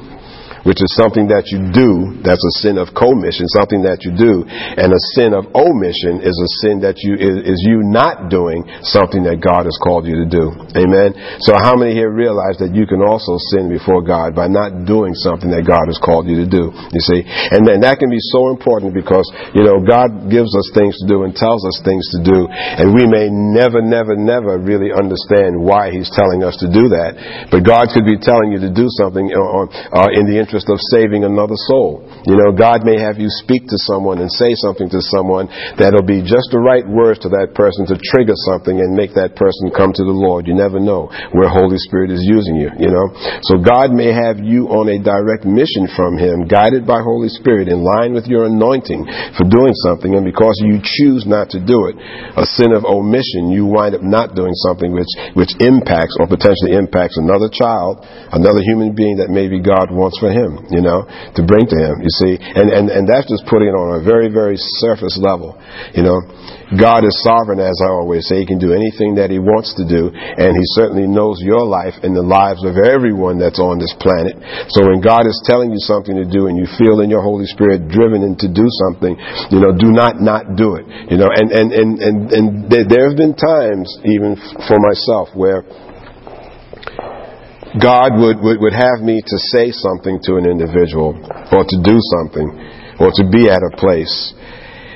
which 0.63 0.81
is 0.83 0.91
something 0.95 1.31
that 1.31 1.47
you 1.51 1.71
do, 1.71 2.19
that's 2.23 2.41
a 2.41 2.53
sin 2.59 2.75
of 2.77 2.91
commission, 2.91 3.47
something 3.55 3.83
that 3.87 4.03
you 4.03 4.11
do, 4.15 4.43
and 4.47 4.91
a 4.91 5.01
sin 5.15 5.31
of 5.31 5.47
omission 5.55 6.19
is 6.23 6.35
a 6.35 6.49
sin 6.65 6.83
that 6.83 6.99
you 6.99 7.15
is, 7.15 7.55
is, 7.55 7.59
you 7.63 7.83
not 7.85 8.31
doing 8.31 8.65
something 8.81 9.23
that 9.27 9.43
God 9.43 9.67
has 9.67 9.75
called 9.79 10.07
you 10.07 10.23
to 10.23 10.27
do. 10.27 10.51
Amen. 10.73 11.13
So 11.43 11.53
how 11.59 11.75
many 11.75 11.93
here 11.93 12.09
realize 12.09 12.57
that 12.63 12.71
you 12.73 12.87
can 12.87 13.03
also 13.03 13.35
sin 13.53 13.69
before 13.69 14.01
God 14.01 14.33
by 14.33 14.47
not 14.47 14.87
doing 14.87 15.13
something 15.13 15.51
that 15.51 15.67
God 15.67 15.85
has 15.91 15.99
called 16.01 16.25
you 16.25 16.43
to 16.43 16.49
do? 16.49 16.71
You 16.71 17.03
see, 17.03 17.21
and 17.23 17.67
then 17.67 17.83
that 17.83 17.99
can 17.99 18.09
be 18.09 18.21
so 18.33 18.49
important 18.49 18.95
because 18.95 19.27
you 19.53 19.63
know 19.63 19.83
God 19.83 20.31
gives 20.31 20.51
us 20.55 20.67
things 20.73 20.95
to 21.03 21.05
do 21.05 21.27
and 21.27 21.35
tells 21.35 21.61
us 21.67 21.77
things 21.83 22.03
to 22.15 22.19
do, 22.23 22.47
and 22.49 22.95
we 22.95 23.05
may 23.05 23.29
never, 23.29 23.83
never, 23.83 24.15
never 24.15 24.57
really 24.57 24.91
understand 24.91 25.55
why 25.59 25.91
He's 25.91 26.09
telling 26.11 26.41
us 26.41 26.57
to 26.63 26.67
do 26.71 26.89
that. 26.91 27.47
But 27.51 27.67
God 27.67 27.91
could 27.91 28.07
be 28.07 28.17
telling 28.17 28.55
you 28.55 28.59
to 28.63 28.71
do 28.71 28.87
something 28.97 29.29
uh, 29.29 29.67
uh 29.93 30.09
in 30.15 30.25
the 30.25 30.39
interest 30.49 30.65
of 30.73 30.81
saving 30.97 31.29
another 31.29 31.53
soul. 31.69 32.01
You 32.25 32.33
know, 32.33 32.49
God 32.49 32.81
may 32.81 32.97
have 32.97 33.21
you 33.21 33.29
speak 33.45 33.69
to 33.69 33.77
someone 33.85 34.17
and 34.17 34.33
say 34.33 34.57
something 34.57 34.89
to 34.89 34.97
someone 35.13 35.45
that'll 35.77 36.01
be 36.01 36.25
just 36.25 36.49
the 36.49 36.57
right 36.57 36.81
words 36.89 37.21
to 37.21 37.29
that 37.37 37.53
person 37.53 37.85
to 37.93 37.95
trigger 38.01 38.33
something 38.49 38.81
and 38.81 38.97
make 38.97 39.13
that 39.13 39.37
person 39.37 39.69
come 39.69 39.93
to 39.93 40.01
the 40.01 40.15
Lord. 40.17 40.49
You 40.49 40.57
never 40.57 40.81
know 40.81 41.13
where 41.37 41.45
Holy 41.45 41.77
Spirit 41.77 42.09
is 42.09 42.25
using 42.25 42.57
you, 42.57 42.73
you 42.81 42.89
know. 42.89 43.13
So 43.45 43.61
God 43.61 43.93
may 43.93 44.09
have 44.09 44.41
you 44.41 44.73
on 44.73 44.89
a 44.89 44.97
direct 44.97 45.45
mission 45.45 45.85
from 45.93 46.17
Him, 46.17 46.49
guided 46.49 46.89
by 46.89 46.97
Holy 46.97 47.29
Spirit, 47.29 47.69
in 47.69 47.85
line 47.85 48.17
with 48.17 48.25
your 48.25 48.49
anointing 48.49 49.05
for 49.37 49.45
doing 49.45 49.77
something, 49.85 50.17
and 50.17 50.25
because 50.25 50.57
you 50.65 50.81
choose 50.81 51.29
not 51.29 51.53
to 51.53 51.61
do 51.61 51.93
it, 51.93 51.95
a 52.33 52.49
sin 52.57 52.73
of 52.73 52.89
omission, 52.89 53.53
you 53.53 53.69
wind 53.69 53.93
up 53.93 54.01
not 54.01 54.33
doing 54.33 54.57
something 54.65 54.97
which, 54.97 55.13
which 55.37 55.53
impacts 55.61 56.17
or 56.17 56.25
potentially 56.25 56.73
impacts 56.73 57.21
another 57.21 57.53
child, 57.53 58.01
another 58.33 58.65
human 58.65 58.97
being 58.97 59.21
that 59.21 59.29
maybe 59.29 59.61
God 59.61 59.93
wants 59.93 60.17
for 60.17 60.31
him, 60.31 60.38
you 60.69 60.81
know, 60.83 61.03
to 61.35 61.41
bring 61.43 61.67
to 61.67 61.77
him, 61.77 61.99
you 62.03 62.11
see. 62.21 62.37
And, 62.39 62.69
and, 62.69 62.85
and 62.89 63.03
that's 63.07 63.27
just 63.27 63.47
putting 63.49 63.71
it 63.71 63.77
on 63.77 63.99
a 63.99 64.01
very, 64.03 64.29
very 64.31 64.55
surface 64.79 65.17
level, 65.19 65.57
you 65.95 66.03
know. 66.03 66.21
God 66.69 67.01
is 67.01 67.17
sovereign, 67.25 67.57
as 67.57 67.81
I 67.81 67.89
always 67.89 68.29
say. 68.29 68.45
He 68.45 68.45
can 68.45 68.61
do 68.61 68.77
anything 68.77 69.17
that 69.17 69.33
He 69.33 69.41
wants 69.41 69.73
to 69.81 69.85
do, 69.89 70.13
and 70.13 70.53
He 70.53 70.65
certainly 70.77 71.09
knows 71.09 71.41
your 71.41 71.65
life 71.65 71.97
and 72.05 72.13
the 72.13 72.21
lives 72.21 72.61
of 72.61 72.77
everyone 72.77 73.41
that's 73.41 73.57
on 73.57 73.81
this 73.81 73.93
planet. 73.97 74.37
So 74.69 74.85
when 74.85 75.01
God 75.01 75.25
is 75.25 75.33
telling 75.49 75.73
you 75.73 75.81
something 75.81 76.13
to 76.13 76.29
do 76.29 76.45
and 76.45 76.53
you 76.53 76.69
feel 76.77 77.01
in 77.01 77.09
your 77.09 77.25
Holy 77.25 77.49
Spirit 77.49 77.89
driven 77.89 78.21
in 78.21 78.37
to 78.45 78.49
do 78.49 78.69
something, 78.85 79.17
you 79.49 79.57
know, 79.57 79.73
do 79.73 79.89
not 79.89 80.21
not 80.21 80.53
do 80.53 80.77
it. 80.77 80.85
You 81.09 81.17
know, 81.17 81.33
and, 81.33 81.49
and, 81.49 81.73
and, 81.73 81.89
and, 81.97 82.17
and 82.29 82.47
there 82.69 83.09
have 83.09 83.17
been 83.17 83.33
times, 83.33 83.89
even 84.05 84.37
for 84.69 84.77
myself, 84.77 85.33
where 85.33 85.65
God 87.81 88.19
would, 88.19 88.39
would, 88.41 88.59
would 88.59 88.73
have 88.73 89.01
me 89.01 89.21
to 89.25 89.37
say 89.51 89.71
something 89.71 90.19
to 90.23 90.35
an 90.35 90.45
individual 90.45 91.15
or 91.51 91.63
to 91.63 91.77
do 91.83 91.97
something 92.19 92.47
or 92.99 93.11
to 93.15 93.23
be 93.31 93.49
at 93.49 93.63
a 93.63 93.75
place. 93.77 94.33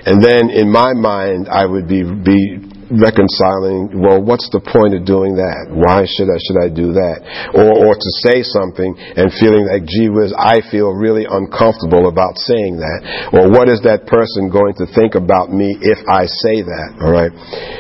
And 0.06 0.22
then 0.22 0.50
in 0.50 0.70
my 0.70 0.94
mind, 0.94 1.48
I 1.48 1.66
would 1.66 1.88
be, 1.88 2.04
be 2.04 2.60
reconciling, 2.94 3.98
well, 3.98 4.22
what's 4.22 4.46
the 4.54 4.62
point 4.62 4.94
of 4.94 5.06
doing 5.06 5.36
that? 5.38 5.70
Why 5.74 6.06
should 6.06 6.30
I, 6.30 6.38
should 6.38 6.60
I 6.62 6.70
do 6.70 6.94
that? 6.94 7.18
Or, 7.58 7.90
or 7.90 7.94
to 7.98 8.10
say 8.26 8.46
something 8.46 8.94
and 8.94 9.34
feeling 9.42 9.66
like, 9.66 9.86
gee 9.90 10.10
whiz, 10.10 10.34
I 10.34 10.62
feel 10.70 10.94
really 10.94 11.26
uncomfortable 11.26 12.06
about 12.06 12.38
saying 12.38 12.78
that. 12.78 13.34
Or 13.34 13.50
what 13.50 13.70
is 13.70 13.82
that 13.86 14.06
person 14.06 14.54
going 14.54 14.78
to 14.82 14.86
think 14.94 15.18
about 15.18 15.50
me 15.50 15.74
if 15.82 16.00
I 16.06 16.30
say 16.30 16.62
that? 16.62 16.90
Alright? 17.02 17.34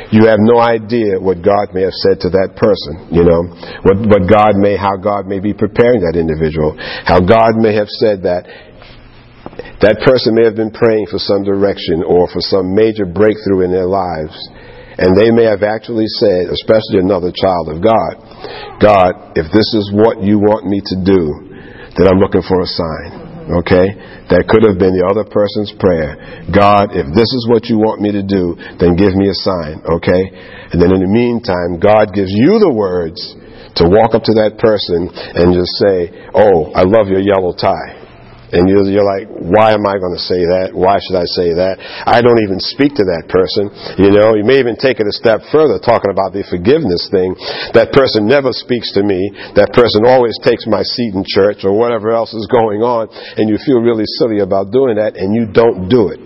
You 0.09 0.29
have 0.29 0.41
no 0.41 0.57
idea 0.57 1.21
what 1.21 1.45
God 1.45 1.73
may 1.73 1.85
have 1.85 1.97
said 2.05 2.21
to 2.25 2.29
that 2.33 2.57
person, 2.57 3.13
you 3.13 3.25
know? 3.25 3.49
What, 3.85 3.97
what 4.05 4.23
God 4.29 4.57
may, 4.57 4.77
how 4.77 4.97
God 4.97 5.25
may 5.29 5.39
be 5.39 5.53
preparing 5.53 6.01
that 6.05 6.17
individual. 6.17 6.73
How 6.77 7.21
God 7.21 7.57
may 7.57 7.73
have 7.77 7.89
said 7.89 8.25
that 8.25 8.45
that 9.83 9.99
person 10.07 10.33
may 10.33 10.47
have 10.47 10.55
been 10.55 10.71
praying 10.71 11.11
for 11.11 11.19
some 11.19 11.43
direction 11.43 12.01
or 12.07 12.31
for 12.31 12.39
some 12.39 12.71
major 12.71 13.05
breakthrough 13.05 13.67
in 13.67 13.71
their 13.71 13.85
lives. 13.85 14.31
And 14.97 15.17
they 15.17 15.33
may 15.33 15.49
have 15.49 15.65
actually 15.65 16.07
said, 16.21 16.53
especially 16.53 17.01
another 17.01 17.33
child 17.33 17.73
of 17.73 17.81
God, 17.81 18.13
God, 18.77 19.33
if 19.33 19.49
this 19.49 19.69
is 19.73 19.89
what 19.93 20.21
you 20.21 20.37
want 20.37 20.69
me 20.69 20.81
to 20.81 20.97
do, 21.01 21.21
then 21.97 22.05
I'm 22.09 22.21
looking 22.21 22.45
for 22.45 22.61
a 22.61 22.69
sign. 22.69 23.23
Okay? 23.43 23.87
That 24.31 24.47
could 24.47 24.63
have 24.63 24.79
been 24.79 24.95
the 24.95 25.03
other 25.03 25.27
person's 25.27 25.73
prayer. 25.75 26.45
God, 26.47 26.95
if 26.95 27.11
this 27.11 27.27
is 27.27 27.43
what 27.51 27.67
you 27.67 27.75
want 27.75 27.99
me 27.99 28.15
to 28.15 28.23
do, 28.23 28.55
then 28.79 28.95
give 28.95 29.17
me 29.19 29.27
a 29.27 29.35
sign. 29.35 29.83
Okay? 29.83 30.23
And 30.71 30.79
then 30.79 30.95
in 30.95 31.01
the 31.03 31.11
meantime, 31.11 31.81
God 31.81 32.15
gives 32.15 32.31
you 32.31 32.61
the 32.61 32.71
words 32.71 33.19
to 33.81 33.89
walk 33.89 34.15
up 34.15 34.23
to 34.23 34.33
that 34.45 34.61
person 34.61 35.09
and 35.09 35.57
just 35.57 35.73
say, 35.81 36.29
Oh, 36.31 36.71
I 36.71 36.85
love 36.85 37.09
your 37.09 37.21
yellow 37.21 37.51
tie. 37.51 38.02
And 38.53 38.69
you're, 38.69 38.85
you're 38.85 39.05
like, 39.05 39.27
why 39.33 39.73
am 39.73 39.85
I 39.89 39.97
going 39.97 40.13
to 40.13 40.21
say 40.21 40.45
that? 40.45 40.71
Why 40.71 41.01
should 41.01 41.17
I 41.17 41.25
say 41.25 41.57
that? 41.57 41.81
I 42.05 42.21
don't 42.21 42.37
even 42.45 42.61
speak 42.61 42.93
to 43.01 43.05
that 43.17 43.25
person. 43.25 43.73
You 43.97 44.13
know, 44.13 44.37
you 44.37 44.45
may 44.45 44.61
even 44.61 44.77
take 44.77 45.01
it 45.01 45.09
a 45.09 45.15
step 45.15 45.41
further, 45.49 45.81
talking 45.81 46.13
about 46.13 46.37
the 46.37 46.45
forgiveness 46.45 47.09
thing. 47.09 47.33
That 47.73 47.89
person 47.89 48.29
never 48.29 48.53
speaks 48.53 48.93
to 48.93 49.01
me. 49.01 49.17
That 49.57 49.73
person 49.73 50.05
always 50.05 50.37
takes 50.45 50.69
my 50.69 50.85
seat 50.85 51.17
in 51.17 51.25
church 51.25 51.65
or 51.65 51.73
whatever 51.73 52.13
else 52.13 52.33
is 52.37 52.45
going 52.45 52.85
on. 52.85 53.09
And 53.41 53.49
you 53.49 53.57
feel 53.57 53.81
really 53.81 54.05
silly 54.21 54.45
about 54.45 54.69
doing 54.69 55.01
that 55.01 55.17
and 55.17 55.33
you 55.33 55.49
don't 55.49 55.89
do 55.89 56.13
it. 56.13 56.21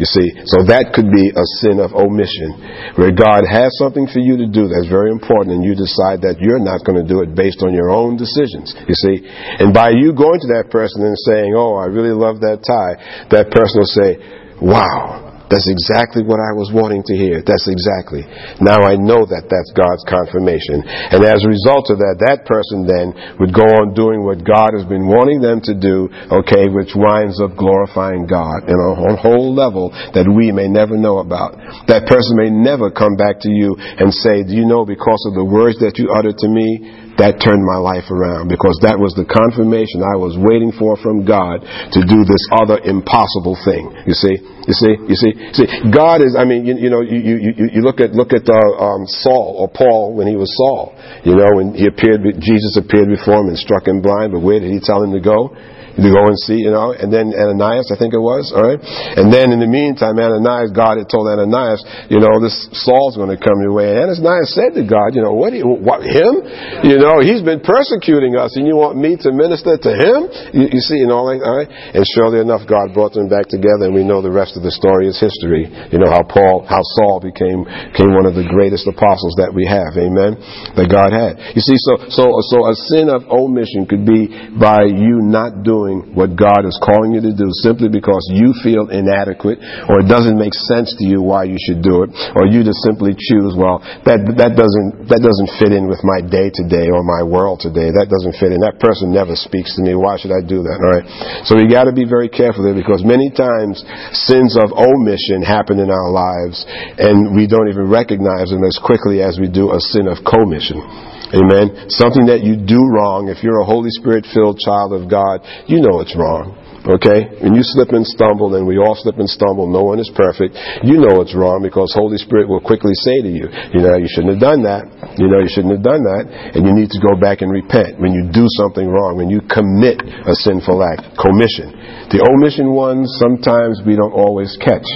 You 0.00 0.08
see, 0.08 0.32
so 0.48 0.64
that 0.64 0.96
could 0.96 1.12
be 1.12 1.28
a 1.28 1.44
sin 1.60 1.76
of 1.76 1.92
omission, 1.92 2.56
where 2.96 3.12
God 3.12 3.44
has 3.44 3.68
something 3.76 4.08
for 4.08 4.16
you 4.16 4.40
to 4.40 4.48
do 4.48 4.64
that's 4.64 4.88
very 4.88 5.12
important, 5.12 5.60
and 5.60 5.62
you 5.62 5.76
decide 5.76 6.24
that 6.24 6.40
you're 6.40 6.56
not 6.56 6.88
going 6.88 6.96
to 6.96 7.04
do 7.04 7.20
it 7.20 7.36
based 7.36 7.60
on 7.60 7.76
your 7.76 7.92
own 7.92 8.16
decisions. 8.16 8.72
You 8.88 8.96
see, 8.96 9.28
and 9.60 9.76
by 9.76 9.92
you 9.92 10.16
going 10.16 10.40
to 10.40 10.48
that 10.56 10.72
person 10.72 11.04
and 11.04 11.12
saying, 11.28 11.52
"Oh, 11.52 11.76
I 11.76 11.92
really 11.92 12.16
love 12.16 12.40
that 12.40 12.64
tie," 12.64 13.28
that 13.28 13.52
person 13.52 13.76
will 13.76 13.92
say, 13.92 14.10
"Wow." 14.56 15.29
That's 15.50 15.66
exactly 15.66 16.22
what 16.22 16.38
I 16.38 16.54
was 16.54 16.70
wanting 16.70 17.02
to 17.10 17.14
hear. 17.18 17.42
That's 17.42 17.66
exactly. 17.66 18.22
Now 18.62 18.86
I 18.86 18.94
know 18.94 19.26
that 19.26 19.50
that's 19.50 19.74
God's 19.74 20.06
confirmation. 20.06 20.86
And 20.86 21.26
as 21.26 21.42
a 21.42 21.50
result 21.50 21.90
of 21.90 21.98
that, 21.98 22.22
that 22.22 22.46
person 22.46 22.86
then 22.86 23.10
would 23.42 23.50
go 23.50 23.66
on 23.66 23.92
doing 23.98 24.22
what 24.22 24.46
God 24.46 24.78
has 24.78 24.86
been 24.86 25.10
wanting 25.10 25.42
them 25.42 25.58
to 25.66 25.74
do, 25.74 26.06
okay, 26.30 26.70
which 26.70 26.94
winds 26.94 27.42
up 27.42 27.58
glorifying 27.58 28.30
God 28.30 28.70
in 28.70 28.78
a 28.78 29.18
whole 29.18 29.50
level 29.50 29.90
that 30.14 30.30
we 30.30 30.54
may 30.54 30.70
never 30.70 30.94
know 30.94 31.18
about. 31.18 31.58
That 31.90 32.06
person 32.06 32.38
may 32.38 32.54
never 32.54 32.94
come 32.94 33.18
back 33.18 33.42
to 33.42 33.50
you 33.50 33.74
and 33.74 34.14
say, 34.14 34.46
do 34.46 34.54
you 34.54 34.70
know 34.70 34.86
because 34.86 35.26
of 35.26 35.34
the 35.34 35.44
words 35.44 35.82
that 35.82 35.98
you 35.98 36.14
uttered 36.14 36.38
to 36.38 36.48
me, 36.48 37.09
that 37.18 37.40
turned 37.42 37.64
my 37.66 37.80
life 37.80 38.06
around 38.12 38.52
because 38.52 38.78
that 38.86 39.00
was 39.00 39.16
the 39.16 39.26
confirmation 39.26 40.04
I 40.04 40.14
was 40.20 40.38
waiting 40.38 40.70
for 40.70 40.94
from 41.00 41.26
God 41.26 41.62
to 41.64 42.00
do 42.04 42.22
this 42.22 42.44
other 42.52 42.78
impossible 42.82 43.58
thing. 43.64 43.90
You 44.06 44.14
see, 44.14 44.36
you 44.38 44.74
see, 44.76 44.94
you 45.08 45.16
see, 45.16 45.32
see. 45.56 45.66
God 45.90 46.22
is. 46.22 46.36
I 46.38 46.44
mean, 46.44 46.68
you, 46.68 46.76
you 46.76 46.90
know, 46.92 47.00
you, 47.02 47.18
you, 47.18 47.52
you 47.56 47.80
look 47.82 47.98
at 47.98 48.12
look 48.12 48.30
at 48.36 48.46
uh, 48.46 48.72
um, 48.78 49.08
Saul 49.08 49.56
or 49.58 49.68
Paul 49.72 50.14
when 50.14 50.28
he 50.28 50.36
was 50.36 50.52
Saul. 50.54 50.94
You 51.24 51.34
know, 51.34 51.56
when 51.56 51.74
he 51.74 51.88
appeared, 51.88 52.22
Jesus 52.38 52.78
appeared 52.78 53.08
before 53.08 53.42
him 53.42 53.48
and 53.50 53.58
struck 53.58 53.88
him 53.88 54.00
blind. 54.00 54.32
But 54.32 54.40
where 54.40 54.60
did 54.60 54.70
he 54.70 54.80
tell 54.80 55.02
him 55.02 55.12
to 55.12 55.20
go? 55.20 55.56
To 55.98 56.08
go 56.10 56.28
and 56.30 56.38
see, 56.38 56.62
you 56.62 56.70
know, 56.70 56.94
and 56.94 57.10
then 57.10 57.34
Ananias, 57.34 57.90
I 57.90 57.96
think 57.98 58.14
it 58.14 58.22
was, 58.22 58.54
all 58.54 58.62
right? 58.62 58.80
And 59.18 59.32
then 59.32 59.50
in 59.50 59.58
the 59.58 59.70
meantime, 59.70 60.18
Ananias, 60.20 60.70
God 60.70 61.02
had 61.02 61.10
told 61.10 61.26
Ananias, 61.26 61.82
you 62.06 62.22
know, 62.22 62.38
this 62.38 62.54
Saul's 62.86 63.18
going 63.18 63.32
to 63.34 63.40
come 63.40 63.58
your 63.62 63.74
way. 63.74 63.98
And 63.98 64.10
Ananias 64.10 64.54
said 64.54 64.78
to 64.78 64.84
God, 64.86 65.18
you 65.18 65.22
know, 65.22 65.34
what, 65.34 65.50
you, 65.52 65.66
what, 65.66 66.06
him? 66.06 66.44
You 66.86 66.98
know, 67.02 67.18
he's 67.18 67.42
been 67.42 67.60
persecuting 67.60 68.38
us 68.38 68.54
and 68.54 68.66
you 68.66 68.78
want 68.78 68.94
me 68.96 69.18
to 69.26 69.34
minister 69.34 69.74
to 69.74 69.90
him? 69.90 70.30
You, 70.54 70.78
you 70.78 70.82
see, 70.82 71.02
you 71.02 71.08
know, 71.10 71.26
all 71.26 71.34
right? 71.34 71.68
And 71.68 72.06
surely 72.14 72.38
enough, 72.38 72.64
God 72.70 72.94
brought 72.94 73.18
them 73.18 73.26
back 73.26 73.50
together 73.50 73.90
and 73.90 73.94
we 73.94 74.06
know 74.06 74.22
the 74.22 74.32
rest 74.32 74.54
of 74.54 74.62
the 74.62 74.72
story 74.72 75.10
is 75.10 75.18
history. 75.18 75.66
You 75.90 75.98
know, 75.98 76.10
how 76.10 76.22
Paul, 76.22 76.66
how 76.68 76.82
Saul 77.00 77.18
became, 77.18 77.66
became 77.66 78.14
one 78.14 78.26
of 78.26 78.38
the 78.38 78.46
greatest 78.46 78.86
apostles 78.86 79.34
that 79.42 79.50
we 79.50 79.66
have, 79.66 79.98
amen? 79.98 80.38
That 80.78 80.86
God 80.86 81.10
had. 81.10 81.56
You 81.56 81.62
see, 81.62 81.78
so, 81.82 81.92
so, 82.08 82.24
so 82.46 82.70
a 82.70 82.74
sin 82.88 83.10
of 83.10 83.26
omission 83.28 83.84
could 83.90 84.06
be 84.06 84.30
by 84.54 84.86
you 84.86 85.20
not 85.24 85.66
doing 85.66 85.79
doing 85.80 86.12
what 86.12 86.36
God 86.36 86.68
is 86.68 86.76
calling 86.76 87.16
you 87.16 87.24
to 87.24 87.32
do 87.32 87.48
simply 87.64 87.88
because 87.88 88.20
you 88.28 88.52
feel 88.60 88.92
inadequate 88.92 89.56
or 89.88 90.04
it 90.04 90.08
doesn't 90.08 90.36
make 90.36 90.52
sense 90.68 90.92
to 91.00 91.04
you 91.08 91.24
why 91.24 91.48
you 91.48 91.56
should 91.56 91.80
do 91.80 92.04
it 92.04 92.12
or 92.36 92.44
you 92.44 92.60
just 92.60 92.84
simply 92.84 93.16
choose 93.16 93.56
well 93.56 93.80
that 94.04 94.20
that 94.36 94.52
doesn't 94.52 95.08
that 95.08 95.24
doesn't 95.24 95.50
fit 95.56 95.72
in 95.72 95.88
with 95.88 96.04
my 96.04 96.20
day 96.20 96.52
today 96.52 96.92
or 96.92 97.00
my 97.00 97.24
world 97.24 97.64
today. 97.64 97.88
That 97.88 98.12
doesn't 98.12 98.36
fit 98.36 98.52
in. 98.52 98.60
That 98.60 98.76
person 98.76 99.08
never 99.08 99.32
speaks 99.32 99.72
to 99.76 99.80
me. 99.80 99.96
Why 99.96 100.20
should 100.20 100.34
I 100.34 100.44
do 100.44 100.60
that? 100.60 100.76
All 100.76 100.92
right? 101.00 101.06
So 101.48 101.56
we 101.56 101.64
got 101.70 101.88
to 101.88 101.94
be 101.96 102.04
very 102.04 102.28
careful 102.28 102.60
there 102.66 102.76
because 102.76 103.00
many 103.00 103.32
times 103.32 103.80
sins 104.12 104.60
of 104.60 104.76
omission 104.76 105.40
happen 105.40 105.80
in 105.80 105.88
our 105.88 106.10
lives 106.12 106.62
and 107.00 107.32
we 107.32 107.48
don't 107.48 107.72
even 107.72 107.88
recognize 107.88 108.52
them 108.52 108.62
as 108.66 108.76
quickly 108.76 109.24
as 109.24 109.40
we 109.40 109.48
do 109.48 109.72
a 109.72 109.80
sin 109.80 110.04
of 110.10 110.20
commission 110.26 110.84
Amen. 111.30 111.86
Something 111.94 112.26
that 112.26 112.42
you 112.42 112.58
do 112.58 112.80
wrong, 112.90 113.30
if 113.30 113.46
you're 113.46 113.62
a 113.62 113.68
Holy 113.68 113.90
Spirit 113.94 114.26
filled 114.34 114.58
child 114.58 114.90
of 114.90 115.06
God, 115.06 115.46
you 115.70 115.78
know 115.78 116.02
it's 116.02 116.18
wrong. 116.18 116.58
Okay? 116.80 117.38
When 117.44 117.54
you 117.54 117.62
slip 117.62 117.94
and 117.94 118.02
stumble, 118.02 118.56
and 118.58 118.66
we 118.66 118.82
all 118.82 118.96
slip 118.98 119.20
and 119.20 119.28
stumble, 119.28 119.70
no 119.70 119.84
one 119.84 120.02
is 120.02 120.10
perfect, 120.10 120.56
you 120.82 120.98
know 120.98 121.22
it's 121.22 121.36
wrong 121.36 121.60
because 121.62 121.92
Holy 121.94 122.18
Spirit 122.18 122.48
will 122.48 122.62
quickly 122.62 122.96
say 123.04 123.20
to 123.22 123.30
you, 123.30 123.46
you 123.70 123.80
know, 123.84 123.94
you 123.94 124.08
shouldn't 124.10 124.34
have 124.34 124.42
done 124.42 124.66
that. 124.66 124.88
You 125.20 125.30
know, 125.30 125.38
you 125.38 125.50
shouldn't 125.52 125.76
have 125.76 125.86
done 125.86 126.02
that. 126.02 126.56
And 126.56 126.66
you 126.66 126.72
need 126.74 126.90
to 126.90 127.00
go 127.04 127.14
back 127.14 127.46
and 127.46 127.52
repent 127.52 128.00
when 128.00 128.10
you 128.10 128.26
do 128.32 128.48
something 128.58 128.88
wrong, 128.88 129.14
when 129.14 129.28
you 129.30 129.44
commit 129.44 130.02
a 130.02 130.34
sinful 130.34 130.82
act, 130.82 131.14
commission. 131.14 132.10
The 132.10 132.26
omission 132.26 132.74
ones, 132.74 133.06
sometimes 133.22 133.86
we 133.86 133.94
don't 133.94 134.16
always 134.16 134.56
catch. 134.58 134.88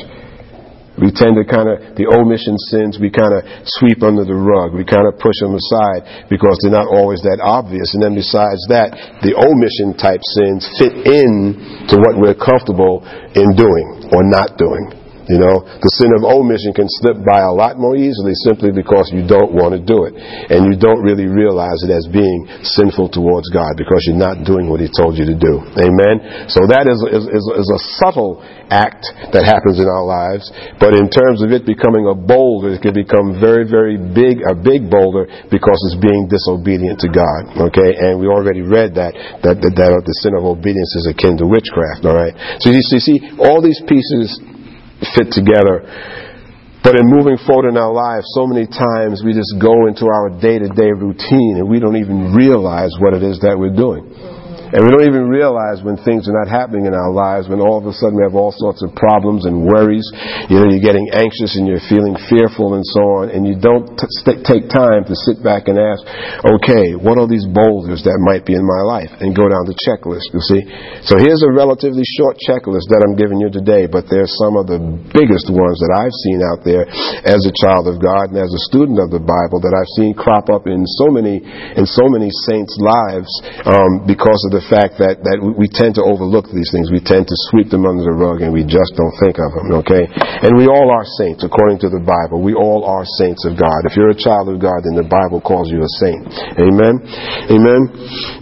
We 0.95 1.11
tend 1.11 1.34
to 1.34 1.45
kind 1.45 1.66
of, 1.66 1.99
the 1.99 2.07
omission 2.07 2.55
sins, 2.70 3.03
we 3.03 3.11
kind 3.11 3.34
of 3.34 3.42
sweep 3.66 4.07
under 4.07 4.22
the 4.22 4.38
rug. 4.38 4.74
We 4.74 4.86
kind 4.86 5.11
of 5.11 5.18
push 5.18 5.34
them 5.42 5.59
aside 5.59 6.30
because 6.30 6.55
they're 6.62 6.74
not 6.74 6.86
always 6.86 7.18
that 7.26 7.42
obvious. 7.42 7.99
And 7.99 8.03
then 8.03 8.14
besides 8.14 8.62
that, 8.70 8.95
the 9.26 9.34
omission 9.34 9.99
type 9.99 10.22
sins 10.38 10.62
fit 10.78 10.95
in 11.03 11.88
to 11.90 11.99
what 11.99 12.14
we're 12.14 12.38
comfortable 12.38 13.03
in 13.34 13.59
doing 13.59 14.14
or 14.14 14.22
not 14.22 14.55
doing. 14.55 15.03
You 15.25 15.41
know, 15.41 15.64
the 15.64 15.93
sin 15.97 16.12
of 16.12 16.20
omission 16.29 16.77
can 16.77 16.85
slip 17.01 17.25
by 17.25 17.41
a 17.41 17.53
lot 17.53 17.81
more 17.81 17.97
easily 17.97 18.37
simply 18.45 18.68
because 18.77 19.09
you 19.09 19.25
don't 19.25 19.57
want 19.57 19.72
to 19.72 19.81
do 19.81 20.05
it. 20.05 20.12
And 20.53 20.68
you 20.68 20.77
don't 20.77 21.01
really 21.01 21.25
realize 21.25 21.81
it 21.81 21.89
as 21.89 22.05
being 22.05 22.45
sinful 22.61 23.09
towards 23.09 23.49
God 23.49 23.81
because 23.81 24.05
you're 24.05 24.20
not 24.20 24.45
doing 24.45 24.68
what 24.68 24.85
He 24.85 24.89
told 24.93 25.16
you 25.16 25.25
to 25.25 25.37
do. 25.37 25.64
Amen? 25.81 26.49
So 26.53 26.68
that 26.68 26.85
is, 26.85 27.01
is, 27.09 27.25
is, 27.25 27.68
a 27.72 27.81
subtle 27.97 28.45
act 28.68 29.09
that 29.33 29.49
happens 29.49 29.81
in 29.81 29.89
our 29.89 30.05
lives. 30.05 30.53
But 30.77 30.93
in 30.93 31.09
terms 31.09 31.41
of 31.41 31.57
it 31.57 31.64
becoming 31.64 32.05
a 32.05 32.16
boulder, 32.16 32.77
it 32.77 32.85
can 32.85 32.93
become 32.93 33.41
very, 33.41 33.64
very 33.64 33.97
big, 33.97 34.45
a 34.45 34.53
big 34.53 34.93
boulder 34.93 35.25
because 35.49 35.81
it's 35.89 35.99
being 36.05 36.29
disobedient 36.29 37.01
to 37.01 37.09
God. 37.09 37.72
Okay? 37.72 37.97
And 37.97 38.20
we 38.20 38.29
already 38.29 38.61
read 38.61 38.93
that, 39.01 39.16
that, 39.41 39.57
that, 39.64 39.72
that 39.72 39.91
the 40.05 40.16
sin 40.20 40.37
of 40.37 40.45
obedience 40.45 40.93
is 41.01 41.09
akin 41.09 41.41
to 41.41 41.49
witchcraft. 41.49 42.05
Alright? 42.05 42.37
So 42.61 42.68
you 42.68 42.85
see, 42.85 43.25
all 43.41 43.64
these 43.64 43.81
pieces 43.89 44.37
fit 45.12 45.28
together. 45.30 45.84
But 46.84 47.00
in 47.00 47.09
moving 47.09 47.40
forward 47.48 47.68
in 47.68 47.76
our 47.80 47.92
lives, 47.92 48.28
so 48.36 48.46
many 48.46 48.68
times 48.68 49.24
we 49.24 49.32
just 49.32 49.57
go 49.57 49.88
into 49.88 50.05
our 50.05 50.28
day 50.36 50.61
to 50.61 50.68
day 50.68 50.92
routine 50.92 51.57
and 51.57 51.68
we 51.68 51.80
don't 51.80 51.96
even 51.96 52.36
realize 52.36 52.92
what 53.00 53.14
it 53.14 53.22
is 53.24 53.40
that 53.40 53.57
we're 53.57 53.72
doing. 53.72 54.05
And 54.75 54.83
we 54.83 54.91
don't 54.91 55.07
even 55.07 55.31
realize 55.31 55.87
when 55.87 55.95
things 56.03 56.27
are 56.27 56.35
not 56.35 56.51
happening 56.51 56.91
in 56.91 56.99
our 56.99 57.14
lives, 57.14 57.47
when 57.47 57.62
all 57.62 57.79
of 57.79 57.87
a 57.87 57.95
sudden 57.95 58.18
we 58.18 58.27
have 58.27 58.35
all 58.35 58.51
sorts 58.51 58.83
of 58.83 58.91
problems 58.99 59.47
and 59.47 59.62
worries. 59.62 60.03
You 60.51 60.59
know, 60.59 60.66
you're 60.66 60.83
getting 60.83 61.14
anxious 61.14 61.55
and 61.55 61.62
you're 61.62 61.87
feeling 61.87 62.18
fearful 62.27 62.75
and 62.75 62.83
so 62.83 63.22
on, 63.22 63.31
and 63.31 63.47
you 63.47 63.55
don't 63.55 63.87
t- 63.95 64.43
take 64.43 64.66
time 64.66 65.07
to 65.07 65.14
sit 65.14 65.39
back 65.47 65.70
and 65.70 65.79
ask, 65.79 66.03
okay, 66.43 66.99
what 66.99 67.22
are 67.22 67.31
these 67.31 67.47
boulders 67.47 68.03
that 68.03 68.18
might 68.27 68.43
be 68.43 68.59
in 68.59 68.66
my 68.66 68.83
life? 68.83 69.14
And 69.22 69.31
go 69.31 69.47
down 69.47 69.62
the 69.70 69.79
checklist, 69.87 70.35
you 70.35 70.43
see. 70.43 70.66
So 71.07 71.22
here's 71.22 71.47
a 71.47 71.55
relatively 71.55 72.03
short 72.18 72.43
checklist 72.43 72.91
that 72.91 73.07
I'm 73.07 73.14
giving 73.14 73.39
you 73.39 73.55
today, 73.55 73.87
but 73.87 74.11
there's 74.11 74.35
some 74.43 74.59
of 74.59 74.66
the 74.66 74.83
biggest 75.14 75.55
ones 75.55 75.79
that 75.87 75.95
I've 75.95 76.18
seen 76.27 76.43
out 76.43 76.66
there 76.66 76.83
as 77.22 77.47
a 77.47 77.55
child 77.62 77.87
of 77.87 78.03
God 78.03 78.35
and 78.35 78.43
as 78.43 78.51
a 78.51 78.62
student 78.66 78.99
of 78.99 79.14
the 79.14 79.22
Bible 79.22 79.62
that 79.62 79.70
I've 79.70 79.93
seen 79.95 80.18
crop 80.18 80.51
up 80.51 80.66
in 80.66 80.83
so 80.99 81.14
many, 81.14 81.39
in 81.79 81.87
so 81.87 82.11
many 82.11 82.35
saints' 82.51 82.75
lives, 82.83 83.31
um, 83.70 84.03
because 84.03 84.43
of 84.51 84.59
the 84.59 84.64
fact 84.71 85.01
that, 85.01 85.21
that 85.25 85.39
we 85.41 85.69
tend 85.71 85.97
to 86.01 86.03
overlook 86.05 86.49
these 86.53 86.69
things. 86.73 86.93
We 86.93 87.01
tend 87.01 87.29
to 87.29 87.37
sweep 87.51 87.73
them 87.73 87.85
under 87.85 88.05
the 88.05 88.17
rug 88.17 88.41
and 88.41 88.53
we 88.53 88.65
just 88.65 88.97
don't 88.97 89.15
think 89.21 89.37
of 89.41 89.51
them, 89.55 89.69
okay? 89.85 90.09
And 90.09 90.57
we 90.57 90.67
all 90.69 90.93
are 90.93 91.05
saints 91.21 91.45
according 91.45 91.81
to 91.85 91.89
the 91.89 92.01
Bible. 92.01 92.41
We 92.41 92.55
all 92.55 92.85
are 92.85 93.05
saints 93.19 93.45
of 93.45 93.57
God. 93.57 93.85
If 93.89 93.97
you're 93.97 94.12
a 94.12 94.19
child 94.19 94.49
of 94.53 94.61
God, 94.61 94.85
then 94.85 94.97
the 94.97 95.09
Bible 95.09 95.41
calls 95.41 95.73
you 95.73 95.81
a 95.85 95.91
saint. 96.01 96.29
Amen? 96.61 97.01
Amen? 97.53 97.81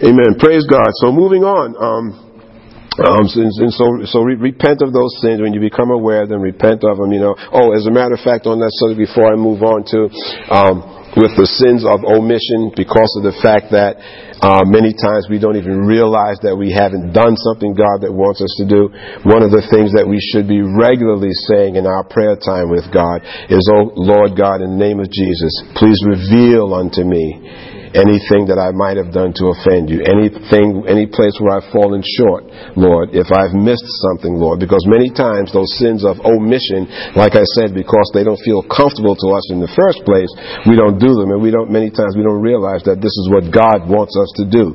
Amen. 0.03 0.31
Praise 0.39 0.67
God. 0.67 0.89
So 0.99 1.11
moving 1.11 1.43
on. 1.43 1.75
Um, 1.79 2.05
um, 3.01 3.25
so, 3.25 3.41
so, 3.73 3.85
so 4.05 4.19
re- 4.21 4.37
repent 4.37 4.85
of 4.85 4.93
those 4.93 5.17
sins 5.17 5.41
when 5.41 5.53
you 5.53 5.59
become 5.59 5.89
aware 5.89 6.21
of 6.23 6.29
them. 6.29 6.41
Repent 6.41 6.83
of 6.85 6.97
them. 6.97 7.11
You 7.11 7.25
know. 7.25 7.35
Oh, 7.49 7.73
as 7.73 7.87
a 7.87 7.91
matter 7.91 8.13
of 8.13 8.21
fact, 8.21 8.45
on 8.45 8.61
that 8.61 8.69
subject, 8.77 9.01
before 9.09 9.33
I 9.33 9.35
move 9.35 9.65
on 9.65 9.81
to 9.89 10.13
um, 10.53 11.02
with 11.15 11.33
the 11.37 11.45
sins 11.45 11.85
of 11.85 12.01
omission, 12.05 12.73
because 12.73 13.09
of 13.19 13.23
the 13.23 13.37
fact 13.41 13.69
that 13.71 14.01
uh, 14.43 14.65
many 14.67 14.91
times 14.91 15.31
we 15.31 15.39
don't 15.39 15.55
even 15.55 15.87
realize 15.87 16.35
that 16.43 16.57
we 16.57 16.73
haven't 16.73 17.15
done 17.15 17.39
something 17.39 17.71
God 17.71 18.03
that 18.03 18.11
wants 18.11 18.43
us 18.43 18.51
to 18.59 18.65
do. 18.67 18.91
One 19.23 19.39
of 19.39 19.55
the 19.55 19.63
things 19.71 19.95
that 19.95 20.03
we 20.03 20.19
should 20.19 20.51
be 20.51 20.59
regularly 20.59 21.31
saying 21.47 21.79
in 21.79 21.87
our 21.87 22.03
prayer 22.03 22.35
time 22.35 22.67
with 22.67 22.89
God 22.91 23.23
is, 23.47 23.63
Oh 23.71 23.95
Lord 23.95 24.35
God, 24.35 24.59
in 24.59 24.75
the 24.75 24.81
name 24.81 24.99
of 24.99 25.07
Jesus, 25.07 25.53
please 25.79 25.95
reveal 26.03 26.75
unto 26.75 27.07
me 27.07 27.72
anything 27.93 28.49
that 28.49 28.57
I 28.57 28.73
might 28.73 28.97
have 28.97 29.13
done 29.13 29.31
to 29.37 29.53
offend 29.53 29.89
you, 29.89 30.01
anything, 30.01 30.85
any 30.89 31.05
place 31.05 31.37
where 31.37 31.61
I've 31.61 31.69
fallen 31.69 32.01
short, 32.01 32.49
Lord, 32.73 33.13
if 33.13 33.29
I've 33.29 33.53
missed 33.53 33.85
something, 34.09 34.33
Lord, 34.33 34.57
because 34.57 34.81
many 34.89 35.13
times 35.13 35.53
those 35.53 35.69
sins 35.77 36.01
of 36.01 36.17
omission, 36.25 36.89
like 37.13 37.37
I 37.37 37.45
said, 37.53 37.77
because 37.77 38.09
they 38.17 38.25
don't 38.25 38.41
feel 38.41 38.65
comfortable 38.65 39.13
to 39.13 39.27
us 39.37 39.45
in 39.53 39.61
the 39.61 39.69
first 39.77 40.01
place, 40.09 40.29
we 40.65 40.73
don't 40.73 40.97
do 40.97 41.13
them, 41.13 41.37
and 41.37 41.41
we 41.41 41.53
don't, 41.53 41.69
many 41.69 41.93
times 41.93 42.17
we 42.17 42.25
don't 42.25 42.41
realize 42.41 42.81
that 42.89 42.97
this 42.97 43.13
is 43.13 43.29
what 43.29 43.53
God 43.53 43.85
wants 43.85 44.17
us 44.17 44.29
to 44.41 44.45
do. 44.49 44.73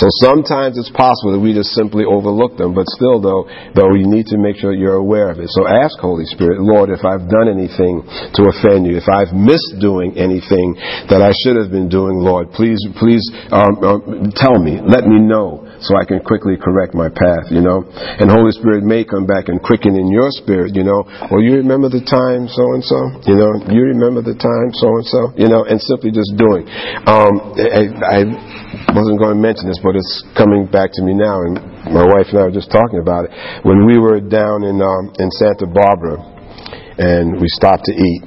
So 0.00 0.08
sometimes 0.24 0.80
it's 0.80 0.90
possible 0.90 1.36
that 1.36 1.44
we 1.44 1.52
just 1.52 1.76
simply 1.76 2.08
overlook 2.08 2.56
them, 2.56 2.72
but 2.72 2.88
still 2.96 3.20
though, 3.20 3.44
though 3.76 3.92
you 3.92 4.08
need 4.08 4.24
to 4.32 4.40
make 4.40 4.56
sure 4.56 4.72
you're 4.72 4.96
aware 4.96 5.28
of 5.28 5.36
it. 5.36 5.52
So 5.52 5.68
ask 5.68 6.00
Holy 6.00 6.24
Spirit, 6.24 6.64
Lord, 6.64 6.88
if 6.88 7.04
I've 7.04 7.28
done 7.28 7.52
anything 7.52 8.00
to 8.08 8.42
offend 8.48 8.88
you, 8.88 8.96
if 8.96 9.04
I've 9.04 9.36
missed 9.36 9.76
doing 9.84 10.16
anything 10.16 10.80
that 11.12 11.20
I 11.20 11.36
should 11.44 11.60
have 11.60 11.68
been 11.68 11.92
doing, 11.92 12.24
Lord, 12.24 12.53
please, 12.54 12.78
please 12.96 13.22
um, 13.50 13.76
um, 13.82 14.32
tell 14.34 14.56
me, 14.62 14.78
let 14.80 15.04
me 15.04 15.18
know, 15.18 15.66
so 15.82 15.98
I 15.98 16.06
can 16.06 16.22
quickly 16.22 16.56
correct 16.56 16.94
my 16.94 17.10
path, 17.10 17.50
you 17.50 17.60
know. 17.60 17.84
And 17.90 18.30
Holy 18.30 18.54
Spirit 18.54 18.86
may 18.86 19.04
come 19.04 19.26
back 19.26 19.50
and 19.50 19.60
quicken 19.60 19.98
in 19.98 20.08
your 20.08 20.30
spirit, 20.40 20.72
you 20.74 20.86
know. 20.86 21.04
Well, 21.28 21.42
you 21.42 21.60
remember 21.60 21.90
the 21.90 22.00
time 22.00 22.48
so 22.48 22.64
and 22.72 22.82
so, 22.82 22.98
you 23.28 23.36
know. 23.36 23.52
You 23.68 23.92
remember 23.92 24.22
the 24.22 24.38
time 24.38 24.70
so 24.72 24.88
and 24.96 25.06
so, 25.06 25.20
you 25.36 25.50
know, 25.50 25.66
and 25.66 25.76
simply 25.82 26.14
just 26.14 26.32
doing. 26.38 26.64
Um, 27.04 27.52
I, 27.58 27.90
I 27.90 28.20
wasn't 28.94 29.18
going 29.18 29.34
to 29.36 29.42
mention 29.42 29.68
this, 29.68 29.82
but 29.82 29.98
it's 29.98 30.24
coming 30.38 30.64
back 30.70 30.94
to 30.96 31.02
me 31.02 31.12
now, 31.12 31.42
and 31.44 31.58
my 31.90 32.06
wife 32.06 32.30
and 32.32 32.38
I 32.38 32.48
were 32.48 32.56
just 32.56 32.70
talking 32.70 33.02
about 33.02 33.28
it. 33.28 33.30
When 33.66 33.84
we 33.84 33.98
were 33.98 34.22
down 34.22 34.64
in 34.64 34.80
um, 34.80 35.12
in 35.18 35.28
Santa 35.36 35.66
Barbara, 35.66 36.22
and 36.96 37.36
we 37.42 37.50
stopped 37.50 37.84
to 37.90 37.92
eat, 37.92 38.22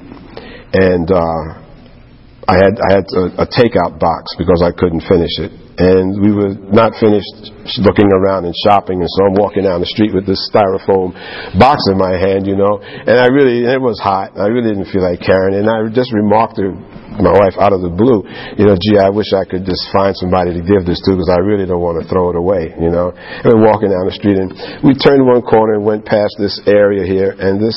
and. 0.76 1.10
Uh, 1.10 1.67
I 2.48 2.56
had 2.64 2.80
I 2.80 2.90
had 2.96 3.06
a, 3.12 3.44
a 3.44 3.48
takeout 3.48 4.00
box 4.00 4.32
because 4.40 4.64
I 4.64 4.72
couldn't 4.72 5.04
finish 5.04 5.36
it, 5.44 5.52
and 5.84 6.16
we 6.16 6.32
were 6.32 6.56
not 6.72 6.96
finished 6.96 7.52
looking 7.84 8.08
around 8.08 8.48
and 8.48 8.56
shopping, 8.64 9.04
and 9.04 9.12
so 9.20 9.28
I'm 9.28 9.36
walking 9.36 9.68
down 9.68 9.84
the 9.84 9.92
street 9.92 10.16
with 10.16 10.24
this 10.24 10.40
styrofoam 10.48 11.12
box 11.60 11.84
in 11.92 12.00
my 12.00 12.16
hand, 12.16 12.48
you 12.48 12.56
know, 12.56 12.80
and 12.80 13.20
I 13.20 13.28
really 13.28 13.68
it 13.68 13.84
was 13.84 14.00
hot. 14.00 14.40
I 14.40 14.48
really 14.48 14.72
didn't 14.72 14.88
feel 14.96 15.04
like 15.04 15.20
carrying 15.20 15.60
it, 15.60 15.68
and 15.68 15.70
I 15.70 15.92
just 15.92 16.16
remarked 16.16 16.56
to 16.64 16.72
my 17.20 17.36
wife 17.36 17.60
out 17.60 17.76
of 17.76 17.84
the 17.84 17.92
blue, 17.92 18.24
you 18.56 18.64
know, 18.64 18.80
gee, 18.80 18.96
I 18.96 19.12
wish 19.12 19.36
I 19.36 19.44
could 19.44 19.68
just 19.68 19.84
find 19.92 20.16
somebody 20.16 20.56
to 20.56 20.64
give 20.64 20.88
this 20.88 21.04
to 21.04 21.20
because 21.20 21.28
I 21.28 21.44
really 21.44 21.68
don't 21.68 21.84
want 21.84 22.00
to 22.00 22.08
throw 22.08 22.32
it 22.32 22.40
away, 22.40 22.72
you 22.80 22.88
know. 22.88 23.12
And 23.12 23.60
we're 23.60 23.68
walking 23.68 23.92
down 23.92 24.08
the 24.08 24.16
street, 24.16 24.40
and 24.40 24.56
we 24.88 24.96
turned 24.96 25.20
one 25.28 25.44
corner 25.44 25.76
and 25.76 25.84
went 25.84 26.08
past 26.08 26.40
this 26.40 26.64
area 26.64 27.04
here, 27.04 27.36
and 27.36 27.60
this 27.60 27.76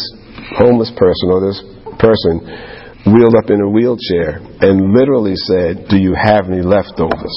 homeless 0.62 0.94
person 0.94 1.26
or 1.34 1.42
this 1.42 1.58
person 1.98 2.46
wheeled 3.06 3.36
up 3.36 3.48
in 3.48 3.60
a 3.60 3.68
wheelchair 3.68 4.42
and 4.60 4.92
literally 4.92 5.36
said, 5.36 5.88
Do 5.88 5.96
you 5.96 6.12
have 6.12 6.46
any 6.48 6.62
leftovers? 6.62 7.36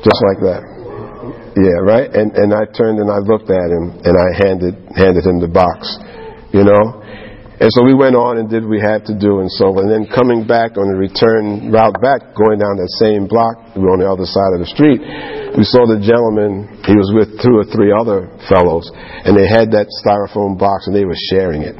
Just 0.00 0.20
like 0.32 0.40
that. 0.48 0.62
Yeah, 1.58 1.84
right? 1.84 2.08
And 2.08 2.32
and 2.32 2.54
I 2.54 2.64
turned 2.72 2.98
and 3.02 3.10
I 3.10 3.20
looked 3.20 3.50
at 3.52 3.68
him 3.68 4.00
and 4.00 4.14
I 4.16 4.28
handed 4.38 4.74
handed 4.96 5.26
him 5.26 5.40
the 5.40 5.50
box. 5.50 5.92
You 6.56 6.64
know? 6.64 7.04
And 7.60 7.68
so 7.76 7.84
we 7.84 7.92
went 7.92 8.16
on 8.16 8.40
and 8.40 8.48
did 8.48 8.64
what 8.64 8.72
we 8.72 8.80
had 8.80 9.04
to 9.12 9.14
do 9.14 9.44
and 9.44 9.52
so 9.52 9.76
on. 9.76 9.84
and 9.84 9.92
then 9.92 10.08
coming 10.08 10.48
back 10.48 10.80
on 10.80 10.88
the 10.88 10.96
return 10.96 11.68
route 11.68 12.00
back, 12.00 12.32
going 12.32 12.56
down 12.56 12.80
that 12.80 12.88
same 12.96 13.28
block, 13.28 13.76
we 13.76 13.84
were 13.84 13.92
on 13.92 14.00
the 14.00 14.08
other 14.08 14.24
side 14.24 14.56
of 14.56 14.64
the 14.64 14.70
street, 14.72 15.04
we 15.52 15.68
saw 15.68 15.84
the 15.84 16.00
gentleman, 16.00 16.80
he 16.88 16.96
was 16.96 17.12
with 17.12 17.36
two 17.44 17.52
or 17.52 17.68
three 17.68 17.92
other 17.92 18.32
fellows, 18.48 18.88
and 18.96 19.36
they 19.36 19.44
had 19.44 19.76
that 19.76 19.92
styrofoam 20.00 20.56
box 20.56 20.88
and 20.88 20.96
they 20.96 21.04
were 21.04 21.18
sharing 21.28 21.60
it. 21.60 21.76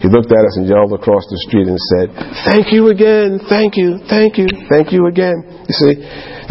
He 0.00 0.12
looked 0.12 0.28
at 0.28 0.44
us 0.44 0.54
and 0.60 0.68
yelled 0.68 0.92
across 0.92 1.24
the 1.32 1.40
street 1.48 1.68
and 1.68 1.80
said, 1.96 2.12
Thank 2.44 2.72
you 2.72 2.92
again, 2.92 3.40
thank 3.48 3.76
you, 3.76 4.00
thank 4.08 4.36
you, 4.36 4.48
thank 4.68 4.92
you 4.92 5.08
again. 5.08 5.40
You 5.64 5.74
see? 5.74 5.94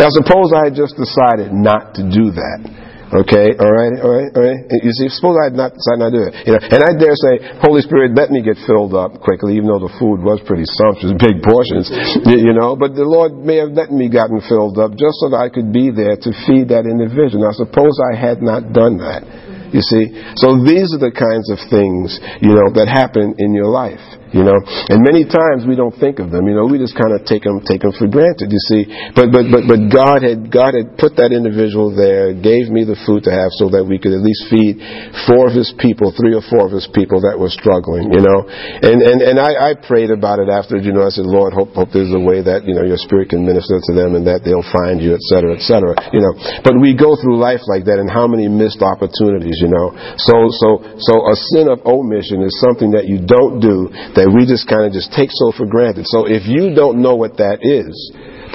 Now 0.02 0.10
suppose 0.10 0.52
I 0.52 0.72
had 0.72 0.76
just 0.76 0.98
decided 0.98 1.54
not 1.54 1.94
to 1.96 2.04
do 2.04 2.34
that. 2.34 2.86
Okay, 3.06 3.54
all 3.62 3.70
right, 3.70 3.94
all 4.02 4.12
right, 4.12 4.30
all 4.34 4.44
right. 4.44 4.60
You 4.82 4.92
see, 4.92 5.08
suppose 5.14 5.38
I 5.38 5.54
had 5.54 5.56
not 5.56 5.78
decided 5.78 6.02
not 6.04 6.12
to 6.12 6.18
do 6.20 6.26
it. 6.26 6.34
You 6.50 6.52
know, 6.58 6.62
and 6.74 6.82
I 6.82 6.92
dare 6.98 7.14
say, 7.14 7.62
Holy 7.62 7.86
Spirit, 7.86 8.18
let 8.18 8.34
me 8.34 8.42
get 8.42 8.58
filled 8.66 8.98
up 8.98 9.22
quickly, 9.22 9.62
even 9.62 9.70
though 9.70 9.80
the 9.80 9.94
food 10.02 10.26
was 10.26 10.42
pretty 10.44 10.66
sumptuous, 10.66 11.14
big 11.22 11.40
portions, 11.46 11.88
you 12.26 12.52
know. 12.52 12.74
But 12.74 12.98
the 12.98 13.06
Lord 13.06 13.38
may 13.38 13.62
have 13.62 13.78
let 13.78 13.94
me 13.94 14.10
gotten 14.10 14.42
filled 14.50 14.82
up 14.82 14.98
just 14.98 15.22
so 15.22 15.30
that 15.32 15.38
I 15.38 15.54
could 15.54 15.70
be 15.70 15.94
there 15.94 16.18
to 16.18 16.30
feed 16.50 16.74
that 16.74 16.90
individual. 16.90 17.46
Now, 17.46 17.54
suppose 17.54 17.94
I 18.02 18.18
had 18.18 18.42
not 18.42 18.74
done 18.74 18.98
that. 19.00 19.55
You 19.74 19.82
see? 19.82 20.14
So 20.36 20.62
these 20.62 20.94
are 20.94 21.02
the 21.02 21.14
kinds 21.14 21.50
of 21.50 21.60
things, 21.70 22.20
you 22.42 22.54
know, 22.54 22.70
that 22.76 22.88
happen 22.88 23.36
in 23.40 23.54
your 23.54 23.70
life 23.70 24.02
you 24.36 24.44
know. 24.44 24.60
And 24.92 25.00
many 25.00 25.24
times 25.24 25.64
we 25.64 25.80
don't 25.80 25.96
think 25.96 26.20
of 26.20 26.28
them, 26.28 26.44
you 26.52 26.60
know. 26.60 26.68
We 26.68 26.76
just 26.76 27.00
kind 27.00 27.16
of 27.16 27.24
take 27.24 27.48
them, 27.48 27.64
take 27.64 27.88
them 27.88 27.96
for 27.96 28.12
granted, 28.12 28.52
you 28.52 28.60
see. 28.68 28.84
But 29.16 29.32
but 29.32 29.48
but 29.48 29.64
but 29.64 29.80
God 29.88 30.28
had 30.28 30.52
God 30.52 30.76
had 30.76 31.00
put 31.00 31.16
that 31.16 31.32
individual 31.32 31.96
there, 31.96 32.36
gave 32.36 32.68
me 32.68 32.84
the 32.84 33.00
food 33.08 33.24
to 33.26 33.32
have, 33.32 33.56
so 33.56 33.72
that 33.72 33.88
we 33.88 33.96
could 33.96 34.12
at 34.12 34.20
least 34.20 34.52
feed 34.52 34.84
four 35.24 35.48
of 35.48 35.56
His 35.56 35.72
people, 35.80 36.12
three 36.12 36.36
or 36.36 36.44
four 36.44 36.68
of 36.68 36.76
His 36.76 36.92
people 36.92 37.24
that 37.24 37.40
were 37.40 37.50
struggling, 37.50 38.12
you 38.12 38.20
know. 38.20 38.44
And 38.46 39.00
and 39.00 39.24
and 39.24 39.38
I, 39.40 39.72
I 39.72 39.80
prayed 39.80 40.12
about 40.12 40.44
it 40.44 40.52
after, 40.52 40.76
you 40.84 40.92
know. 40.92 41.08
I 41.08 41.16
said, 41.16 41.24
Lord, 41.24 41.56
hope 41.56 41.72
hope 41.72 41.96
there's 41.96 42.12
a 42.12 42.20
way 42.20 42.44
that 42.44 42.68
you 42.68 42.76
know 42.76 42.84
your 42.84 43.00
Spirit 43.00 43.32
can 43.32 43.48
minister 43.48 43.80
to 43.80 43.92
them 43.96 44.20
and 44.20 44.28
that 44.28 44.44
they'll 44.44 44.68
find 44.76 45.00
you, 45.00 45.16
et 45.16 45.24
cetera, 45.32 45.56
et 45.56 45.64
cetera, 45.64 45.96
you 46.12 46.20
know. 46.20 46.36
But 46.60 46.76
we 46.76 46.92
go 46.92 47.16
through 47.16 47.40
life 47.40 47.64
like 47.72 47.88
that, 47.88 48.04
and 48.04 48.12
how 48.12 48.28
many 48.28 48.52
missed 48.52 48.84
opportunities, 48.84 49.64
you 49.64 49.72
know. 49.72 49.96
So 50.20 50.52
so 50.52 50.84
so 51.00 51.14
a 51.32 51.36
sin 51.56 51.72
of 51.72 51.88
omission 51.88 52.44
is 52.44 52.52
something 52.60 52.92
that 52.92 53.08
you 53.08 53.24
don't 53.24 53.64
do 53.64 53.88
that 54.18 54.25
we 54.34 54.46
just 54.46 54.68
kind 54.68 54.86
of 54.86 54.94
just 54.94 55.12
take 55.14 55.30
so 55.32 55.52
for 55.52 55.66
granted. 55.66 56.06
So 56.08 56.26
if 56.26 56.48
you 56.48 56.74
don't 56.74 57.02
know 57.02 57.16
what 57.16 57.38
that 57.38 57.60
is, 57.62 57.94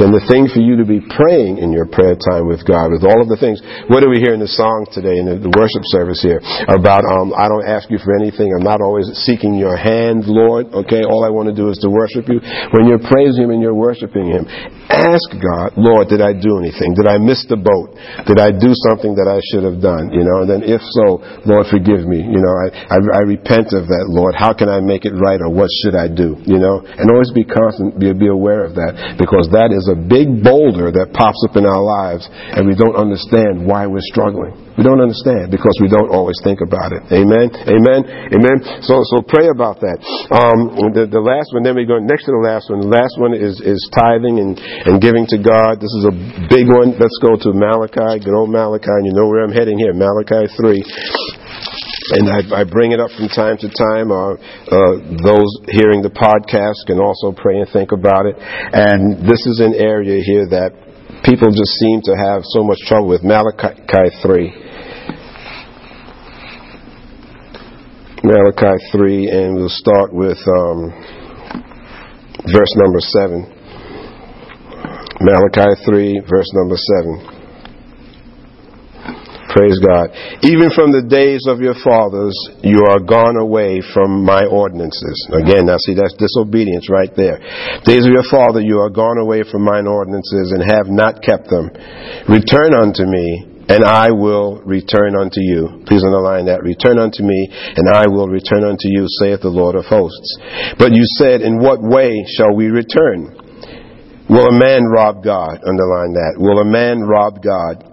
than 0.00 0.16
the 0.16 0.24
thing 0.24 0.48
for 0.48 0.64
you 0.64 0.80
to 0.80 0.88
be 0.88 1.04
praying 1.12 1.60
in 1.60 1.76
your 1.76 1.84
prayer 1.84 2.16
time 2.16 2.48
with 2.48 2.64
God, 2.64 2.88
with 2.88 3.04
all 3.04 3.20
of 3.20 3.28
the 3.28 3.36
things. 3.36 3.60
What 3.92 4.00
do 4.00 4.08
we 4.08 4.16
hear 4.16 4.32
in 4.32 4.40
the 4.40 4.48
song 4.48 4.88
today, 4.88 5.20
in 5.20 5.28
the, 5.28 5.36
the 5.36 5.52
worship 5.52 5.84
service 5.92 6.24
here, 6.24 6.40
about, 6.72 7.04
um, 7.04 7.36
I 7.36 7.52
don't 7.52 7.68
ask 7.68 7.92
you 7.92 8.00
for 8.00 8.16
anything. 8.16 8.48
I'm 8.56 8.64
not 8.64 8.80
always 8.80 9.12
seeking 9.28 9.60
your 9.60 9.76
hand, 9.76 10.24
Lord. 10.24 10.72
Okay, 10.72 11.04
all 11.04 11.20
I 11.20 11.28
want 11.28 11.52
to 11.52 11.54
do 11.54 11.68
is 11.68 11.76
to 11.84 11.92
worship 11.92 12.32
you. 12.32 12.40
When 12.72 12.88
you're 12.88 13.04
praising 13.04 13.44
Him 13.44 13.52
and 13.52 13.60
you're 13.60 13.76
worshiping 13.76 14.32
Him, 14.32 14.48
ask 14.88 15.28
God, 15.36 15.76
Lord, 15.76 16.08
did 16.08 16.24
I 16.24 16.32
do 16.32 16.56
anything? 16.56 16.96
Did 16.96 17.04
I 17.04 17.20
miss 17.20 17.44
the 17.44 17.60
boat? 17.60 17.92
Did 18.24 18.40
I 18.40 18.56
do 18.56 18.72
something 18.88 19.12
that 19.20 19.28
I 19.28 19.44
should 19.52 19.68
have 19.68 19.84
done? 19.84 20.16
You 20.16 20.24
know, 20.24 20.42
and 20.42 20.48
then 20.48 20.62
if 20.64 20.80
so, 20.96 21.20
Lord, 21.44 21.68
forgive 21.68 22.08
me. 22.08 22.24
You 22.24 22.40
know, 22.40 22.54
I, 22.56 22.96
I, 22.96 22.98
I 23.20 23.22
repent 23.28 23.76
of 23.76 23.84
that, 23.92 24.08
Lord. 24.08 24.32
How 24.32 24.56
can 24.56 24.72
I 24.72 24.80
make 24.80 25.04
it 25.04 25.12
right 25.12 25.44
or 25.44 25.52
what 25.52 25.68
should 25.84 25.92
I 25.92 26.08
do? 26.08 26.40
You 26.48 26.56
know, 26.56 26.80
and 26.80 27.12
always 27.12 27.28
be 27.36 27.44
constant, 27.44 28.00
be, 28.00 28.16
be 28.16 28.32
aware 28.32 28.64
of 28.64 28.80
that 28.80 29.20
because 29.20 29.44
that 29.52 29.76
is 29.76 29.89
a 29.90 29.98
big 29.98 30.42
boulder 30.42 30.90
that 30.94 31.12
pops 31.12 31.42
up 31.48 31.56
in 31.56 31.66
our 31.66 31.82
lives 31.82 32.28
and 32.30 32.66
we 32.66 32.74
don't 32.74 32.96
understand 32.96 33.66
why 33.66 33.86
we're 33.86 34.06
struggling. 34.06 34.69
We 34.78 34.86
don't 34.86 35.02
understand 35.02 35.50
because 35.50 35.74
we 35.82 35.90
don't 35.90 36.10
always 36.10 36.38
think 36.46 36.62
about 36.62 36.94
it. 36.94 37.02
Amen. 37.10 37.50
Amen. 37.66 38.00
Amen. 38.30 38.56
So, 38.86 39.02
so 39.10 39.22
pray 39.22 39.50
about 39.50 39.82
that. 39.82 39.98
Um, 40.30 40.92
the, 40.94 41.10
the 41.10 41.22
last 41.22 41.50
one, 41.50 41.66
then 41.66 41.74
we 41.74 41.84
go 41.84 41.98
next 41.98 42.30
to 42.30 42.32
the 42.32 42.42
last 42.42 42.70
one. 42.70 42.86
The 42.86 42.92
last 42.92 43.14
one 43.18 43.34
is, 43.34 43.58
is 43.60 43.80
tithing 43.90 44.38
and, 44.38 44.54
and 44.86 45.02
giving 45.02 45.26
to 45.34 45.38
God. 45.42 45.82
This 45.82 45.92
is 46.00 46.04
a 46.06 46.14
big 46.46 46.70
one. 46.70 46.94
Let's 46.96 47.18
go 47.18 47.34
to 47.34 47.50
Malachi. 47.50 48.22
Good 48.22 48.34
old 48.34 48.50
Malachi. 48.50 48.90
And 48.90 49.06
you 49.06 49.14
know 49.14 49.26
where 49.26 49.42
I'm 49.42 49.52
heading 49.52 49.78
here. 49.78 49.92
Malachi 49.92 50.46
3 50.54 51.30
and 52.10 52.26
I, 52.26 52.62
I, 52.62 52.64
bring 52.64 52.90
it 52.90 52.98
up 52.98 53.10
from 53.14 53.28
time 53.28 53.56
to 53.58 53.68
time. 53.70 54.10
Uh, 54.10 54.34
uh, 54.34 54.94
those 55.22 55.50
hearing 55.70 56.02
the 56.02 56.10
podcast 56.10 56.82
can 56.86 56.98
also 56.98 57.30
pray 57.30 57.62
and 57.62 57.68
think 57.70 57.92
about 57.92 58.26
it. 58.26 58.34
And 58.38 59.22
this 59.22 59.46
is 59.46 59.62
an 59.62 59.74
area 59.78 60.18
here 60.18 60.46
that 60.50 60.74
people 61.24 61.48
just 61.50 61.72
seem 61.80 62.00
to 62.04 62.16
have 62.16 62.42
so 62.44 62.62
much 62.62 62.78
trouble 62.86 63.08
with. 63.08 63.22
Malachi 63.22 64.10
3. 64.22 64.52
Malachi 68.22 68.76
3, 68.92 69.28
and 69.28 69.56
we'll 69.56 69.68
start 69.68 70.12
with 70.12 70.38
um, 70.46 70.92
verse 72.52 72.74
number 72.76 73.00
7. 73.00 73.56
Malachi 75.20 75.84
3, 75.84 76.20
verse 76.28 76.48
number 76.54 76.76
7. 76.76 77.39
Praise 79.50 79.82
God. 79.82 80.14
Even 80.46 80.70
from 80.70 80.94
the 80.94 81.02
days 81.02 81.50
of 81.50 81.58
your 81.58 81.74
fathers, 81.82 82.38
you 82.62 82.86
are 82.86 83.02
gone 83.02 83.34
away 83.34 83.82
from 83.82 84.22
my 84.22 84.46
ordinances. 84.46 85.18
Again, 85.34 85.66
now 85.66 85.74
see, 85.82 85.98
that's 85.98 86.14
disobedience 86.14 86.86
right 86.86 87.10
there. 87.18 87.42
Days 87.82 88.06
of 88.06 88.14
your 88.14 88.26
father, 88.30 88.62
you 88.62 88.78
are 88.78 88.94
gone 88.94 89.18
away 89.18 89.42
from 89.42 89.66
mine 89.66 89.90
ordinances 89.90 90.54
and 90.54 90.62
have 90.62 90.86
not 90.86 91.18
kept 91.18 91.50
them. 91.50 91.66
Return 92.30 92.78
unto 92.78 93.02
me, 93.02 93.66
and 93.66 93.82
I 93.82 94.14
will 94.14 94.62
return 94.62 95.18
unto 95.18 95.42
you. 95.42 95.82
Please 95.82 96.06
underline 96.06 96.46
that. 96.46 96.62
Return 96.62 97.02
unto 97.02 97.26
me, 97.26 97.50
and 97.50 97.90
I 97.90 98.06
will 98.06 98.30
return 98.30 98.62
unto 98.62 98.86
you, 98.86 99.10
saith 99.18 99.42
the 99.42 99.50
Lord 99.50 99.74
of 99.74 99.82
hosts. 99.90 100.30
But 100.78 100.94
you 100.94 101.02
said, 101.18 101.42
In 101.42 101.58
what 101.58 101.82
way 101.82 102.22
shall 102.38 102.54
we 102.54 102.70
return? 102.70 103.34
Will 104.30 104.46
a 104.46 104.54
man 104.54 104.86
rob 104.86 105.26
God? 105.26 105.58
Underline 105.66 106.14
that. 106.14 106.38
Will 106.38 106.62
a 106.62 106.70
man 106.70 107.02
rob 107.02 107.42
God? 107.42 107.89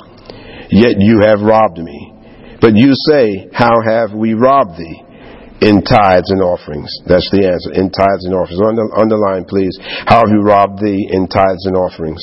Yet 0.69 0.99
you 0.99 1.21
have 1.21 1.41
robbed 1.41 1.79
me. 1.79 2.13
But 2.59 2.75
you 2.75 2.93
say, 3.09 3.49
How 3.53 3.81
have 3.85 4.13
we 4.13 4.33
robbed 4.33 4.77
thee? 4.77 5.03
In 5.57 5.81
tithes 5.81 6.29
and 6.29 6.41
offerings. 6.45 6.93
That's 7.09 7.25
the 7.33 7.49
answer. 7.49 7.73
In 7.73 7.89
tithes 7.89 8.29
and 8.29 8.37
offerings. 8.37 8.61
Under, 8.61 8.85
underline, 8.93 9.41
please. 9.49 9.73
How 10.05 10.21
have 10.21 10.29
you 10.29 10.45
robbed 10.45 10.77
thee 10.77 11.09
in 11.09 11.25
tithes 11.25 11.65
and 11.65 11.73
offerings? 11.73 12.21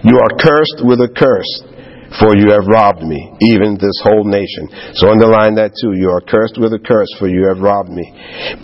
You 0.00 0.16
are 0.16 0.32
cursed 0.40 0.80
with 0.80 1.04
a 1.04 1.12
curse, 1.12 1.52
for 2.16 2.32
you 2.32 2.48
have 2.48 2.64
robbed 2.64 3.04
me, 3.04 3.20
even 3.44 3.76
this 3.76 4.00
whole 4.00 4.24
nation. 4.24 4.72
So 4.96 5.12
underline 5.12 5.60
that 5.60 5.76
too. 5.76 5.92
You 5.92 6.16
are 6.16 6.24
cursed 6.24 6.56
with 6.56 6.72
a 6.72 6.80
curse, 6.80 7.12
for 7.20 7.28
you 7.28 7.44
have 7.52 7.60
robbed 7.60 7.92
me. 7.92 8.08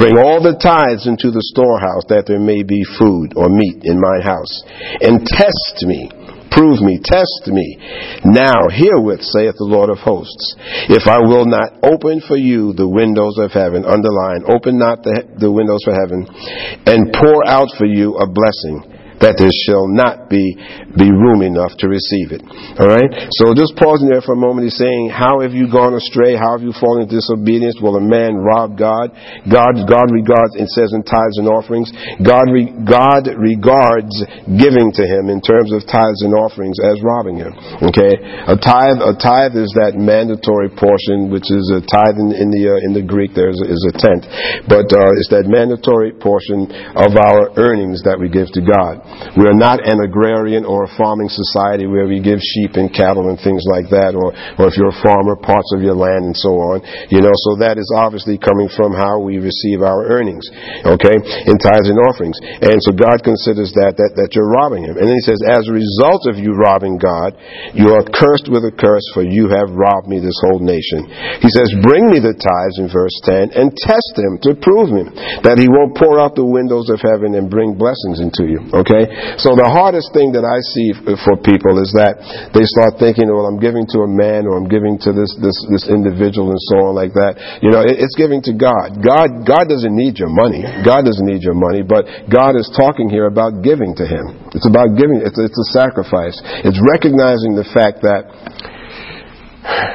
Bring 0.00 0.16
all 0.16 0.40
the 0.40 0.56
tithes 0.56 1.04
into 1.04 1.28
the 1.28 1.44
storehouse, 1.52 2.08
that 2.08 2.24
there 2.24 2.40
may 2.40 2.64
be 2.64 2.80
food 2.96 3.36
or 3.36 3.52
meat 3.52 3.84
in 3.84 4.00
my 4.00 4.24
house. 4.24 4.64
And 5.04 5.20
test 5.20 5.84
me 5.84 6.08
Prove 6.50 6.80
me, 6.80 7.00
test 7.02 7.46
me. 7.46 7.78
Now, 8.24 8.68
herewith 8.70 9.22
saith 9.22 9.54
the 9.58 9.68
Lord 9.68 9.90
of 9.90 9.98
hosts, 9.98 10.56
if 10.88 11.06
I 11.06 11.20
will 11.20 11.46
not 11.46 11.84
open 11.84 12.20
for 12.26 12.36
you 12.36 12.72
the 12.72 12.88
windows 12.88 13.38
of 13.38 13.52
heaven, 13.52 13.84
underline, 13.84 14.48
open 14.48 14.78
not 14.78 15.02
the, 15.02 15.24
the 15.38 15.52
windows 15.52 15.84
for 15.84 15.92
heaven, 15.92 16.26
and 16.86 17.12
pour 17.12 17.46
out 17.46 17.68
for 17.76 17.86
you 17.86 18.16
a 18.16 18.26
blessing 18.26 18.98
that 19.20 19.34
there 19.38 19.50
shall 19.66 19.90
not 19.90 20.30
be, 20.30 20.54
be 20.98 21.14
room 21.14 21.46
enough 21.46 21.78
to 21.78 21.86
receive 21.86 22.34
it. 22.34 22.42
Alright? 22.74 23.30
So 23.38 23.54
just 23.54 23.78
pausing 23.78 24.10
there 24.10 24.20
for 24.20 24.34
a 24.34 24.40
moment, 24.40 24.66
he's 24.66 24.76
saying, 24.76 25.14
How 25.14 25.40
have 25.46 25.54
you 25.54 25.70
gone 25.70 25.94
astray? 25.94 26.34
How 26.34 26.58
have 26.58 26.66
you 26.66 26.74
fallen 26.74 27.06
into 27.06 27.22
disobedience? 27.22 27.78
Will 27.78 27.94
a 27.94 28.02
man 28.02 28.34
rob 28.34 28.74
God? 28.74 29.14
God, 29.46 29.86
God 29.86 30.10
regards, 30.10 30.58
it 30.58 30.66
says 30.74 30.90
in 30.90 31.06
tithes 31.06 31.38
and 31.38 31.46
offerings, 31.46 31.94
God, 32.18 32.50
re, 32.50 32.74
God 32.82 33.30
regards 33.38 34.10
giving 34.50 34.90
to 34.98 35.04
him 35.06 35.30
in 35.30 35.38
terms 35.38 35.70
of 35.70 35.86
tithes 35.86 36.26
and 36.26 36.34
offerings 36.34 36.82
as 36.82 36.98
robbing 37.06 37.38
him. 37.38 37.54
Okay? 37.78 38.18
A 38.50 38.58
tithe, 38.58 38.98
a 38.98 39.14
tithe 39.14 39.54
is 39.54 39.70
that 39.78 39.94
mandatory 39.94 40.74
portion, 40.74 41.30
which 41.30 41.46
is 41.46 41.62
a 41.70 41.80
tithe 41.86 42.18
in, 42.18 42.34
in 42.34 42.50
the, 42.50 42.74
uh, 42.74 42.82
in 42.82 42.90
the 42.90 43.06
Greek, 43.06 43.38
there 43.38 43.54
is, 43.54 43.62
is 43.62 43.82
a 43.86 43.94
tenth. 43.94 44.26
But, 44.66 44.90
uh, 44.90 45.14
it's 45.14 45.30
that 45.30 45.46
mandatory 45.46 46.10
portion 46.18 46.66
of 46.98 47.14
our 47.14 47.54
earnings 47.54 48.02
that 48.02 48.18
we 48.18 48.26
give 48.26 48.50
to 48.58 48.62
God. 48.64 49.04
We 49.38 49.46
are 49.46 49.54
not 49.54 49.86
an 49.86 50.02
agrarian 50.02 50.64
or 50.64 50.87
a 50.88 50.96
farming 50.96 51.28
society 51.28 51.84
where 51.84 52.08
we 52.08 52.24
give 52.24 52.40
sheep 52.40 52.80
and 52.80 52.88
cattle 52.88 53.28
and 53.28 53.36
things 53.36 53.60
like 53.68 53.92
that, 53.92 54.16
or, 54.16 54.32
or 54.56 54.72
if 54.72 54.80
you're 54.80 54.94
a 54.94 55.02
farmer, 55.04 55.36
parts 55.36 55.68
of 55.76 55.84
your 55.84 55.94
land 55.94 56.24
and 56.24 56.36
so 56.36 56.56
on. 56.72 56.80
You 57.12 57.20
know, 57.20 57.34
so 57.44 57.60
that 57.60 57.76
is 57.76 57.92
obviously 57.92 58.40
coming 58.40 58.72
from 58.72 58.96
how 58.96 59.20
we 59.20 59.36
receive 59.36 59.84
our 59.84 60.08
earnings, 60.08 60.48
okay, 60.88 61.16
in 61.44 61.56
tithes 61.60 61.92
and 61.92 62.00
offerings. 62.08 62.40
And 62.40 62.80
so 62.80 62.96
God 62.96 63.20
considers 63.20 63.74
that, 63.76 64.00
that, 64.00 64.16
that 64.16 64.32
you're 64.32 64.48
robbing 64.48 64.88
Him. 64.88 64.96
And 64.96 65.04
then 65.10 65.18
He 65.18 65.26
says, 65.26 65.40
as 65.44 65.68
a 65.68 65.74
result 65.74 66.24
of 66.30 66.38
you 66.38 66.54
robbing 66.54 66.96
God, 66.96 67.34
you 67.74 67.92
are 67.92 68.06
cursed 68.06 68.48
with 68.48 68.64
a 68.64 68.72
curse, 68.72 69.04
for 69.12 69.26
you 69.26 69.50
have 69.50 69.74
robbed 69.74 70.06
me, 70.06 70.22
this 70.22 70.38
whole 70.48 70.62
nation. 70.62 71.10
He 71.42 71.50
says, 71.50 71.68
bring 71.82 72.08
me 72.08 72.22
the 72.22 72.34
tithes 72.34 72.78
in 72.78 72.86
verse 72.86 73.14
10 73.26 73.58
and 73.58 73.74
test 73.74 74.14
Him 74.16 74.38
to 74.46 74.56
prove 74.56 74.94
Him 74.94 75.10
that 75.42 75.58
He 75.58 75.66
won't 75.66 75.98
pour 75.98 76.22
out 76.22 76.38
the 76.38 76.46
windows 76.46 76.88
of 76.88 77.02
heaven 77.02 77.34
and 77.34 77.50
bring 77.50 77.74
blessings 77.74 78.22
into 78.22 78.46
you, 78.46 78.62
okay? 78.70 79.34
So 79.42 79.58
the 79.58 79.66
hardest 79.66 80.14
thing 80.14 80.30
that 80.38 80.46
I 80.46 80.62
see 80.74 80.77
for 81.24 81.34
people 81.40 81.78
is 81.82 81.90
that 81.96 82.18
they 82.54 82.64
start 82.66 82.96
thinking, 83.00 83.28
well, 83.30 83.46
I'm 83.46 83.60
giving 83.60 83.86
to 83.94 84.04
a 84.04 84.10
man 84.10 84.46
or 84.46 84.56
I'm 84.56 84.70
giving 84.70 84.98
to 85.06 85.10
this, 85.14 85.30
this, 85.38 85.56
this 85.70 85.84
individual 85.90 86.50
and 86.54 86.62
so 86.72 86.90
on 86.90 86.92
like 86.94 87.14
that. 87.14 87.60
You 87.62 87.70
know, 87.70 87.82
it's 87.84 88.14
giving 88.14 88.42
to 88.46 88.52
God. 88.54 89.00
God, 89.02 89.44
God 89.46 89.66
doesn't 89.66 89.94
need 89.94 90.18
your 90.18 90.30
money. 90.30 90.62
God 90.84 91.04
doesn't 91.04 91.26
need 91.26 91.42
your 91.42 91.56
money, 91.56 91.82
but 91.82 92.06
God 92.28 92.54
is 92.54 92.68
talking 92.74 93.10
here 93.10 93.26
about 93.26 93.60
giving 93.60 93.94
to 93.98 94.04
Him. 94.04 94.38
It's 94.54 94.66
about 94.66 94.94
giving, 94.94 95.20
it's, 95.24 95.38
it's 95.38 95.58
a 95.58 95.68
sacrifice. 95.74 96.38
It's 96.64 96.78
recognizing 96.80 97.58
the 97.58 97.66
fact 97.70 98.02
that 98.06 98.28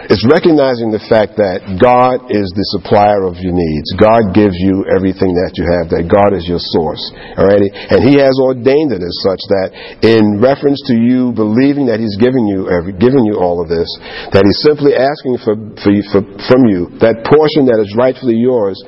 it's 0.08 0.24
recognizing 0.28 0.92
the 0.92 1.04
fact 1.10 1.40
that 1.40 1.64
God 1.80 2.30
is 2.32 2.48
the 2.54 2.68
supplier 2.78 3.26
of 3.26 3.40
your 3.42 3.56
needs. 3.56 3.90
God 4.00 4.32
gives 4.32 4.56
you 4.56 4.86
everything 4.88 5.36
that 5.36 5.56
you 5.60 5.66
have, 5.68 5.92
that 5.92 6.08
God 6.08 6.32
is 6.36 6.48
your 6.48 6.62
source. 6.62 7.02
Alrighty? 7.36 7.72
And 7.72 8.04
He 8.04 8.20
has 8.20 8.36
ordained 8.40 8.96
it 8.96 9.04
as 9.04 9.16
such 9.24 9.42
that 9.52 9.70
in 10.04 10.40
reference 10.40 10.80
to 10.92 10.96
you 10.96 11.36
believing 11.36 11.88
that 11.92 12.00
He's 12.00 12.16
giving 12.20 12.48
you 12.48 12.72
every, 12.72 12.96
you 12.96 13.36
all 13.40 13.60
of 13.60 13.68
this, 13.68 13.88
that 14.32 14.48
He's 14.48 14.62
simply 14.64 14.96
asking 14.96 15.42
for, 15.42 15.56
for, 15.82 15.92
for, 16.12 16.22
from 16.48 16.68
you 16.70 16.92
that 17.04 17.26
portion 17.28 17.68
that 17.68 17.80
is 17.80 17.92
rightfully 17.98 18.38
yours, 18.38 18.80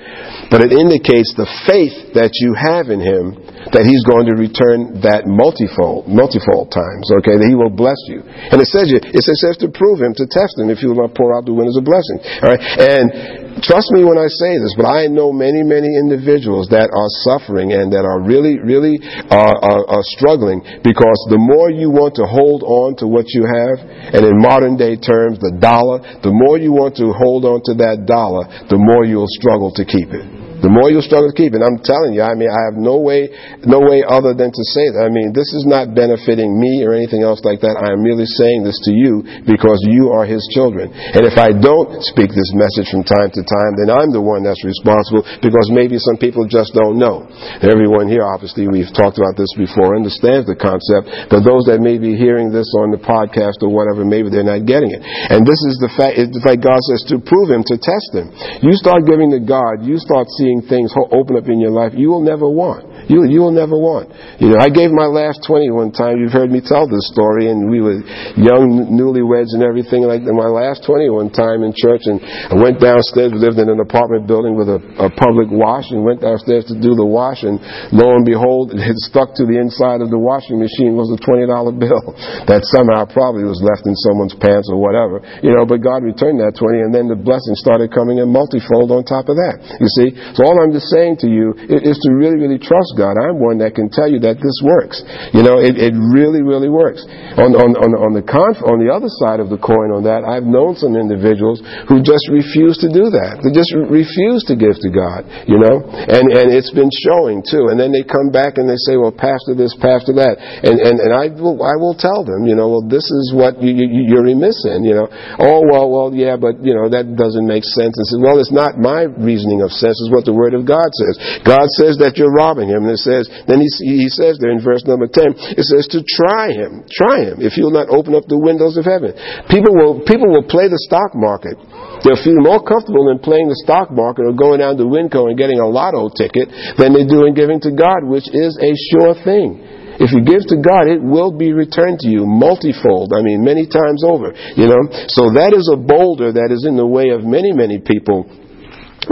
but 0.51 0.61
it 0.61 0.71
indicates 0.71 1.33
the 1.35 1.49
faith 1.67 2.15
that 2.15 2.35
you 2.39 2.53
have 2.55 2.87
in 2.93 3.01
Him 3.01 3.35
that 3.73 3.83
He's 3.87 4.05
going 4.05 4.29
to 4.29 4.37
return 4.37 5.01
that 5.01 5.25
multifold, 5.25 6.05
multifold 6.05 6.69
times, 6.69 7.09
okay, 7.21 7.33
that 7.33 7.49
He 7.49 7.57
will 7.57 7.73
bless 7.73 7.97
you. 8.05 8.21
And 8.21 8.61
it 8.61 8.69
says, 8.69 8.93
it 8.93 9.25
says 9.25 9.57
to 9.65 9.73
prove 9.73 9.97
Him, 9.97 10.13
to 10.21 10.29
test 10.29 10.61
Him, 10.61 10.69
if 10.69 10.84
will 10.87 11.03
not 11.03 11.13
pour 11.13 11.35
out 11.35 11.43
the 11.43 11.53
wind 11.53 11.65
windows 11.65 11.81
of 11.81 11.85
blessing. 11.85 12.21
All 12.45 12.53
right? 12.53 12.61
And 12.61 13.63
trust 13.65 13.89
me 13.89 14.05
when 14.05 14.21
I 14.21 14.29
say 14.29 14.61
this, 14.61 14.77
but 14.77 14.85
I 14.85 15.09
know 15.09 15.33
many, 15.33 15.65
many 15.65 15.89
individuals 15.89 16.69
that 16.69 16.93
are 16.93 17.11
suffering 17.25 17.73
and 17.73 17.89
that 17.89 18.05
are 18.05 18.21
really, 18.21 18.61
really 18.61 19.01
are, 19.33 19.57
are, 19.57 19.83
are 19.89 20.05
struggling 20.13 20.61
because 20.85 21.17
the 21.33 21.41
more 21.41 21.73
you 21.73 21.89
want 21.89 22.13
to 22.21 22.29
hold 22.29 22.61
on 22.61 22.95
to 23.01 23.09
what 23.09 23.33
you 23.33 23.49
have, 23.49 23.81
and 24.13 24.21
in 24.21 24.37
modern 24.37 24.77
day 24.77 24.95
terms, 24.95 25.41
the 25.41 25.57
dollar, 25.57 26.05
the 26.21 26.31
more 26.31 26.61
you 26.61 26.71
want 26.71 26.95
to 27.01 27.09
hold 27.09 27.45
on 27.45 27.65
to 27.65 27.73
that 27.81 28.05
dollar, 28.05 28.45
the 28.69 28.77
more 28.77 29.03
you'll 29.05 29.29
struggle 29.41 29.73
to 29.73 29.83
keep 29.83 30.13
it. 30.13 30.34
The 30.63 30.71
more 30.71 30.87
you'll 30.87 31.03
struggle 31.03 31.27
to 31.27 31.35
keep 31.35 31.51
it. 31.51 31.59
I'm 31.59 31.83
telling 31.83 32.15
you, 32.15 32.23
I 32.23 32.31
mean, 32.39 32.47
I 32.47 32.71
have 32.71 32.79
no 32.79 33.03
way, 33.03 33.27
no 33.67 33.83
way 33.83 34.07
other 34.07 34.31
than 34.31 34.55
to 34.55 34.63
say 34.71 34.87
that. 34.95 35.03
I 35.03 35.11
mean, 35.11 35.35
this 35.35 35.51
is 35.51 35.67
not 35.67 35.91
benefiting 35.91 36.55
me 36.55 36.87
or 36.87 36.95
anything 36.95 37.27
else 37.27 37.43
like 37.43 37.59
that. 37.67 37.75
I 37.75 37.91
am 37.91 37.99
merely 37.99 38.23
saying 38.23 38.63
this 38.63 38.79
to 38.87 38.91
you 38.95 39.43
because 39.43 39.83
you 39.83 40.15
are 40.15 40.23
His 40.23 40.47
children. 40.55 40.95
And 40.95 41.27
if 41.27 41.35
I 41.35 41.51
don't 41.51 41.99
speak 42.07 42.31
this 42.31 42.55
message 42.55 42.87
from 42.87 43.03
time 43.03 43.35
to 43.35 43.43
time, 43.43 43.75
then 43.75 43.91
I'm 43.91 44.15
the 44.15 44.23
one 44.23 44.47
that's 44.47 44.63
responsible 44.63 45.27
because 45.43 45.67
maybe 45.67 45.99
some 45.99 46.15
people 46.15 46.47
just 46.47 46.71
don't 46.71 46.95
know. 46.95 47.27
Everyone 47.59 48.07
here, 48.07 48.23
obviously, 48.23 48.71
we've 48.71 48.91
talked 48.95 49.19
about 49.19 49.35
this 49.35 49.51
before, 49.59 49.99
understands 49.99 50.47
the 50.47 50.55
concept, 50.55 51.11
but 51.27 51.43
those 51.43 51.67
that 51.67 51.83
may 51.83 51.99
be 51.99 52.15
hearing 52.15 52.47
this 52.47 52.71
on 52.79 52.95
the 52.95 53.01
podcast 53.01 53.59
or 53.59 53.73
whatever, 53.73 54.07
maybe 54.07 54.31
they're 54.31 54.47
not 54.47 54.63
getting 54.63 54.95
it. 54.95 55.03
And 55.03 55.43
this 55.43 55.59
is 55.67 55.83
the 55.83 55.91
fact, 55.91 56.15
it's 56.15 56.31
fact, 56.45 56.61
God 56.61 56.77
says 56.85 57.01
to 57.09 57.17
prove 57.17 57.49
Him, 57.49 57.65
to 57.65 57.75
test 57.81 58.13
Him. 58.13 58.29
You 58.61 58.77
start 58.77 59.09
giving 59.09 59.33
to 59.33 59.41
God, 59.41 59.81
you 59.81 59.97
start 59.97 60.29
seeing 60.37 60.44
seeing 60.45 60.61
things 60.69 60.93
open 61.09 61.33
up 61.41 61.49
in 61.49 61.57
your 61.57 61.73
life 61.73 61.97
you 61.97 62.13
will 62.13 62.21
never 62.21 62.45
want. 62.45 62.85
You, 63.09 63.25
you 63.25 63.41
will 63.41 63.53
never 63.53 63.73
want. 63.73 64.13
You 64.37 64.53
know, 64.53 64.59
I 64.61 64.69
gave 64.69 64.93
my 64.93 65.09
last 65.09 65.41
20 65.45 65.69
one 65.73 65.89
time. 65.89 66.21
You've 66.21 66.33
heard 66.33 66.49
me 66.49 66.61
tell 66.61 66.85
this 66.85 67.05
story, 67.09 67.49
and 67.49 67.69
we 67.69 67.81
were 67.81 68.01
young 68.37 68.93
newlyweds 68.93 69.53
and 69.53 69.61
everything 69.61 70.05
like 70.05 70.25
that. 70.25 70.33
My 70.33 70.49
last 70.49 70.85
20 70.85 71.09
one 71.09 71.29
time 71.33 71.61
in 71.61 71.73
church, 71.73 72.05
and 72.05 72.21
I 72.21 72.57
went 72.57 72.81
downstairs. 72.81 73.33
We 73.33 73.41
lived 73.41 73.57
in 73.57 73.69
an 73.69 73.81
apartment 73.81 74.25
building 74.25 74.57
with 74.57 74.69
a, 74.69 74.81
a 75.01 75.09
public 75.13 75.49
wash, 75.53 75.89
and 75.93 76.01
went 76.01 76.21
downstairs 76.21 76.65
to 76.73 76.75
do 76.77 76.97
the 76.97 77.05
wash, 77.05 77.45
and 77.45 77.61
lo 77.93 78.13
and 78.13 78.25
behold, 78.25 78.69
it 78.75 78.81
had 78.81 78.97
stuck 79.05 79.33
to 79.37 79.45
the 79.45 79.57
inside 79.57 80.01
of 80.01 80.09
the 80.09 80.19
washing 80.19 80.57
machine 80.57 80.97
was 80.97 81.09
a 81.13 81.19
$20 81.21 81.45
bill 81.77 82.05
that 82.49 82.65
somehow 82.73 83.05
probably 83.05 83.45
was 83.45 83.61
left 83.61 83.85
in 83.85 83.93
someone's 84.09 84.35
pants 84.37 84.69
or 84.73 84.81
whatever. 84.81 85.21
You 85.45 85.53
know, 85.53 85.65
but 85.69 85.85
God 85.85 86.01
returned 86.01 86.41
that 86.41 86.57
20, 86.57 86.89
and 86.89 86.91
then 86.91 87.05
the 87.05 87.17
blessing 87.17 87.53
started 87.53 87.93
coming 87.93 88.17
in 88.17 88.33
multifold 88.33 88.89
on 88.89 89.05
top 89.05 89.29
of 89.29 89.37
that. 89.37 89.61
You 89.77 89.89
see? 89.93 90.09
So 90.35 90.43
all 90.43 90.59
I'm 90.59 90.75
just 90.75 90.91
saying 90.91 91.23
to 91.23 91.31
you 91.31 91.55
is 91.55 91.95
to 92.03 92.09
really, 92.11 92.35
really 92.35 92.59
trust 92.59 92.99
God. 92.99 93.15
I'm 93.15 93.39
one 93.39 93.63
that 93.63 93.71
can 93.71 93.87
tell 93.87 94.11
you 94.11 94.19
that 94.27 94.35
this 94.43 94.59
works. 94.59 94.99
You 95.31 95.47
know, 95.47 95.63
it, 95.63 95.79
it 95.79 95.95
really, 95.95 96.43
really 96.43 96.67
works. 96.67 97.07
On, 97.39 97.55
on, 97.55 97.71
on, 97.79 97.91
on, 97.95 98.11
the 98.11 98.19
conf, 98.19 98.59
on 98.67 98.83
the 98.83 98.91
other 98.91 99.07
side 99.23 99.39
of 99.39 99.47
the 99.47 99.55
coin 99.55 99.95
on 99.95 100.03
that, 100.03 100.27
I've 100.27 100.43
known 100.43 100.75
some 100.75 100.99
individuals 100.99 101.63
who 101.87 102.03
just 102.03 102.27
refuse 102.27 102.75
to 102.83 102.91
do 102.91 103.07
that. 103.15 103.39
They 103.47 103.55
just 103.55 103.71
refuse 103.71 104.43
to 104.51 104.59
give 104.59 104.75
to 104.83 104.91
God, 104.91 105.23
you 105.47 105.55
know? 105.55 105.87
And, 105.87 106.27
and 106.35 106.51
it's 106.51 106.71
been 106.75 106.91
showing 106.91 107.39
too. 107.39 107.71
And 107.71 107.79
then 107.79 107.95
they 107.95 108.03
come 108.03 108.27
back 108.27 108.59
and 108.59 108.67
they 108.67 108.79
say, 108.83 108.99
well, 108.99 109.15
pastor 109.15 109.55
this, 109.55 109.71
pastor 109.79 110.19
that. 110.19 110.35
And, 110.35 110.83
and, 110.83 110.99
and 110.99 111.11
I 111.15 111.31
will, 111.31 111.63
I 111.63 111.79
will 111.79 111.95
tell 111.95 112.27
them, 112.27 112.43
you 112.43 112.59
know, 112.59 112.75
well, 112.75 112.83
this 112.83 113.07
is 113.07 113.31
what 113.31 113.63
you, 113.63 113.71
you, 113.71 114.11
you're 114.11 114.27
remiss 114.27 114.67
in, 114.67 114.83
you 114.83 114.99
know? 114.99 115.07
Oh, 115.39 115.63
well, 115.63 115.87
well, 115.87 116.09
yeah, 116.11 116.35
but, 116.35 116.59
you 116.59 116.75
know, 116.75 116.91
that 116.91 117.15
doesn't 117.15 117.47
make 117.47 117.63
sense. 117.63 117.95
And 117.95 118.03
say, 118.11 118.19
well, 118.19 118.35
it's 118.35 118.51
not 118.51 118.75
my 118.75 119.07
reasoning 119.07 119.63
of 119.63 119.71
sense, 119.71 119.95
it's 120.03 120.11
what 120.11 120.24
the 120.25 120.33
Word 120.35 120.57
of 120.57 120.65
God 120.65 120.89
says. 120.89 121.45
God 121.45 121.69
says 121.77 122.01
that 122.01 122.17
you're 122.17 122.33
robbing 122.33 122.67
Him. 122.67 122.89
And 122.89 122.93
it 122.93 123.01
says, 123.05 123.29
then 123.47 123.61
he, 123.61 123.69
he 124.05 124.09
says 124.09 124.37
there 124.37 124.53
in 124.53 124.61
verse 124.61 124.85
number 124.85 125.09
10, 125.09 125.57
it 125.57 125.65
says 125.65 125.85
to 125.93 126.01
try 126.05 126.53
him. 126.53 126.85
Try 126.89 127.29
him 127.29 127.41
if 127.41 127.57
you'll 127.57 127.73
not 127.73 127.89
open 127.89 128.13
up 128.13 128.25
the 128.29 128.37
windows 128.37 128.77
of 128.77 128.85
heaven. 128.85 129.13
People 129.49 129.73
will, 129.73 130.05
people 130.05 130.29
will 130.29 130.45
play 130.45 130.69
the 130.69 130.81
stock 130.85 131.13
market. 131.13 131.57
They'll 132.05 132.21
feel 132.21 132.37
more 132.41 132.61
comfortable 132.61 133.09
in 133.09 133.21
playing 133.21 133.49
the 133.49 133.59
stock 133.65 133.89
market 133.89 134.29
or 134.29 134.33
going 134.33 134.61
down 134.61 134.77
to 134.77 134.85
Winco 134.85 135.29
and 135.29 135.37
getting 135.37 135.57
a 135.57 135.65
lotto 135.65 136.13
ticket 136.13 136.49
than 136.77 136.93
they 136.93 137.05
do 137.05 137.25
in 137.25 137.33
giving 137.33 137.61
to 137.65 137.71
God, 137.73 138.05
which 138.05 138.29
is 138.29 138.53
a 138.61 138.71
sure 138.93 139.17
thing. 139.25 139.75
If 139.95 140.11
you 140.11 140.27
give 140.27 140.43
to 140.51 140.59
God, 140.59 140.91
it 140.91 140.99
will 140.99 141.31
be 141.31 141.55
returned 141.55 142.03
to 142.03 142.09
you 142.11 142.27
multifold. 142.27 143.15
I 143.15 143.23
mean, 143.23 143.47
many 143.47 143.63
times 143.63 144.03
over. 144.03 144.35
You 144.59 144.67
know? 144.67 144.83
So 145.07 145.31
that 145.39 145.55
is 145.55 145.71
a 145.71 145.79
boulder 145.79 146.35
that 146.35 146.51
is 146.51 146.67
in 146.67 146.75
the 146.75 146.85
way 146.85 147.15
of 147.15 147.23
many, 147.23 147.55
many 147.55 147.79
people 147.79 148.27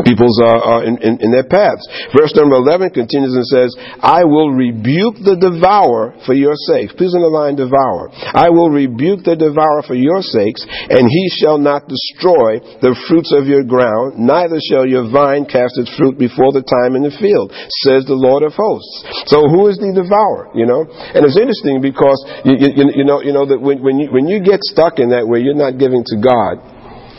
people's 0.01 0.41
uh, 0.41 0.81
uh, 0.81 0.81
in, 0.81 0.97
in, 1.05 1.13
in, 1.21 1.29
their 1.29 1.45
paths. 1.45 1.85
Verse 2.17 2.33
number 2.33 2.57
11 2.57 2.97
continues 2.97 3.37
and 3.37 3.45
says, 3.45 3.69
I 4.01 4.25
will 4.25 4.49
rebuke 4.49 5.21
the 5.21 5.37
devourer 5.37 6.17
for 6.25 6.33
your 6.33 6.57
sakes. 6.57 6.97
Please 6.97 7.13
underline 7.13 7.53
devourer. 7.53 8.09
I 8.33 8.49
will 8.49 8.73
rebuke 8.73 9.21
the 9.21 9.37
devourer 9.37 9.85
for 9.85 9.93
your 9.93 10.25
sakes, 10.25 10.65
and 10.65 11.05
he 11.05 11.25
shall 11.37 11.61
not 11.61 11.85
destroy 11.85 12.57
the 12.81 12.97
fruits 13.05 13.29
of 13.29 13.45
your 13.45 13.61
ground, 13.61 14.17
neither 14.17 14.57
shall 14.57 14.89
your 14.89 15.05
vine 15.05 15.45
cast 15.45 15.77
its 15.77 15.93
fruit 15.93 16.17
before 16.17 16.49
the 16.49 16.65
time 16.65 16.97
in 16.97 17.05
the 17.05 17.13
field, 17.13 17.53
says 17.85 18.09
the 18.09 18.17
Lord 18.17 18.41
of 18.41 18.57
hosts. 18.57 19.29
So 19.29 19.45
who 19.45 19.69
is 19.69 19.77
the 19.77 19.93
devourer, 19.93 20.49
you 20.57 20.65
know? 20.65 20.89
And 20.89 21.21
it's 21.21 21.37
interesting 21.37 21.83
because, 21.85 22.17
you, 22.41 22.57
you, 22.57 23.03
you 23.03 23.05
know, 23.05 23.21
you 23.21 23.33
know 23.35 23.45
that 23.45 23.61
when, 23.61 23.83
when, 23.83 23.99
you, 24.01 24.09
when 24.09 24.25
you 24.25 24.41
get 24.41 24.63
stuck 24.65 24.97
in 24.97 25.13
that 25.13 25.27
way, 25.27 25.45
you're 25.45 25.57
not 25.57 25.77
giving 25.77 26.01
to 26.01 26.17
God, 26.17 26.57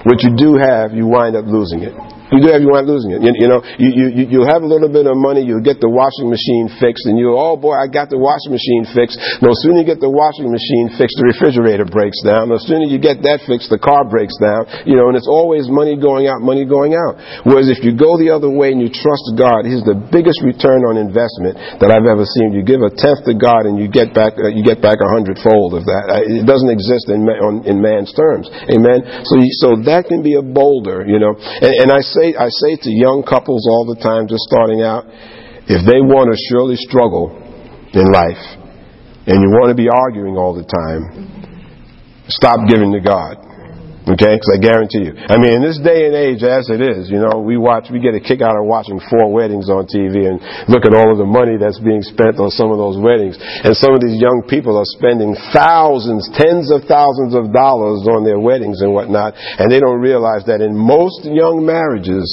what 0.04 0.20
you 0.20 0.36
do 0.36 0.56
have, 0.60 0.92
you 0.92 1.06
wind 1.06 1.36
up 1.36 1.46
losing 1.46 1.80
it. 1.80 2.13
You 2.34 2.42
do 2.42 2.50
have 2.50 2.62
you 2.66 2.74
losing 2.74 3.14
it. 3.14 3.22
You, 3.22 3.30
you 3.38 3.46
know, 3.46 3.62
you, 3.78 3.90
you, 3.94 4.24
you 4.26 4.40
have 4.42 4.66
a 4.66 4.68
little 4.68 4.90
bit 4.90 5.06
of 5.06 5.14
money, 5.14 5.46
you 5.46 5.62
get 5.62 5.78
the 5.78 5.86
washing 5.86 6.26
machine 6.26 6.66
fixed, 6.82 7.06
and 7.06 7.14
you, 7.14 7.30
oh 7.30 7.54
boy, 7.54 7.78
I 7.78 7.86
got 7.86 8.10
the 8.10 8.18
washing 8.18 8.50
machine 8.50 8.90
fixed. 8.90 9.14
No 9.38 9.54
sooner 9.54 9.80
you 9.80 9.86
get 9.86 10.02
the 10.02 10.10
washing 10.10 10.50
machine 10.50 10.90
fixed, 10.98 11.14
the 11.22 11.30
refrigerator 11.30 11.86
breaks 11.86 12.18
down. 12.26 12.50
No 12.50 12.58
sooner 12.58 12.90
you 12.90 12.98
get 12.98 13.22
that 13.22 13.46
fixed, 13.46 13.70
the 13.70 13.78
car 13.78 14.02
breaks 14.02 14.34
down. 14.42 14.66
You 14.82 14.98
know, 14.98 15.06
and 15.06 15.14
it's 15.14 15.30
always 15.30 15.70
money 15.70 15.94
going 15.94 16.26
out, 16.26 16.42
money 16.42 16.66
going 16.66 16.98
out. 16.98 17.22
Whereas 17.46 17.70
if 17.70 17.86
you 17.86 17.94
go 17.94 18.18
the 18.18 18.34
other 18.34 18.50
way 18.50 18.74
and 18.74 18.82
you 18.82 18.90
trust 18.90 19.38
God, 19.38 19.62
He's 19.62 19.86
the 19.86 19.94
biggest 19.94 20.42
return 20.42 20.82
on 20.90 20.98
investment 20.98 21.54
that 21.78 21.94
I've 21.94 22.08
ever 22.10 22.26
seen. 22.26 22.50
You 22.50 22.66
give 22.66 22.82
a 22.82 22.90
tenth 22.90 23.22
to 23.30 23.38
God 23.38 23.70
and 23.70 23.78
you 23.78 23.86
get 23.86 24.10
back, 24.10 24.34
uh, 24.34 24.50
you 24.50 24.66
get 24.66 24.82
back 24.82 24.98
a 24.98 25.06
hundredfold 25.06 25.78
of 25.78 25.86
that. 25.86 26.04
Uh, 26.10 26.42
it 26.42 26.46
doesn't 26.48 26.72
exist 26.72 27.14
in, 27.14 27.22
on, 27.30 27.62
in 27.62 27.78
man's 27.78 28.10
terms. 28.10 28.50
Amen. 28.74 29.22
So, 29.22 29.38
so 29.62 29.68
that 29.86 30.10
can 30.10 30.26
be 30.26 30.34
a 30.34 30.42
boulder, 30.42 31.06
you 31.06 31.22
know. 31.22 31.38
And, 31.38 31.86
and 31.86 31.88
I 31.94 32.02
say, 32.02 32.23
I 32.32 32.48
say 32.48 32.80
to 32.80 32.90
young 32.90 33.20
couples 33.28 33.68
all 33.68 33.84
the 33.84 34.00
time, 34.00 34.24
just 34.24 34.48
starting 34.48 34.80
out, 34.80 35.04
if 35.68 35.84
they 35.84 36.00
want 36.00 36.32
to 36.32 36.36
surely 36.48 36.80
struggle 36.80 37.28
in 37.92 38.08
life, 38.08 38.40
and 39.28 39.36
you 39.44 39.48
want 39.52 39.68
to 39.68 39.76
be 39.76 39.92
arguing 39.92 40.36
all 40.40 40.56
the 40.56 40.64
time, 40.64 42.24
stop 42.28 42.64
giving 42.68 42.92
to 42.92 43.00
God. 43.04 43.43
Okay? 44.04 44.36
Because 44.36 44.52
I 44.52 44.60
guarantee 44.60 45.08
you. 45.08 45.16
I 45.16 45.40
mean, 45.40 45.56
in 45.56 45.62
this 45.64 45.80
day 45.80 46.04
and 46.04 46.12
age, 46.12 46.44
as 46.44 46.68
it 46.68 46.84
is, 46.84 47.08
you 47.08 47.16
know, 47.16 47.40
we 47.40 47.56
watch, 47.56 47.88
we 47.88 48.04
get 48.04 48.12
a 48.12 48.20
kick 48.20 48.44
out 48.44 48.52
of 48.52 48.68
watching 48.68 49.00
four 49.08 49.32
weddings 49.32 49.72
on 49.72 49.88
TV 49.88 50.28
and 50.28 50.40
look 50.68 50.84
at 50.84 50.92
all 50.92 51.08
of 51.08 51.16
the 51.16 51.24
money 51.24 51.56
that's 51.56 51.80
being 51.80 52.04
spent 52.04 52.36
on 52.36 52.52
some 52.52 52.68
of 52.68 52.76
those 52.76 53.00
weddings. 53.00 53.40
And 53.40 53.72
some 53.72 53.96
of 53.96 54.04
these 54.04 54.20
young 54.20 54.44
people 54.44 54.76
are 54.76 54.88
spending 55.00 55.32
thousands, 55.56 56.28
tens 56.36 56.68
of 56.68 56.84
thousands 56.84 57.32
of 57.32 57.48
dollars 57.48 58.04
on 58.04 58.28
their 58.28 58.38
weddings 58.38 58.84
and 58.84 58.92
whatnot. 58.92 59.32
And 59.40 59.72
they 59.72 59.80
don't 59.80 60.04
realize 60.04 60.44
that 60.52 60.60
in 60.60 60.76
most 60.76 61.24
young 61.24 61.64
marriages, 61.64 62.28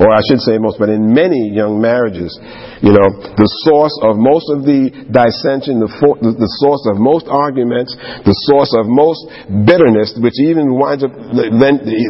or 0.00 0.08
I 0.08 0.24
should 0.24 0.40
say 0.40 0.56
most, 0.56 0.80
but 0.80 0.88
in 0.88 1.12
many 1.12 1.52
young 1.52 1.76
marriages, 1.76 2.32
you 2.80 2.96
know, 2.96 3.04
the 3.36 3.48
source 3.68 3.92
of 4.00 4.16
most 4.16 4.48
of 4.48 4.64
the 4.64 4.88
dissension, 5.12 5.84
the, 5.84 5.92
for, 6.00 6.16
the, 6.24 6.32
the 6.32 6.50
source 6.64 6.80
of 6.88 6.96
most 6.96 7.28
arguments, 7.28 7.92
the 8.24 8.32
source 8.48 8.72
of 8.72 8.88
most 8.88 9.28
bitterness, 9.68 10.16
which 10.16 10.40
even 10.40 10.72
winds 10.72 11.04
up 11.04 11.12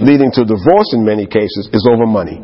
leading 0.06 0.30
to 0.38 0.46
divorce 0.46 0.94
in 0.94 1.02
many 1.02 1.26
cases, 1.26 1.66
is 1.74 1.82
over 1.90 2.06
money. 2.06 2.38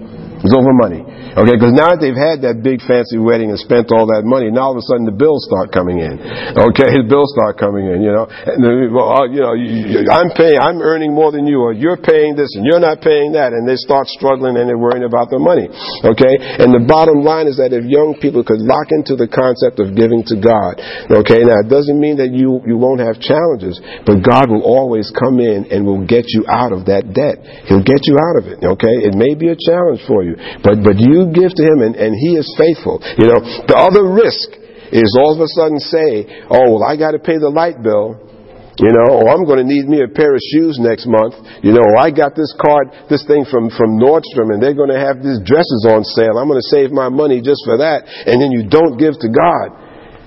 It's 0.47 0.55
over 0.55 0.71
money. 0.71 1.03
Okay, 1.03 1.59
because 1.59 1.75
now 1.75 1.91
that 1.91 1.99
they've 1.99 2.15
had 2.15 2.47
that 2.47 2.63
big 2.63 2.79
fancy 2.87 3.19
wedding 3.19 3.51
and 3.51 3.59
spent 3.59 3.91
all 3.91 4.07
that 4.15 4.23
money, 4.23 4.47
now 4.47 4.71
all 4.71 4.79
of 4.79 4.81
a 4.81 4.87
sudden 4.87 5.03
the 5.03 5.13
bills 5.13 5.43
start 5.51 5.75
coming 5.75 5.99
in. 5.99 6.23
Okay, 6.55 6.97
the 7.03 7.05
bills 7.11 7.35
start 7.35 7.59
coming 7.59 7.91
in, 7.91 7.99
you 7.99 8.15
know. 8.15 8.31
And, 8.31 8.63
well, 8.95 9.11
uh, 9.11 9.27
you 9.27 9.43
know, 9.43 9.59
I'm 10.07 10.31
paying, 10.39 10.55
I'm 10.55 10.79
earning 10.79 11.11
more 11.11 11.35
than 11.35 11.51
you, 11.51 11.67
or 11.67 11.75
you're 11.75 11.99
paying 11.99 12.39
this 12.39 12.55
and 12.55 12.63
you're 12.63 12.79
not 12.79 13.03
paying 13.03 13.35
that, 13.35 13.51
and 13.51 13.67
they 13.67 13.75
start 13.75 14.07
struggling 14.07 14.55
and 14.55 14.71
they're 14.71 14.79
worrying 14.79 15.03
about 15.03 15.27
their 15.27 15.43
money. 15.43 15.67
Okay, 16.07 16.35
and 16.63 16.71
the 16.71 16.87
bottom 16.87 17.27
line 17.27 17.51
is 17.51 17.59
that 17.59 17.75
if 17.75 17.83
young 17.83 18.15
people 18.23 18.47
could 18.47 18.63
lock 18.63 18.95
into 18.95 19.19
the 19.19 19.27
concept 19.27 19.83
of 19.83 19.99
giving 19.99 20.23
to 20.31 20.39
God, 20.39 20.79
okay, 21.11 21.43
now 21.43 21.59
it 21.59 21.69
doesn't 21.69 21.99
mean 21.99 22.23
that 22.23 22.31
you, 22.31 22.63
you 22.63 22.79
won't 22.79 23.03
have 23.03 23.19
challenges, 23.19 23.83
but 24.07 24.23
God 24.23 24.47
will 24.47 24.63
always 24.63 25.11
come 25.11 25.43
in 25.43 25.75
and 25.75 25.83
will 25.83 26.07
get 26.07 26.31
you 26.31 26.47
out 26.47 26.71
of 26.71 26.87
that 26.87 27.11
debt. 27.11 27.43
He'll 27.67 27.83
get 27.83 28.07
you 28.07 28.15
out 28.15 28.39
of 28.39 28.45
it, 28.47 28.63
okay? 28.63 29.11
It 29.11 29.19
may 29.19 29.35
be 29.35 29.51
a 29.51 29.59
challenge 29.59 30.07
for 30.07 30.23
you 30.23 30.36
But, 30.63 30.85
but 30.85 30.97
you 31.01 31.33
give 31.33 31.53
to 31.55 31.65
him 31.65 31.83
and, 31.83 31.95
and 31.97 32.13
he 32.15 32.37
is 32.37 32.47
faithful. 32.57 33.01
You 33.17 33.27
know, 33.29 33.41
the 33.41 33.77
other 33.77 34.05
risk 34.05 34.53
is 34.93 35.11
all 35.19 35.35
of 35.35 35.41
a 35.43 35.51
sudden 35.51 35.81
say, 35.81 36.47
oh, 36.47 36.79
well, 36.79 36.85
I 36.87 36.95
got 36.95 37.13
to 37.13 37.21
pay 37.21 37.39
the 37.39 37.51
light 37.51 37.83
bill. 37.83 38.23
You 38.77 38.93
know, 38.93 39.25
or 39.25 39.33
I'm 39.33 39.49
going 39.49 39.57
to 39.57 39.65
need 39.65 39.89
me 39.89 40.05
a 40.05 40.11
pair 40.13 40.37
of 40.37 40.43
shoes 40.53 40.77
next 40.77 41.09
month. 41.09 41.33
You 41.65 41.73
know, 41.73 41.81
or 41.81 41.97
I 41.97 42.13
got 42.13 42.37
this 42.37 42.53
card, 42.61 42.93
this 43.09 43.25
thing 43.25 43.49
from, 43.49 43.73
from 43.73 43.97
Nordstrom 43.97 44.53
and 44.53 44.61
they're 44.61 44.77
going 44.77 44.93
to 44.93 45.01
have 45.01 45.25
these 45.25 45.41
dresses 45.41 45.89
on 45.89 46.05
sale. 46.05 46.37
I'm 46.37 46.45
going 46.45 46.61
to 46.61 46.71
save 46.73 46.93
my 46.93 47.09
money 47.09 47.41
just 47.41 47.65
for 47.65 47.81
that. 47.81 48.05
And 48.05 48.37
then 48.37 48.53
you 48.53 48.69
don't 48.69 49.01
give 49.01 49.17
to 49.17 49.33
God. 49.33 49.73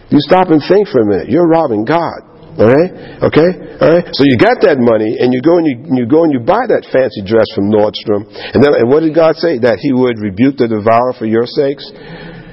You 0.10 0.18
stop 0.26 0.50
and 0.50 0.58
think 0.66 0.90
for 0.90 1.06
a 1.06 1.06
minute. 1.06 1.30
You're 1.30 1.46
robbing 1.46 1.86
God. 1.86 2.29
All 2.58 2.70
right? 2.70 2.92
Okay? 3.30 3.50
All 3.78 3.90
right? 3.94 4.06
So 4.16 4.26
you 4.26 4.40
got 4.40 4.64
that 4.66 4.82
money, 4.82 5.20
and 5.20 5.30
you 5.30 5.42
go 5.44 5.62
and 5.62 5.66
you, 5.68 6.04
you 6.04 6.06
go 6.10 6.24
and 6.26 6.34
you 6.34 6.42
buy 6.42 6.66
that 6.66 6.90
fancy 6.90 7.22
dress 7.22 7.48
from 7.54 7.70
Nordstrom. 7.70 8.26
And 8.26 8.64
then, 8.64 8.74
and 8.74 8.90
what 8.90 9.06
did 9.06 9.14
God 9.14 9.38
say? 9.38 9.60
That 9.62 9.78
He 9.78 9.94
would 9.94 10.18
rebuke 10.18 10.58
the 10.58 10.68
devourer 10.68 11.14
for 11.14 11.30
your 11.30 11.46
sakes. 11.46 11.86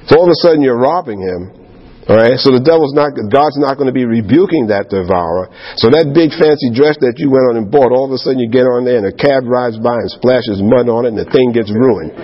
So 0.07 0.21
all 0.21 0.29
of 0.29 0.31
a 0.31 0.39
sudden 0.39 0.61
you're 0.61 0.79
robbing 0.79 1.19
Him, 1.19 1.66
All 2.07 2.15
right, 2.15 2.39
so 2.39 2.55
the 2.55 2.63
devil's 2.63 2.95
not, 2.95 3.11
God's 3.19 3.59
not 3.59 3.75
going 3.75 3.91
to 3.91 3.95
be 3.95 4.07
rebuking 4.07 4.71
that 4.71 4.87
devourer. 4.87 5.51
So 5.75 5.91
that 5.91 6.15
big 6.15 6.31
fancy 6.31 6.71
dress 6.71 6.95
that 7.03 7.19
you 7.19 7.27
went 7.27 7.51
on 7.51 7.59
and 7.59 7.67
bought, 7.67 7.91
all 7.91 8.07
of 8.07 8.15
a 8.15 8.19
sudden 8.19 8.39
you 8.39 8.47
get 8.47 8.63
on 8.63 8.87
there 8.87 9.03
and 9.03 9.11
a 9.11 9.11
cab 9.11 9.43
rides 9.43 9.75
by 9.75 9.99
and 9.99 10.07
splashes 10.15 10.63
mud 10.63 10.87
on 10.87 11.03
it 11.03 11.11
and 11.11 11.19
the 11.19 11.27
thing 11.27 11.51
gets 11.51 11.67
ruined. 11.67 12.15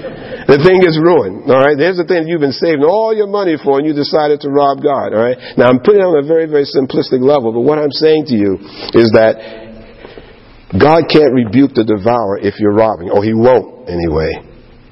The 0.48 0.56
thing 0.64 0.80
gets 0.80 0.96
ruined. 0.96 1.52
All 1.52 1.60
right, 1.60 1.76
there's 1.76 2.00
the 2.00 2.08
thing 2.08 2.32
you've 2.32 2.40
been 2.40 2.56
saving 2.56 2.88
all 2.88 3.12
your 3.12 3.28
money 3.28 3.60
for 3.60 3.76
and 3.76 3.84
you 3.84 3.92
decided 3.92 4.40
to 4.48 4.50
rob 4.56 4.80
God. 4.80 5.12
All 5.12 5.20
right, 5.20 5.36
now 5.60 5.68
I'm 5.68 5.84
putting 5.84 6.00
it 6.00 6.08
on 6.08 6.16
a 6.16 6.24
very, 6.24 6.48
very 6.48 6.64
simplistic 6.64 7.20
level, 7.20 7.52
but 7.52 7.68
what 7.68 7.76
I'm 7.76 7.92
saying 7.92 8.32
to 8.32 8.36
you 8.40 8.64
is 8.96 9.12
that 9.20 9.36
God 10.80 11.12
can't 11.12 11.36
rebuke 11.36 11.76
the 11.76 11.84
devourer 11.84 12.40
if 12.40 12.56
you're 12.56 12.72
robbing. 12.72 13.12
Oh, 13.12 13.20
he 13.20 13.36
won't 13.36 13.92
anyway. 13.92 14.32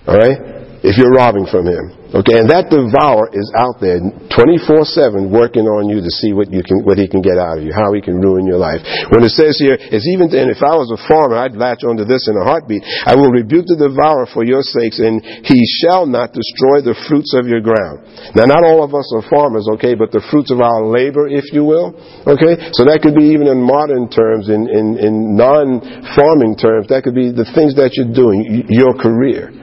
All 0.04 0.20
right, 0.20 0.51
if 0.82 0.98
you're 0.98 1.14
robbing 1.14 1.46
from 1.46 1.70
him. 1.70 2.02
Okay, 2.12 2.44
and 2.44 2.52
that 2.52 2.68
devourer 2.68 3.32
is 3.32 3.48
out 3.56 3.80
there 3.80 4.04
24-7 4.36 5.32
working 5.32 5.64
on 5.64 5.88
you 5.88 6.04
to 6.04 6.12
see 6.12 6.36
what 6.36 6.52
you 6.52 6.60
can, 6.60 6.84
what 6.84 7.00
he 7.00 7.08
can 7.08 7.24
get 7.24 7.40
out 7.40 7.56
of 7.56 7.64
you, 7.64 7.72
how 7.72 7.96
he 7.96 8.04
can 8.04 8.20
ruin 8.20 8.44
your 8.44 8.60
life. 8.60 8.84
When 9.16 9.24
it 9.24 9.32
says 9.32 9.56
here, 9.56 9.80
it's 9.80 10.04
even, 10.12 10.28
and 10.36 10.52
if 10.52 10.60
I 10.60 10.76
was 10.76 10.92
a 10.92 11.00
farmer, 11.08 11.40
I'd 11.40 11.56
latch 11.56 11.88
onto 11.88 12.04
this 12.04 12.28
in 12.28 12.36
a 12.36 12.44
heartbeat. 12.44 12.84
I 13.08 13.16
will 13.16 13.32
rebuke 13.32 13.64
the 13.72 13.80
devourer 13.80 14.28
for 14.28 14.44
your 14.44 14.60
sakes, 14.60 15.00
and 15.00 15.24
he 15.24 15.56
shall 15.80 16.04
not 16.04 16.36
destroy 16.36 16.84
the 16.84 17.00
fruits 17.08 17.32
of 17.32 17.48
your 17.48 17.64
ground. 17.64 18.04
Now, 18.36 18.44
not 18.44 18.68
all 18.68 18.84
of 18.84 18.92
us 18.92 19.08
are 19.16 19.24
farmers, 19.32 19.72
okay, 19.80 19.96
but 19.96 20.12
the 20.12 20.20
fruits 20.28 20.52
of 20.52 20.60
our 20.60 20.84
labor, 20.84 21.32
if 21.32 21.48
you 21.56 21.64
will, 21.64 21.96
okay? 22.28 22.60
So 22.76 22.84
that 22.84 23.00
could 23.00 23.16
be 23.16 23.32
even 23.32 23.48
in 23.48 23.64
modern 23.64 24.12
terms, 24.12 24.52
in, 24.52 24.68
in, 24.68 25.00
in 25.00 25.40
non-farming 25.40 26.60
terms, 26.60 26.92
that 26.92 27.08
could 27.08 27.16
be 27.16 27.32
the 27.32 27.48
things 27.56 27.80
that 27.80 27.96
you're 27.96 28.12
doing, 28.12 28.68
your 28.68 29.00
career, 29.00 29.61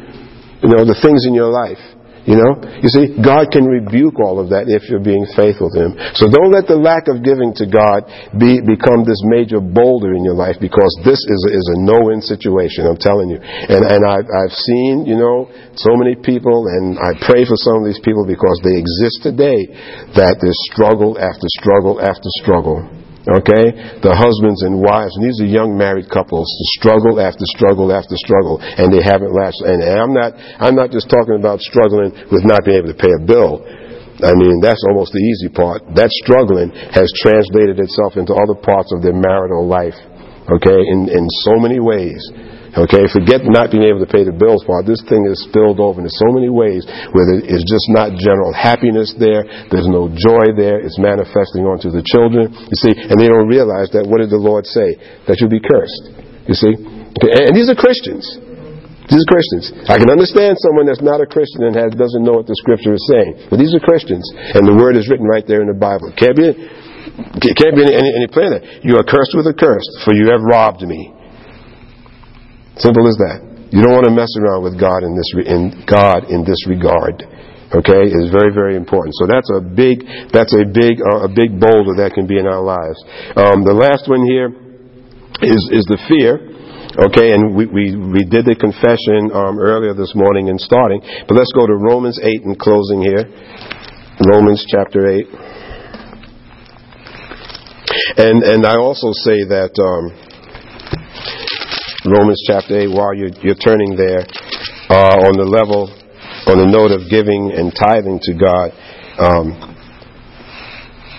you 0.63 0.69
know, 0.69 0.85
the 0.85 0.99
things 1.01 1.27
in 1.27 1.35
your 1.35 1.51
life. 1.51 1.81
You 2.29 2.37
know? 2.37 2.61
You 2.85 2.93
see, 2.93 3.17
God 3.17 3.49
can 3.49 3.65
rebuke 3.65 4.21
all 4.21 4.37
of 4.37 4.53
that 4.53 4.69
if 4.69 4.85
you're 4.93 5.01
being 5.01 5.25
faithful 5.33 5.73
to 5.73 5.79
Him. 5.89 5.93
So 6.13 6.29
don't 6.29 6.53
let 6.53 6.69
the 6.69 6.77
lack 6.77 7.09
of 7.09 7.25
giving 7.25 7.57
to 7.57 7.65
God 7.65 8.05
be, 8.37 8.61
become 8.61 9.09
this 9.09 9.25
major 9.25 9.65
boulder 9.65 10.13
in 10.13 10.29
your 10.29 10.37
life 10.37 10.61
because 10.61 10.93
this 11.09 11.17
is 11.17 11.41
a, 11.49 11.51
is 11.57 11.67
a 11.73 11.79
no-win 11.81 12.21
situation, 12.21 12.85
I'm 12.85 13.01
telling 13.01 13.33
you. 13.33 13.41
And, 13.41 13.81
and 13.81 14.05
I've, 14.05 14.29
I've 14.29 14.53
seen, 14.53 15.09
you 15.09 15.17
know, 15.17 15.49
so 15.81 15.97
many 15.97 16.21
people 16.21 16.69
and 16.69 17.01
I 17.01 17.17
pray 17.25 17.49
for 17.49 17.57
some 17.57 17.81
of 17.81 17.89
these 17.89 18.03
people 18.05 18.29
because 18.29 18.61
they 18.61 18.77
exist 18.77 19.25
today 19.25 19.65
that 20.21 20.37
there's 20.45 20.61
struggle 20.69 21.17
after 21.17 21.49
struggle 21.57 21.97
after 21.97 22.29
struggle. 22.45 22.98
Okay? 23.29 24.01
The 24.01 24.17
husbands 24.17 24.65
and 24.65 24.81
wives, 24.81 25.13
and 25.21 25.23
these 25.29 25.37
are 25.45 25.49
young 25.49 25.77
married 25.77 26.09
couples, 26.09 26.49
struggle 26.81 27.21
after 27.21 27.45
struggle 27.53 27.93
after 27.93 28.17
struggle, 28.17 28.57
and 28.57 28.89
they 28.89 29.05
haven't. 29.05 29.29
And, 29.29 29.85
and 29.85 29.97
I'm 30.01 30.15
not, 30.17 30.33
I'm 30.57 30.73
not 30.73 30.89
just 30.89 31.13
talking 31.13 31.37
about 31.37 31.61
struggling 31.61 32.17
with 32.33 32.49
not 32.49 32.65
being 32.65 32.81
able 32.81 32.89
to 32.89 32.97
pay 32.97 33.13
a 33.13 33.21
bill. 33.21 33.61
I 34.19 34.33
mean, 34.35 34.65
that's 34.65 34.81
almost 34.89 35.13
the 35.13 35.21
easy 35.23 35.53
part. 35.53 35.85
That 35.95 36.11
struggling 36.25 36.73
has 36.91 37.07
translated 37.23 37.79
itself 37.79 38.17
into 38.17 38.33
other 38.35 38.57
parts 38.57 38.91
of 38.97 39.05
their 39.05 39.15
marital 39.15 39.69
life. 39.69 39.95
Okay? 40.49 40.81
In, 40.89 41.13
in 41.13 41.25
so 41.45 41.61
many 41.61 41.79
ways. 41.79 42.19
Okay, 42.77 43.09
forget 43.09 43.41
not 43.49 43.73
being 43.73 43.89
able 43.89 44.05
to 44.05 44.11
pay 44.11 44.29
the 44.29 44.35
bills 44.35 44.61
part. 44.69 44.85
This 44.85 45.01
thing 45.09 45.25
is 45.25 45.41
spilled 45.49 45.81
over 45.81 46.05
in 46.05 46.09
so 46.13 46.29
many 46.37 46.53
ways 46.53 46.85
where 47.17 47.25
it's 47.41 47.65
just 47.65 47.87
not 47.97 48.13
general 48.21 48.53
happiness 48.53 49.17
there. 49.17 49.47
There's 49.73 49.89
no 49.89 50.13
joy 50.13 50.53
there. 50.53 50.77
It's 50.77 51.01
manifesting 51.01 51.65
onto 51.65 51.89
the 51.89 52.05
children. 52.05 52.53
You 52.53 52.79
see, 52.85 52.93
and 52.93 53.17
they 53.17 53.33
don't 53.33 53.49
realize 53.49 53.89
that 53.97 54.05
what 54.05 54.21
did 54.21 54.29
the 54.29 54.41
Lord 54.41 54.69
say? 54.69 55.01
That 55.25 55.41
you'll 55.41 55.53
be 55.53 55.65
cursed. 55.65 56.13
You 56.45 56.57
see? 56.57 56.75
And 56.77 57.57
these 57.57 57.73
are 57.73 57.79
Christians. 57.79 58.25
These 59.09 59.25
are 59.25 59.33
Christians. 59.33 59.73
I 59.89 59.97
can 59.97 60.13
understand 60.13 60.61
someone 60.61 60.85
that's 60.85 61.01
not 61.01 61.25
a 61.25 61.29
Christian 61.29 61.65
and 61.65 61.73
has, 61.73 61.97
doesn't 61.97 62.21
know 62.21 62.37
what 62.37 62.45
the 62.45 62.57
scripture 62.61 62.93
is 62.93 63.05
saying. 63.09 63.49
But 63.49 63.57
these 63.57 63.73
are 63.73 63.81
Christians. 63.81 64.29
And 64.53 64.69
the 64.69 64.77
word 64.77 65.01
is 65.01 65.09
written 65.09 65.25
right 65.25 65.45
there 65.49 65.65
in 65.65 65.73
the 65.73 65.77
Bible. 65.77 66.13
Can't 66.13 66.37
be, 66.37 66.53
can't 67.57 67.73
be 67.73 67.89
any, 67.89 67.97
any, 67.97 68.13
any 68.21 68.29
plainer. 68.29 68.61
You 68.85 69.01
are 69.01 69.07
cursed 69.09 69.33
with 69.33 69.49
a 69.49 69.57
curse, 69.57 69.89
for 70.05 70.13
you 70.13 70.29
have 70.29 70.45
robbed 70.45 70.85
me. 70.85 71.17
Simple 72.79 73.07
as 73.11 73.19
that. 73.19 73.43
You 73.71 73.85
don't 73.85 73.93
want 73.93 74.09
to 74.09 74.15
mess 74.15 74.33
around 74.41 74.65
with 74.65 74.81
God 74.81 75.05
in 75.05 75.13
this 75.13 75.29
in 75.45 75.63
God 75.85 76.31
in 76.33 76.47
this 76.47 76.65
regard. 76.65 77.21
Okay, 77.69 78.09
is 78.09 78.33
very 78.33 78.49
very 78.49 78.81
important. 78.81 79.13
So 79.21 79.29
that's 79.29 79.51
a 79.53 79.61
big 79.61 80.07
that's 80.33 80.57
a 80.57 80.65
big 80.65 81.05
uh, 81.05 81.29
a 81.29 81.31
big 81.31 81.61
boulder 81.61 82.01
that 82.01 82.17
can 82.17 82.25
be 82.25 82.41
in 82.41 82.49
our 82.49 82.65
lives. 82.65 82.97
Um, 83.37 83.61
the 83.67 83.77
last 83.77 84.09
one 84.09 84.25
here 84.25 84.49
is 85.45 85.61
is 85.75 85.85
the 85.91 86.01
fear. 86.09 86.55
Okay, 86.99 87.31
and 87.31 87.55
we, 87.55 87.67
we, 87.67 87.95
we 87.95 88.27
did 88.27 88.43
the 88.43 88.59
confession 88.59 89.31
um, 89.31 89.61
earlier 89.61 89.95
this 89.95 90.17
morning 90.17 90.49
in 90.49 90.59
starting, 90.59 90.99
but 91.29 91.37
let's 91.37 91.53
go 91.55 91.63
to 91.63 91.77
Romans 91.77 92.19
8 92.19 92.43
in 92.43 92.57
closing 92.59 93.03
here. 93.03 93.23
Romans 94.27 94.67
chapter 94.67 95.07
8. 95.07 95.27
And, 98.19 98.43
and 98.43 98.67
I 98.67 98.83
also 98.83 99.15
say 99.15 99.47
that 99.47 99.79
um, 99.79 100.11
Romans 102.07 102.41
chapter 102.47 102.79
8, 102.79 102.95
while 102.95 103.13
you're, 103.13 103.35
you're 103.43 103.59
turning 103.59 103.97
there, 103.97 104.23
uh, 104.87 105.19
on 105.27 105.35
the 105.35 105.43
level, 105.43 105.91
on 106.47 106.63
the 106.63 106.71
note 106.71 106.95
of 106.95 107.11
giving 107.11 107.51
and 107.51 107.75
tithing 107.75 108.23
to 108.23 108.33
God, 108.39 108.71
um, 109.19 109.51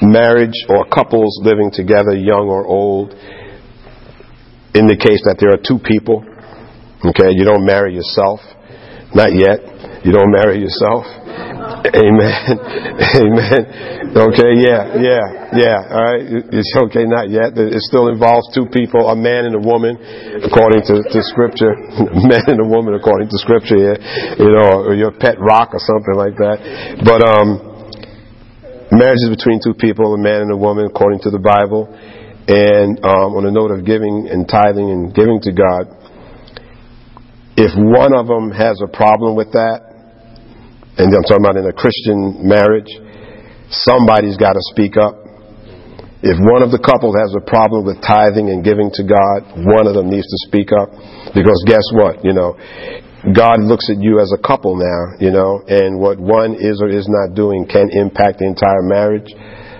marriage 0.01 0.55
or 0.71 0.87
couples 0.87 1.35
living 1.43 1.67
together, 1.67 2.15
young 2.15 2.47
or 2.47 2.63
old, 2.63 3.11
indicates 4.71 5.27
that 5.27 5.35
there 5.43 5.51
are 5.51 5.59
two 5.59 5.83
people. 5.83 6.23
Okay, 7.03 7.35
you 7.35 7.43
don't 7.43 7.67
marry 7.67 7.91
yourself. 7.91 8.39
Not 9.11 9.35
yet. 9.35 9.59
You 10.07 10.15
don't 10.15 10.31
marry 10.31 10.63
yourself. 10.63 11.03
Amen. 11.79 12.59
Amen. 13.23 13.61
Okay, 14.11 14.51
yeah, 14.59 14.99
yeah, 14.99 15.23
yeah. 15.55 15.79
All 15.87 16.03
right. 16.03 16.23
It's 16.51 16.75
okay, 16.75 17.07
not 17.07 17.31
yet. 17.31 17.55
It 17.55 17.79
still 17.87 18.11
involves 18.11 18.51
two 18.51 18.67
people, 18.67 19.07
a 19.07 19.15
man 19.15 19.47
and 19.47 19.55
a 19.55 19.63
woman, 19.63 19.95
according 20.43 20.83
to, 20.91 20.99
to 20.99 21.19
scripture. 21.23 21.71
A 21.71 22.19
man 22.27 22.43
and 22.51 22.59
a 22.59 22.67
woman, 22.67 22.95
according 22.99 23.29
to 23.31 23.37
scripture, 23.39 23.79
yeah. 23.79 23.97
You 24.35 24.51
know, 24.51 24.91
or 24.91 24.93
your 24.95 25.15
pet 25.15 25.39
rock 25.39 25.71
or 25.71 25.79
something 25.79 26.15
like 26.19 26.35
that. 26.35 26.57
But, 27.07 27.23
um, 27.23 27.63
marriage 28.91 29.23
is 29.23 29.31
between 29.31 29.63
two 29.63 29.73
people, 29.73 30.13
a 30.13 30.19
man 30.19 30.49
and 30.49 30.51
a 30.51 30.59
woman, 30.59 30.83
according 30.85 31.23
to 31.23 31.29
the 31.31 31.39
Bible. 31.39 31.87
And, 32.49 32.99
um, 33.05 33.39
on 33.39 33.45
the 33.45 33.53
note 33.55 33.71
of 33.71 33.85
giving 33.85 34.27
and 34.27 34.49
tithing 34.49 34.89
and 34.89 35.13
giving 35.15 35.39
to 35.47 35.51
God, 35.55 35.95
if 37.55 37.71
one 37.75 38.11
of 38.11 38.27
them 38.27 38.51
has 38.51 38.81
a 38.83 38.87
problem 38.87 39.35
with 39.35 39.53
that, 39.53 39.88
and 40.99 41.15
I'm 41.15 41.23
talking 41.23 41.47
about 41.47 41.55
in 41.55 41.63
a 41.63 41.71
Christian 41.71 42.43
marriage, 42.43 42.91
somebody's 43.71 44.35
got 44.35 44.51
to 44.51 44.63
speak 44.75 44.99
up. 44.99 45.15
If 46.19 46.35
one 46.43 46.59
of 46.59 46.75
the 46.75 46.81
couple 46.83 47.15
has 47.15 47.31
a 47.31 47.39
problem 47.39 47.87
with 47.87 48.03
tithing 48.03 48.51
and 48.51 48.59
giving 48.59 48.91
to 48.99 49.07
God, 49.07 49.63
one 49.63 49.87
of 49.87 49.95
them 49.95 50.11
needs 50.11 50.27
to 50.27 50.39
speak 50.51 50.75
up. 50.75 50.91
Because 51.31 51.55
guess 51.63 51.87
what? 51.95 52.19
You 52.27 52.35
know, 52.35 52.59
God 53.31 53.63
looks 53.63 53.87
at 53.87 54.03
you 54.03 54.19
as 54.19 54.35
a 54.35 54.41
couple 54.43 54.75
now, 54.75 55.15
you 55.23 55.31
know, 55.31 55.63
and 55.71 55.95
what 55.95 56.19
one 56.19 56.59
is 56.59 56.83
or 56.83 56.91
is 56.91 57.07
not 57.07 57.31
doing 57.31 57.63
can 57.63 57.87
impact 57.95 58.43
the 58.43 58.51
entire 58.51 58.83
marriage. 58.83 59.31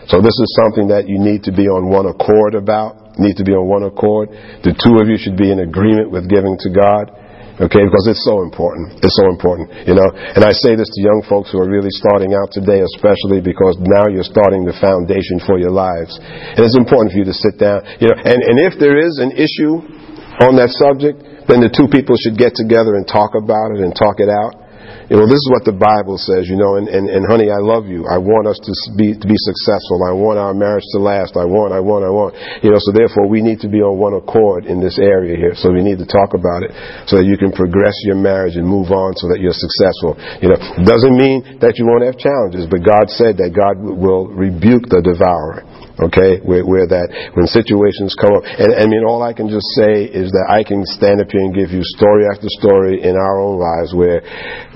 So 0.08 0.24
this 0.24 0.32
is 0.40 0.48
something 0.56 0.88
that 0.88 1.12
you 1.12 1.20
need 1.20 1.44
to 1.44 1.52
be 1.52 1.68
on 1.68 1.92
one 1.92 2.08
accord 2.08 2.56
about. 2.56 3.20
Need 3.20 3.36
to 3.36 3.44
be 3.44 3.52
on 3.52 3.68
one 3.68 3.84
accord. 3.84 4.32
The 4.64 4.72
two 4.72 5.04
of 5.04 5.12
you 5.12 5.20
should 5.20 5.36
be 5.36 5.52
in 5.52 5.60
agreement 5.60 6.16
with 6.16 6.32
giving 6.32 6.56
to 6.64 6.72
God. 6.72 7.12
Okay, 7.60 7.84
because 7.84 8.07
it's 8.07 8.24
so 8.24 8.39
important. 8.39 9.03
It's 9.03 9.20
so 9.20 9.28
important, 9.28 9.68
you 9.84 9.91
know. 9.91 10.07
And 10.16 10.47
I 10.47 10.55
say 10.55 10.80
this 10.80 10.88
to 10.88 10.99
young 11.03 11.20
folks 11.28 11.51
who 11.51 11.60
are 11.60 11.68
really 11.68 11.91
starting 11.91 12.32
out 12.32 12.55
today, 12.55 12.80
especially 12.95 13.43
because 13.43 13.76
now 13.84 14.07
you're 14.07 14.24
starting 14.24 14.64
the 14.64 14.72
foundation 14.80 15.43
for 15.43 15.60
your 15.60 15.76
lives. 15.76 16.16
And 16.24 16.64
it's 16.64 16.80
important 16.80 17.12
for 17.12 17.20
you 17.20 17.28
to 17.28 17.36
sit 17.36 17.60
down, 17.60 17.84
you 17.99 18.07
know. 18.07 18.16
And, 18.16 18.39
and 18.39 18.64
if 18.64 18.80
there 18.80 18.95
is 18.95 19.20
an 19.20 19.36
issue 19.36 19.84
on 20.39 20.55
that 20.55 20.72
subject, 20.72 21.20
then 21.51 21.60
the 21.60 21.68
two 21.68 21.91
people 21.91 22.16
should 22.16 22.39
get 22.39 22.55
together 22.55 22.95
and 22.95 23.03
talk 23.03 23.36
about 23.36 23.76
it 23.76 23.84
and 23.84 23.91
talk 23.91 24.24
it 24.24 24.32
out. 24.32 24.69
You 25.10 25.18
know, 25.18 25.26
this 25.26 25.42
is 25.42 25.50
what 25.50 25.66
the 25.66 25.74
Bible 25.74 26.22
says, 26.22 26.46
you 26.46 26.58
know, 26.58 26.78
and, 26.78 26.86
and, 26.86 27.10
and 27.10 27.26
honey, 27.26 27.50
I 27.50 27.58
love 27.58 27.90
you. 27.90 28.06
I 28.06 28.22
want 28.22 28.46
us 28.46 28.62
to 28.62 28.72
be, 28.94 29.18
to 29.18 29.26
be 29.26 29.38
successful. 29.38 30.06
I 30.06 30.14
want 30.14 30.38
our 30.38 30.54
marriage 30.54 30.86
to 30.94 31.00
last. 31.02 31.34
I 31.34 31.46
want, 31.46 31.74
I 31.74 31.82
want, 31.82 32.06
I 32.06 32.12
want. 32.14 32.38
You 32.62 32.70
know, 32.70 32.82
so 32.82 32.94
therefore 32.94 33.26
we 33.26 33.42
need 33.42 33.60
to 33.66 33.70
be 33.70 33.82
on 33.82 33.98
one 33.98 34.14
accord 34.14 34.66
in 34.70 34.78
this 34.78 35.02
area 35.02 35.34
here. 35.34 35.58
So 35.58 35.74
we 35.74 35.82
need 35.82 35.98
to 35.98 36.10
talk 36.10 36.38
about 36.38 36.62
it 36.62 36.72
so 37.10 37.18
that 37.18 37.26
you 37.26 37.38
can 37.38 37.50
progress 37.50 37.98
your 38.06 38.18
marriage 38.18 38.54
and 38.54 38.66
move 38.66 38.94
on 38.94 39.18
so 39.18 39.28
that 39.34 39.42
you're 39.42 39.56
successful. 39.56 40.14
You 40.42 40.54
know, 40.54 40.60
doesn't 40.86 41.16
mean 41.18 41.60
that 41.62 41.82
you 41.82 41.90
won't 41.90 42.06
have 42.06 42.18
challenges, 42.18 42.70
but 42.70 42.86
God 42.86 43.10
said 43.10 43.42
that 43.42 43.54
God 43.54 43.82
will 43.82 44.30
rebuke 44.30 44.88
the 44.94 45.02
devourer 45.02 45.66
okay, 46.00 46.40
where, 46.48 46.64
where 46.64 46.88
that, 46.88 47.12
when 47.36 47.44
situations 47.48 48.16
come 48.16 48.32
up. 48.32 48.44
And 48.48 48.72
I 48.76 48.88
mean, 48.88 49.04
all 49.04 49.22
I 49.22 49.36
can 49.36 49.52
just 49.52 49.68
say 49.76 50.08
is 50.08 50.32
that 50.32 50.48
I 50.48 50.64
can 50.64 50.88
stand 50.88 51.20
up 51.20 51.28
here 51.28 51.44
and 51.44 51.52
give 51.52 51.76
you 51.76 51.84
story 51.84 52.24
after 52.32 52.48
story 52.48 53.04
in 53.04 53.20
our 53.20 53.38
own 53.44 53.60
lives 53.60 53.92
where 53.92 54.24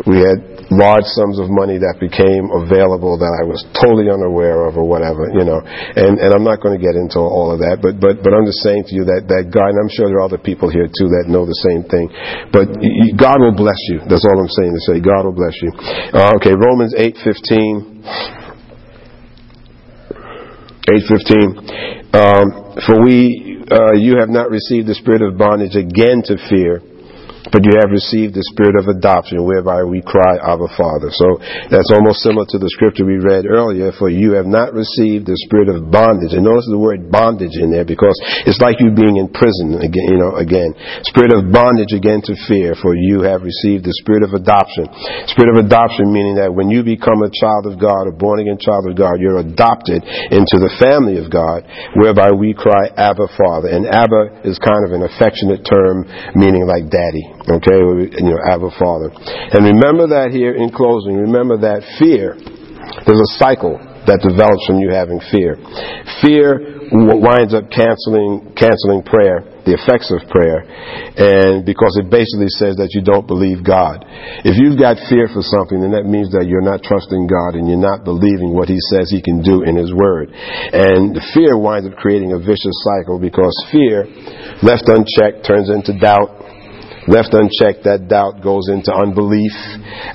we 0.04 0.20
had 0.20 0.68
large 0.72 1.06
sums 1.16 1.40
of 1.40 1.48
money 1.48 1.78
that 1.80 1.96
became 2.02 2.50
available 2.52 3.16
that 3.20 3.30
I 3.30 3.44
was 3.48 3.64
totally 3.78 4.10
unaware 4.10 4.66
of 4.68 4.76
or 4.76 4.84
whatever, 4.84 5.30
you 5.32 5.46
know. 5.46 5.62
And, 5.64 6.20
and 6.20 6.34
I'm 6.34 6.44
not 6.44 6.60
going 6.60 6.76
to 6.76 6.82
get 6.82 6.98
into 6.98 7.24
all 7.24 7.54
of 7.54 7.60
that, 7.64 7.80
but, 7.80 8.02
but, 8.02 8.20
but 8.20 8.34
I'm 8.36 8.44
just 8.44 8.60
saying 8.66 8.90
to 8.90 8.94
you 8.96 9.06
that, 9.08 9.30
that 9.32 9.54
God, 9.54 9.72
and 9.72 9.80
I'm 9.80 9.92
sure 9.92 10.12
there 10.12 10.20
are 10.20 10.28
other 10.28 10.42
people 10.42 10.68
here 10.68 10.90
too 10.92 11.08
that 11.16 11.32
know 11.32 11.48
the 11.48 11.56
same 11.64 11.88
thing, 11.88 12.12
but 12.52 12.68
God 13.16 13.40
will 13.40 13.56
bless 13.56 13.80
you. 13.92 14.04
That's 14.04 14.26
all 14.28 14.38
I'm 14.40 14.52
saying 14.52 14.74
to 14.76 14.84
say. 14.84 14.96
God 15.00 15.24
will 15.24 15.38
bless 15.38 15.56
you. 15.62 15.72
Uh, 16.12 16.36
okay, 16.42 16.52
Romans 16.52 16.92
8:15. 17.00 18.04
8:15. 20.84 22.12
Um, 22.14 22.76
for 22.86 23.02
we, 23.02 23.64
uh, 23.72 23.96
you 23.96 24.20
have 24.20 24.30
not 24.30 24.52
received 24.52 24.88
the 24.88 24.96
spirit 24.96 25.22
of 25.24 25.38
bondage 25.38 25.76
again 25.76 26.22
to 26.28 26.36
fear 26.52 26.82
but 27.52 27.66
you 27.66 27.76
have 27.82 27.92
received 27.92 28.38
the 28.38 28.46
spirit 28.54 28.80
of 28.80 28.88
adoption 28.88 29.44
whereby 29.44 29.84
we 29.84 30.00
cry, 30.00 30.40
Abba 30.40 30.72
Father. 30.78 31.12
So 31.12 31.42
that's 31.68 31.92
almost 31.92 32.24
similar 32.24 32.48
to 32.56 32.60
the 32.62 32.72
scripture 32.72 33.04
we 33.04 33.20
read 33.20 33.44
earlier, 33.44 33.92
for 33.92 34.08
you 34.08 34.40
have 34.40 34.48
not 34.48 34.72
received 34.72 35.28
the 35.28 35.36
spirit 35.50 35.68
of 35.68 35.92
bondage. 35.92 36.32
And 36.32 36.48
notice 36.48 36.70
the 36.70 36.80
word 36.80 37.12
bondage 37.12 37.60
in 37.60 37.74
there 37.74 37.84
because 37.84 38.16
it's 38.48 38.62
like 38.64 38.80
you 38.80 38.96
being 38.96 39.20
in 39.20 39.28
prison 39.34 39.82
again, 39.84 40.08
you 40.16 40.20
know, 40.22 40.40
again. 40.40 40.72
Spirit 41.04 41.36
of 41.36 41.52
bondage 41.52 41.92
again 41.92 42.24
to 42.24 42.34
fear, 42.48 42.78
for 42.80 42.96
you 42.96 43.26
have 43.26 43.44
received 43.44 43.84
the 43.84 43.96
spirit 44.00 44.24
of 44.24 44.32
adoption. 44.32 44.88
Spirit 45.28 45.58
of 45.58 45.66
adoption 45.66 46.14
meaning 46.14 46.40
that 46.40 46.54
when 46.54 46.72
you 46.72 46.86
become 46.86 47.26
a 47.26 47.32
child 47.34 47.68
of 47.68 47.76
God, 47.82 48.08
a 48.08 48.14
born 48.14 48.40
again 48.40 48.62
child 48.62 48.88
of 48.88 48.96
God, 48.96 49.20
you're 49.20 49.42
adopted 49.42 50.06
into 50.32 50.62
the 50.62 50.72
family 50.80 51.20
of 51.20 51.28
God, 51.28 51.66
whereby 51.98 52.32
we 52.32 52.54
cry, 52.54 52.88
Abba 52.96 53.28
Father. 53.36 53.68
And 53.74 53.90
Abba 53.90 54.46
is 54.48 54.62
kind 54.62 54.86
of 54.86 54.94
an 54.94 55.04
affectionate 55.04 55.66
term 55.66 56.06
meaning 56.38 56.64
like 56.70 56.88
daddy. 56.88 57.33
Okay, 57.44 57.76
you 57.76 58.32
know, 58.32 58.40
Abba 58.48 58.72
Father. 58.80 59.12
And 59.52 59.68
remember 59.76 60.08
that 60.16 60.32
here 60.32 60.56
in 60.56 60.72
closing, 60.72 61.20
remember 61.20 61.60
that 61.60 61.84
fear, 62.00 62.40
there's 63.04 63.20
a 63.20 63.32
cycle 63.36 63.76
that 64.08 64.20
develops 64.20 64.64
from 64.68 64.80
you 64.84 64.92
having 64.92 65.20
fear. 65.32 65.56
Fear 66.20 66.84
winds 66.92 67.56
up 67.56 67.72
canceling, 67.72 68.52
canceling 68.56 69.02
prayer, 69.04 69.48
the 69.64 69.74
effects 69.80 70.12
of 70.12 70.20
prayer, 70.28 70.68
and 71.16 71.64
because 71.64 71.96
it 71.96 72.12
basically 72.12 72.52
says 72.52 72.76
that 72.78 72.92
you 72.92 73.00
don't 73.00 73.24
believe 73.24 73.64
God. 73.64 74.04
If 74.44 74.60
you've 74.60 74.76
got 74.76 75.00
fear 75.08 75.32
for 75.32 75.40
something, 75.40 75.80
then 75.80 75.96
that 75.96 76.04
means 76.04 76.36
that 76.36 76.46
you're 76.52 76.64
not 76.64 76.84
trusting 76.84 77.32
God 77.32 77.56
and 77.56 77.66
you're 77.66 77.80
not 77.80 78.04
believing 78.04 78.52
what 78.52 78.68
He 78.68 78.78
says 78.92 79.08
He 79.08 79.24
can 79.24 79.40
do 79.40 79.64
in 79.64 79.80
His 79.80 79.96
Word. 79.96 80.36
And 80.36 81.16
the 81.16 81.24
fear 81.32 81.56
winds 81.56 81.88
up 81.88 81.96
creating 81.96 82.36
a 82.36 82.40
vicious 82.44 82.76
cycle 82.84 83.18
because 83.18 83.56
fear, 83.72 84.04
left 84.62 84.84
unchecked, 84.92 85.48
turns 85.48 85.72
into 85.72 85.96
doubt, 85.96 86.43
Left 87.08 87.34
unchecked, 87.34 87.84
that 87.84 88.08
doubt 88.08 88.40
goes 88.42 88.70
into 88.72 88.94
unbelief, 88.94 89.52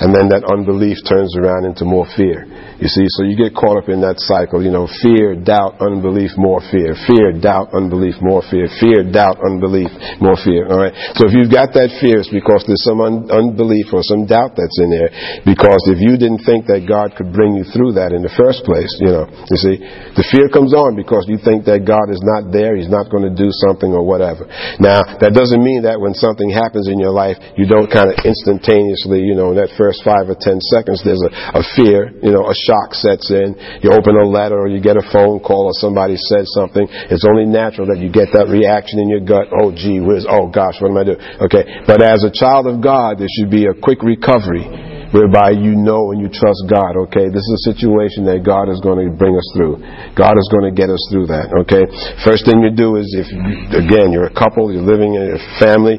and 0.00 0.14
then 0.14 0.32
that 0.32 0.48
unbelief 0.48 0.96
turns 1.04 1.36
around 1.36 1.66
into 1.68 1.84
more 1.84 2.06
fear. 2.16 2.48
You 2.78 2.86
see, 2.86 3.10
so 3.18 3.26
you 3.26 3.34
get 3.34 3.58
caught 3.58 3.74
up 3.74 3.90
in 3.90 3.98
that 4.06 4.22
cycle, 4.22 4.62
you 4.62 4.70
know, 4.70 4.86
fear, 5.02 5.34
doubt, 5.34 5.82
unbelief, 5.82 6.38
more 6.38 6.62
fear. 6.70 6.94
Fear, 7.10 7.34
doubt, 7.42 7.74
unbelief, 7.74 8.14
more 8.22 8.38
fear. 8.46 8.70
Fear, 8.78 9.10
doubt, 9.10 9.42
unbelief, 9.42 9.90
more 10.22 10.38
fear. 10.38 10.62
Alright? 10.70 10.94
So 11.18 11.26
if 11.26 11.34
you've 11.34 11.50
got 11.50 11.74
that 11.74 11.90
fear, 11.98 12.22
it's 12.22 12.30
because 12.30 12.62
there's 12.70 12.86
some 12.86 13.02
un- 13.02 13.26
unbelief 13.34 13.90
or 13.90 14.06
some 14.06 14.30
doubt 14.30 14.54
that's 14.54 14.78
in 14.78 14.94
there. 14.94 15.10
Because 15.42 15.82
if 15.90 15.98
you 15.98 16.14
didn't 16.14 16.46
think 16.46 16.70
that 16.70 16.86
God 16.86 17.18
could 17.18 17.34
bring 17.34 17.58
you 17.58 17.66
through 17.66 17.98
that 17.98 18.14
in 18.14 18.22
the 18.22 18.30
first 18.38 18.62
place, 18.62 18.94
you 19.02 19.10
know, 19.10 19.26
you 19.26 19.58
see, 19.58 19.82
the 20.14 20.22
fear 20.30 20.46
comes 20.46 20.70
on 20.70 20.94
because 20.94 21.26
you 21.26 21.42
think 21.42 21.66
that 21.66 21.82
God 21.82 22.14
is 22.14 22.22
not 22.22 22.54
there, 22.54 22.78
He's 22.78 22.90
not 22.90 23.10
going 23.10 23.26
to 23.26 23.34
do 23.34 23.50
something 23.66 23.90
or 23.90 24.06
whatever. 24.06 24.46
Now, 24.78 25.02
that 25.18 25.34
doesn't 25.34 25.66
mean 25.66 25.82
that 25.82 25.98
when 25.98 26.14
something 26.14 26.46
happens 26.46 26.86
in 26.86 27.02
your 27.02 27.10
life, 27.10 27.42
you 27.58 27.66
don't 27.66 27.90
kind 27.90 28.06
of 28.06 28.22
instantaneously, 28.22 29.26
you 29.26 29.34
know, 29.34 29.50
in 29.50 29.58
that 29.58 29.74
first 29.74 30.06
five 30.06 30.30
or 30.30 30.38
ten 30.38 30.62
seconds, 30.62 31.02
there's 31.02 31.26
a, 31.26 31.58
a 31.58 31.62
fear, 31.74 32.14
you 32.22 32.30
know, 32.30 32.46
a 32.46 32.54
shock 32.68 32.92
sets 32.92 33.32
in. 33.32 33.56
You 33.80 33.96
open 33.96 34.12
a 34.20 34.28
letter 34.28 34.60
or 34.60 34.68
you 34.68 34.84
get 34.84 35.00
a 35.00 35.06
phone 35.08 35.40
call 35.40 35.72
or 35.72 35.76
somebody 35.80 36.20
says 36.20 36.52
something. 36.52 36.84
It's 37.08 37.24
only 37.24 37.48
natural 37.48 37.88
that 37.88 37.96
you 37.96 38.12
get 38.12 38.28
that 38.36 38.52
reaction 38.52 39.00
in 39.00 39.08
your 39.08 39.24
gut. 39.24 39.48
Oh, 39.48 39.72
gee 39.72 40.04
whiz. 40.04 40.28
Oh, 40.28 40.52
gosh, 40.52 40.76
what 40.84 40.92
am 40.92 41.00
I 41.00 41.04
doing? 41.08 41.22
Okay. 41.48 41.64
But 41.88 42.04
as 42.04 42.20
a 42.28 42.32
child 42.32 42.68
of 42.68 42.84
God, 42.84 43.16
there 43.16 43.32
should 43.40 43.48
be 43.48 43.64
a 43.64 43.72
quick 43.72 44.04
recovery 44.04 44.68
whereby 45.12 45.56
you 45.56 45.72
know 45.72 46.12
and 46.12 46.20
you 46.20 46.28
trust 46.28 46.68
God, 46.68 46.92
okay? 47.08 47.32
This 47.32 47.40
is 47.40 47.64
a 47.64 47.72
situation 47.72 48.28
that 48.28 48.44
God 48.44 48.68
is 48.68 48.76
going 48.84 49.00
to 49.00 49.08
bring 49.08 49.32
us 49.32 49.48
through. 49.56 49.80
God 50.12 50.36
is 50.36 50.48
going 50.52 50.68
to 50.68 50.74
get 50.74 50.92
us 50.92 51.00
through 51.08 51.32
that, 51.32 51.48
okay? 51.64 51.88
First 52.28 52.44
thing 52.44 52.60
you 52.60 52.68
do 52.68 53.00
is 53.00 53.08
if, 53.16 53.28
again, 53.72 54.12
you're 54.12 54.28
a 54.28 54.36
couple, 54.36 54.68
you're 54.68 54.84
living 54.84 55.16
in 55.16 55.32
a 55.32 55.40
family, 55.56 55.96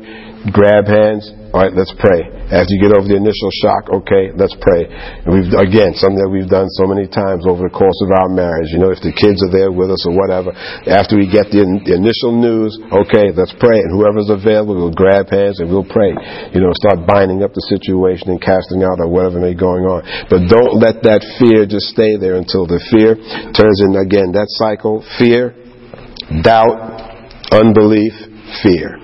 grab 0.54 0.86
hands, 0.86 1.26
all 1.50 1.66
right, 1.66 1.74
let's 1.74 1.90
pray. 1.98 2.30
After 2.54 2.70
you 2.70 2.78
get 2.78 2.94
over 2.94 3.10
the 3.10 3.18
initial 3.18 3.50
shock, 3.58 3.90
okay, 3.90 4.30
let's 4.38 4.54
pray. 4.62 4.86
And 4.86 5.34
we've 5.34 5.50
again 5.58 5.98
something 5.98 6.22
that 6.22 6.30
we've 6.30 6.46
done 6.46 6.70
so 6.78 6.86
many 6.86 7.10
times 7.10 7.50
over 7.50 7.66
the 7.66 7.74
course 7.74 7.98
of 8.06 8.14
our 8.14 8.30
marriage. 8.30 8.70
You 8.70 8.78
know, 8.78 8.94
if 8.94 9.02
the 9.02 9.10
kids 9.10 9.42
are 9.42 9.50
there 9.50 9.74
with 9.74 9.90
us 9.90 10.06
or 10.06 10.14
whatever, 10.14 10.54
after 10.86 11.18
we 11.18 11.26
get 11.26 11.50
the, 11.50 11.66
the 11.66 11.98
initial 11.98 12.38
news, 12.38 12.78
okay, 13.02 13.34
let's 13.34 13.50
pray. 13.58 13.82
And 13.82 13.98
whoever's 13.98 14.30
available, 14.30 14.78
we'll 14.78 14.94
grab 14.94 15.34
hands 15.34 15.58
and 15.58 15.74
we'll 15.74 15.90
pray. 15.90 16.14
You 16.54 16.62
know, 16.62 16.70
start 16.78 17.10
binding 17.10 17.42
up 17.42 17.58
the 17.58 17.66
situation 17.66 18.30
and 18.30 18.38
casting 18.38 18.86
out 18.86 19.02
or 19.02 19.10
whatever 19.10 19.42
may 19.42 19.58
be 19.58 19.58
going 19.58 19.90
on. 19.90 20.06
But 20.30 20.46
don't 20.54 20.78
let 20.78 21.02
that 21.10 21.26
fear 21.42 21.66
just 21.66 21.90
stay 21.90 22.14
there 22.14 22.38
until 22.38 22.70
the 22.70 22.78
fear 22.94 23.18
turns 23.58 23.82
in 23.82 23.98
again 23.98 24.38
that 24.38 24.54
cycle: 24.54 25.02
fear, 25.18 25.58
doubt, 26.46 26.78
unbelief, 27.50 28.14
fear, 28.62 29.02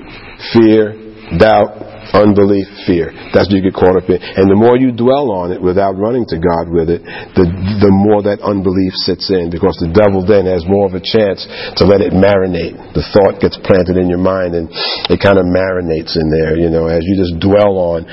fear, 0.54 0.94
doubt, 1.42 1.95
unbelief, 2.16 2.66
fear. 2.88 3.12
That's 3.36 3.52
what 3.52 3.56
you 3.60 3.64
get 3.64 3.76
caught 3.76 4.00
up 4.00 4.08
in. 4.08 4.18
And 4.20 4.48
the 4.48 4.58
more 4.58 4.80
you 4.80 4.96
dwell 4.96 5.30
on 5.36 5.52
it 5.52 5.60
without 5.60 6.00
running 6.00 6.24
to 6.32 6.38
God 6.40 6.72
with 6.72 6.88
it, 6.88 7.04
the, 7.36 7.46
the 7.46 7.92
more 7.92 8.24
that 8.24 8.40
unbelief 8.40 8.96
sits 9.04 9.28
in 9.28 9.52
because 9.52 9.76
the 9.84 9.92
devil 9.92 10.24
then 10.24 10.48
has 10.48 10.64
more 10.66 10.88
of 10.88 10.96
a 10.96 11.04
chance 11.04 11.44
to 11.78 11.84
let 11.84 12.00
it 12.00 12.16
marinate. 12.16 12.76
The 12.96 13.04
thought 13.12 13.44
gets 13.44 13.60
planted 13.62 14.00
in 14.00 14.08
your 14.08 14.22
mind 14.22 14.56
and 14.56 14.72
it 15.12 15.20
kind 15.20 15.38
of 15.38 15.46
marinates 15.46 16.16
in 16.16 16.32
there, 16.32 16.56
you 16.56 16.72
know, 16.72 16.88
as 16.88 17.04
you 17.04 17.20
just 17.20 17.38
dwell 17.44 18.00
on, 18.00 18.08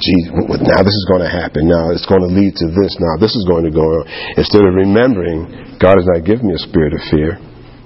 gee, 0.00 0.22
now 0.64 0.80
this 0.80 0.96
is 0.96 1.06
going 1.06 1.22
to 1.22 1.30
happen. 1.30 1.68
Now 1.68 1.92
it's 1.92 2.08
going 2.08 2.24
to 2.24 2.32
lead 2.32 2.56
to 2.64 2.66
this. 2.72 2.96
Now 2.98 3.20
this 3.20 3.36
is 3.36 3.44
going 3.44 3.68
to 3.68 3.74
go 3.74 3.84
on. 3.84 4.08
Instead 4.40 4.64
of 4.64 4.72
remembering, 4.72 5.76
God 5.78 6.00
has 6.00 6.08
not 6.08 6.24
given 6.24 6.48
me 6.48 6.56
a 6.56 6.62
spirit 6.64 6.96
of 6.96 7.02
fear. 7.12 7.38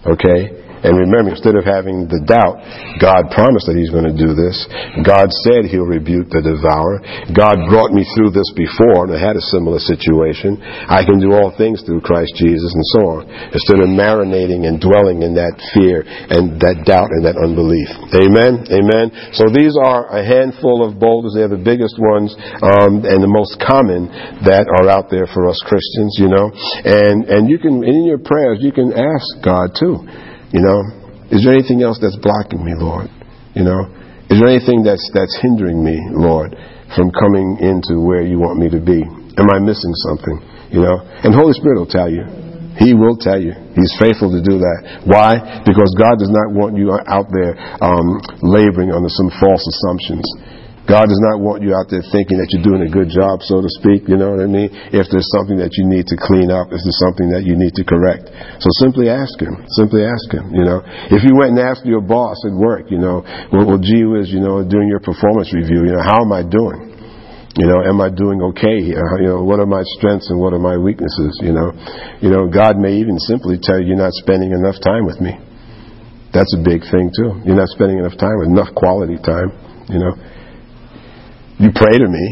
Okay? 0.05 0.64
And 0.85 1.01
remember, 1.01 1.33
instead 1.33 1.57
of 1.57 1.65
having 1.65 2.07
the 2.07 2.21
doubt, 2.29 2.61
God 3.01 3.33
promised 3.33 3.67
that 3.67 3.81
He's 3.81 3.89
going 3.89 4.05
to 4.05 4.13
do 4.13 4.37
this. 4.37 4.69
God 5.01 5.33
said 5.49 5.65
He'll 5.65 5.89
rebuke 5.89 6.29
the 6.29 6.45
devourer. 6.45 7.01
God 7.33 7.57
brought 7.73 7.97
me 7.97 8.05
through 8.13 8.37
this 8.37 8.53
before, 8.53 9.09
and 9.09 9.17
I 9.17 9.21
had 9.21 9.41
a 9.41 9.49
similar 9.49 9.81
situation. 9.81 10.61
I 10.61 11.03
can 11.03 11.19
do 11.19 11.33
all 11.33 11.57
things 11.57 11.81
through 11.83 12.05
Christ 12.05 12.37
Jesus, 12.37 12.69
and 12.69 12.87
so 12.93 13.01
on. 13.17 13.23
Instead 13.51 13.81
of 13.81 13.89
marinating 13.89 14.69
and 14.69 14.77
dwelling 14.77 15.25
in 15.25 15.33
that 15.41 15.57
fear 15.73 16.05
and 16.05 16.61
that 16.61 16.85
doubt 16.85 17.09
and 17.17 17.25
that 17.25 17.41
unbelief. 17.41 17.89
Amen? 18.13 18.69
Amen? 18.69 19.33
So 19.33 19.49
these 19.49 19.75
are 19.81 20.13
a 20.13 20.21
handful 20.21 20.85
of 20.85 21.01
boulders. 21.01 21.33
They're 21.33 21.49
the 21.49 21.61
biggest 21.61 21.97
ones 21.97 22.37
um, 22.61 23.03
and 23.09 23.25
the 23.25 23.31
most 23.31 23.57
common 23.57 24.13
that 24.45 24.69
are 24.69 24.89
out 24.93 25.09
there 25.09 25.27
for 25.33 25.49
us 25.49 25.57
Christians, 25.65 26.21
you 26.21 26.29
know. 26.29 26.53
And, 26.85 27.25
and 27.25 27.49
you 27.49 27.59
can, 27.59 27.83
in 27.83 28.05
your 28.05 28.21
prayers, 28.21 28.59
you 28.61 28.73
can 28.73 28.93
ask 28.93 29.27
God 29.41 29.73
too. 29.79 30.05
You 30.55 30.63
know, 30.63 30.87
is 31.35 31.43
there 31.43 31.51
anything 31.51 31.83
else 31.83 31.99
that's 31.99 32.15
blocking 32.23 32.63
me, 32.63 32.79
Lord? 32.79 33.11
You 33.59 33.67
know, 33.67 33.91
is 34.31 34.39
there 34.39 34.47
anything 34.47 34.87
that's 34.87 35.03
that's 35.11 35.35
hindering 35.43 35.83
me, 35.83 35.99
Lord, 36.15 36.55
from 36.95 37.11
coming 37.11 37.59
into 37.59 37.99
where 37.99 38.23
you 38.23 38.39
want 38.39 38.63
me 38.63 38.71
to 38.71 38.79
be? 38.79 39.03
Am 39.03 39.51
I 39.51 39.59
missing 39.59 39.91
something? 40.07 40.39
You 40.71 40.87
know, 40.87 41.03
and 41.27 41.35
Holy 41.35 41.59
Spirit 41.59 41.83
will 41.83 41.91
tell 41.91 42.07
you. 42.07 42.23
He 42.79 42.95
will 42.95 43.19
tell 43.19 43.39
you. 43.39 43.55
He's 43.75 43.95
faithful 43.99 44.31
to 44.31 44.43
do 44.43 44.59
that. 44.59 45.07
Why? 45.07 45.63
Because 45.67 45.91
God 45.99 46.19
does 46.23 46.31
not 46.31 46.55
want 46.55 46.75
you 46.79 46.91
out 46.91 47.31
there 47.31 47.55
um, 47.83 48.19
laboring 48.43 48.91
under 48.91 49.11
some 49.11 49.31
false 49.39 49.63
assumptions. 49.63 50.27
God 50.85 51.09
does 51.09 51.23
not 51.33 51.41
want 51.41 51.65
you 51.65 51.73
out 51.73 51.89
there 51.89 52.05
thinking 52.13 52.37
that 52.37 52.53
you're 52.53 52.65
doing 52.65 52.85
a 52.85 52.93
good 52.93 53.09
job, 53.09 53.41
so 53.41 53.65
to 53.65 53.71
speak. 53.81 54.05
You 54.05 54.21
know 54.21 54.37
what 54.37 54.45
I 54.45 54.49
mean? 54.49 54.69
If 54.93 55.09
there's 55.09 55.29
something 55.33 55.57
that 55.57 55.73
you 55.81 55.89
need 55.89 56.05
to 56.13 56.17
clean 56.21 56.53
up, 56.53 56.69
if 56.69 56.85
there's 56.85 57.01
something 57.01 57.33
that 57.33 57.49
you 57.49 57.57
need 57.57 57.73
to 57.81 57.85
correct. 57.89 58.29
So 58.61 58.69
simply 58.85 59.09
ask 59.09 59.33
Him. 59.41 59.65
Simply 59.81 60.05
ask 60.05 60.29
Him, 60.29 60.53
you 60.53 60.61
know. 60.61 60.85
If 61.09 61.25
you 61.25 61.33
went 61.33 61.57
and 61.57 61.61
asked 61.65 61.89
your 61.89 62.05
boss 62.05 62.37
at 62.45 62.53
work, 62.53 62.93
you 62.93 63.01
know, 63.01 63.25
well, 63.49 63.65
well 63.65 63.81
gee 63.81 64.05
whiz, 64.05 64.29
you 64.29 64.45
know, 64.45 64.61
during 64.61 64.93
your 64.93 65.01
performance 65.01 65.57
review, 65.57 65.89
you 65.89 65.97
know, 65.97 66.05
how 66.05 66.21
am 66.21 66.37
I 66.37 66.45
doing? 66.45 66.93
You 67.57 67.65
know, 67.71 67.81
am 67.81 68.05
I 68.05 68.13
doing 68.13 68.45
okay 68.53 68.85
here? 68.85 69.01
You 69.25 69.41
know, 69.41 69.41
what 69.41 69.65
are 69.65 69.71
my 69.71 69.87
strengths 69.97 70.29
and 70.29 70.37
what 70.37 70.53
are 70.53 70.61
my 70.61 70.77
weaknesses? 70.77 71.39
You 71.41 71.57
know, 71.57 71.73
you 72.21 72.29
know, 72.29 72.45
God 72.51 72.77
may 72.77 73.01
even 73.01 73.17
simply 73.25 73.57
tell 73.57 73.81
you 73.81 73.95
you're 73.95 74.05
not 74.05 74.13
spending 74.21 74.53
enough 74.53 74.77
time 74.85 75.07
with 75.07 75.23
me. 75.23 75.39
That's 76.35 76.51
a 76.59 76.61
big 76.61 76.83
thing 76.91 77.09
too. 77.15 77.41
You're 77.47 77.57
not 77.57 77.73
spending 77.73 78.03
enough 78.03 78.19
time, 78.19 78.37
with 78.43 78.51
enough 78.51 78.75
quality 78.75 79.17
time. 79.23 79.55
You 79.87 80.03
know, 80.03 80.13
you 81.59 81.71
pray 81.75 81.99
to 81.99 82.09
me, 82.09 82.27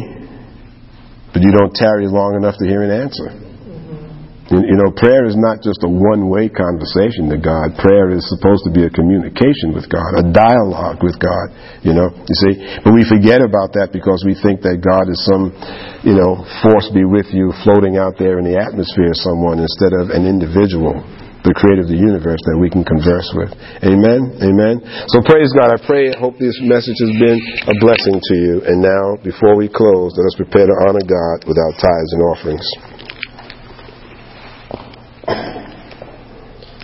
but 1.32 1.42
you 1.42 1.52
don't 1.54 1.72
tarry 1.74 2.06
long 2.10 2.34
enough 2.34 2.58
to 2.58 2.66
hear 2.66 2.82
an 2.82 2.90
answer. 2.90 3.30
Mm-hmm. 3.30 4.66
You 4.66 4.76
know, 4.76 4.90
prayer 4.92 5.24
is 5.24 5.38
not 5.38 5.62
just 5.62 5.80
a 5.86 5.88
one 5.88 6.28
way 6.28 6.50
conversation 6.50 7.30
to 7.30 7.38
God. 7.38 7.78
Prayer 7.78 8.10
is 8.12 8.26
supposed 8.28 8.66
to 8.68 8.72
be 8.74 8.84
a 8.84 8.92
communication 8.92 9.72
with 9.72 9.88
God, 9.88 10.18
a 10.20 10.24
dialogue 10.28 11.00
with 11.00 11.16
God, 11.16 11.54
you 11.86 11.94
know, 11.94 12.10
you 12.10 12.36
see. 12.36 12.54
But 12.84 12.92
we 12.92 13.06
forget 13.06 13.40
about 13.40 13.72
that 13.78 13.94
because 13.94 14.26
we 14.26 14.34
think 14.34 14.60
that 14.66 14.82
God 14.82 15.08
is 15.08 15.22
some, 15.24 15.54
you 16.02 16.18
know, 16.18 16.42
force 16.60 16.90
be 16.92 17.06
with 17.06 17.30
you 17.30 17.54
floating 17.64 17.96
out 17.96 18.18
there 18.18 18.42
in 18.42 18.44
the 18.44 18.58
atmosphere 18.58 19.14
someone 19.14 19.62
instead 19.62 19.94
of 19.96 20.10
an 20.10 20.26
individual 20.26 21.00
the 21.42 21.54
creator 21.58 21.82
of 21.82 21.90
the 21.90 21.98
universe 21.98 22.38
that 22.46 22.58
we 22.58 22.70
can 22.70 22.86
converse 22.86 23.26
with. 23.34 23.50
Amen? 23.82 24.38
Amen? 24.38 24.78
So 25.10 25.22
praise 25.26 25.50
God. 25.50 25.74
I 25.74 25.78
pray, 25.82 26.10
and 26.10 26.16
hope 26.16 26.38
this 26.38 26.58
message 26.62 26.98
has 27.02 27.12
been 27.18 27.38
a 27.66 27.74
blessing 27.82 28.14
to 28.14 28.34
you. 28.38 28.54
And 28.66 28.78
now, 28.78 29.18
before 29.26 29.58
we 29.58 29.66
close, 29.66 30.14
let 30.14 30.26
us 30.30 30.36
prepare 30.38 30.70
to 30.70 30.76
honor 30.86 31.02
God 31.02 31.42
with 31.46 31.58
our 31.58 31.74
tithes 31.74 32.12
and 32.14 32.22
offerings. 32.30 32.66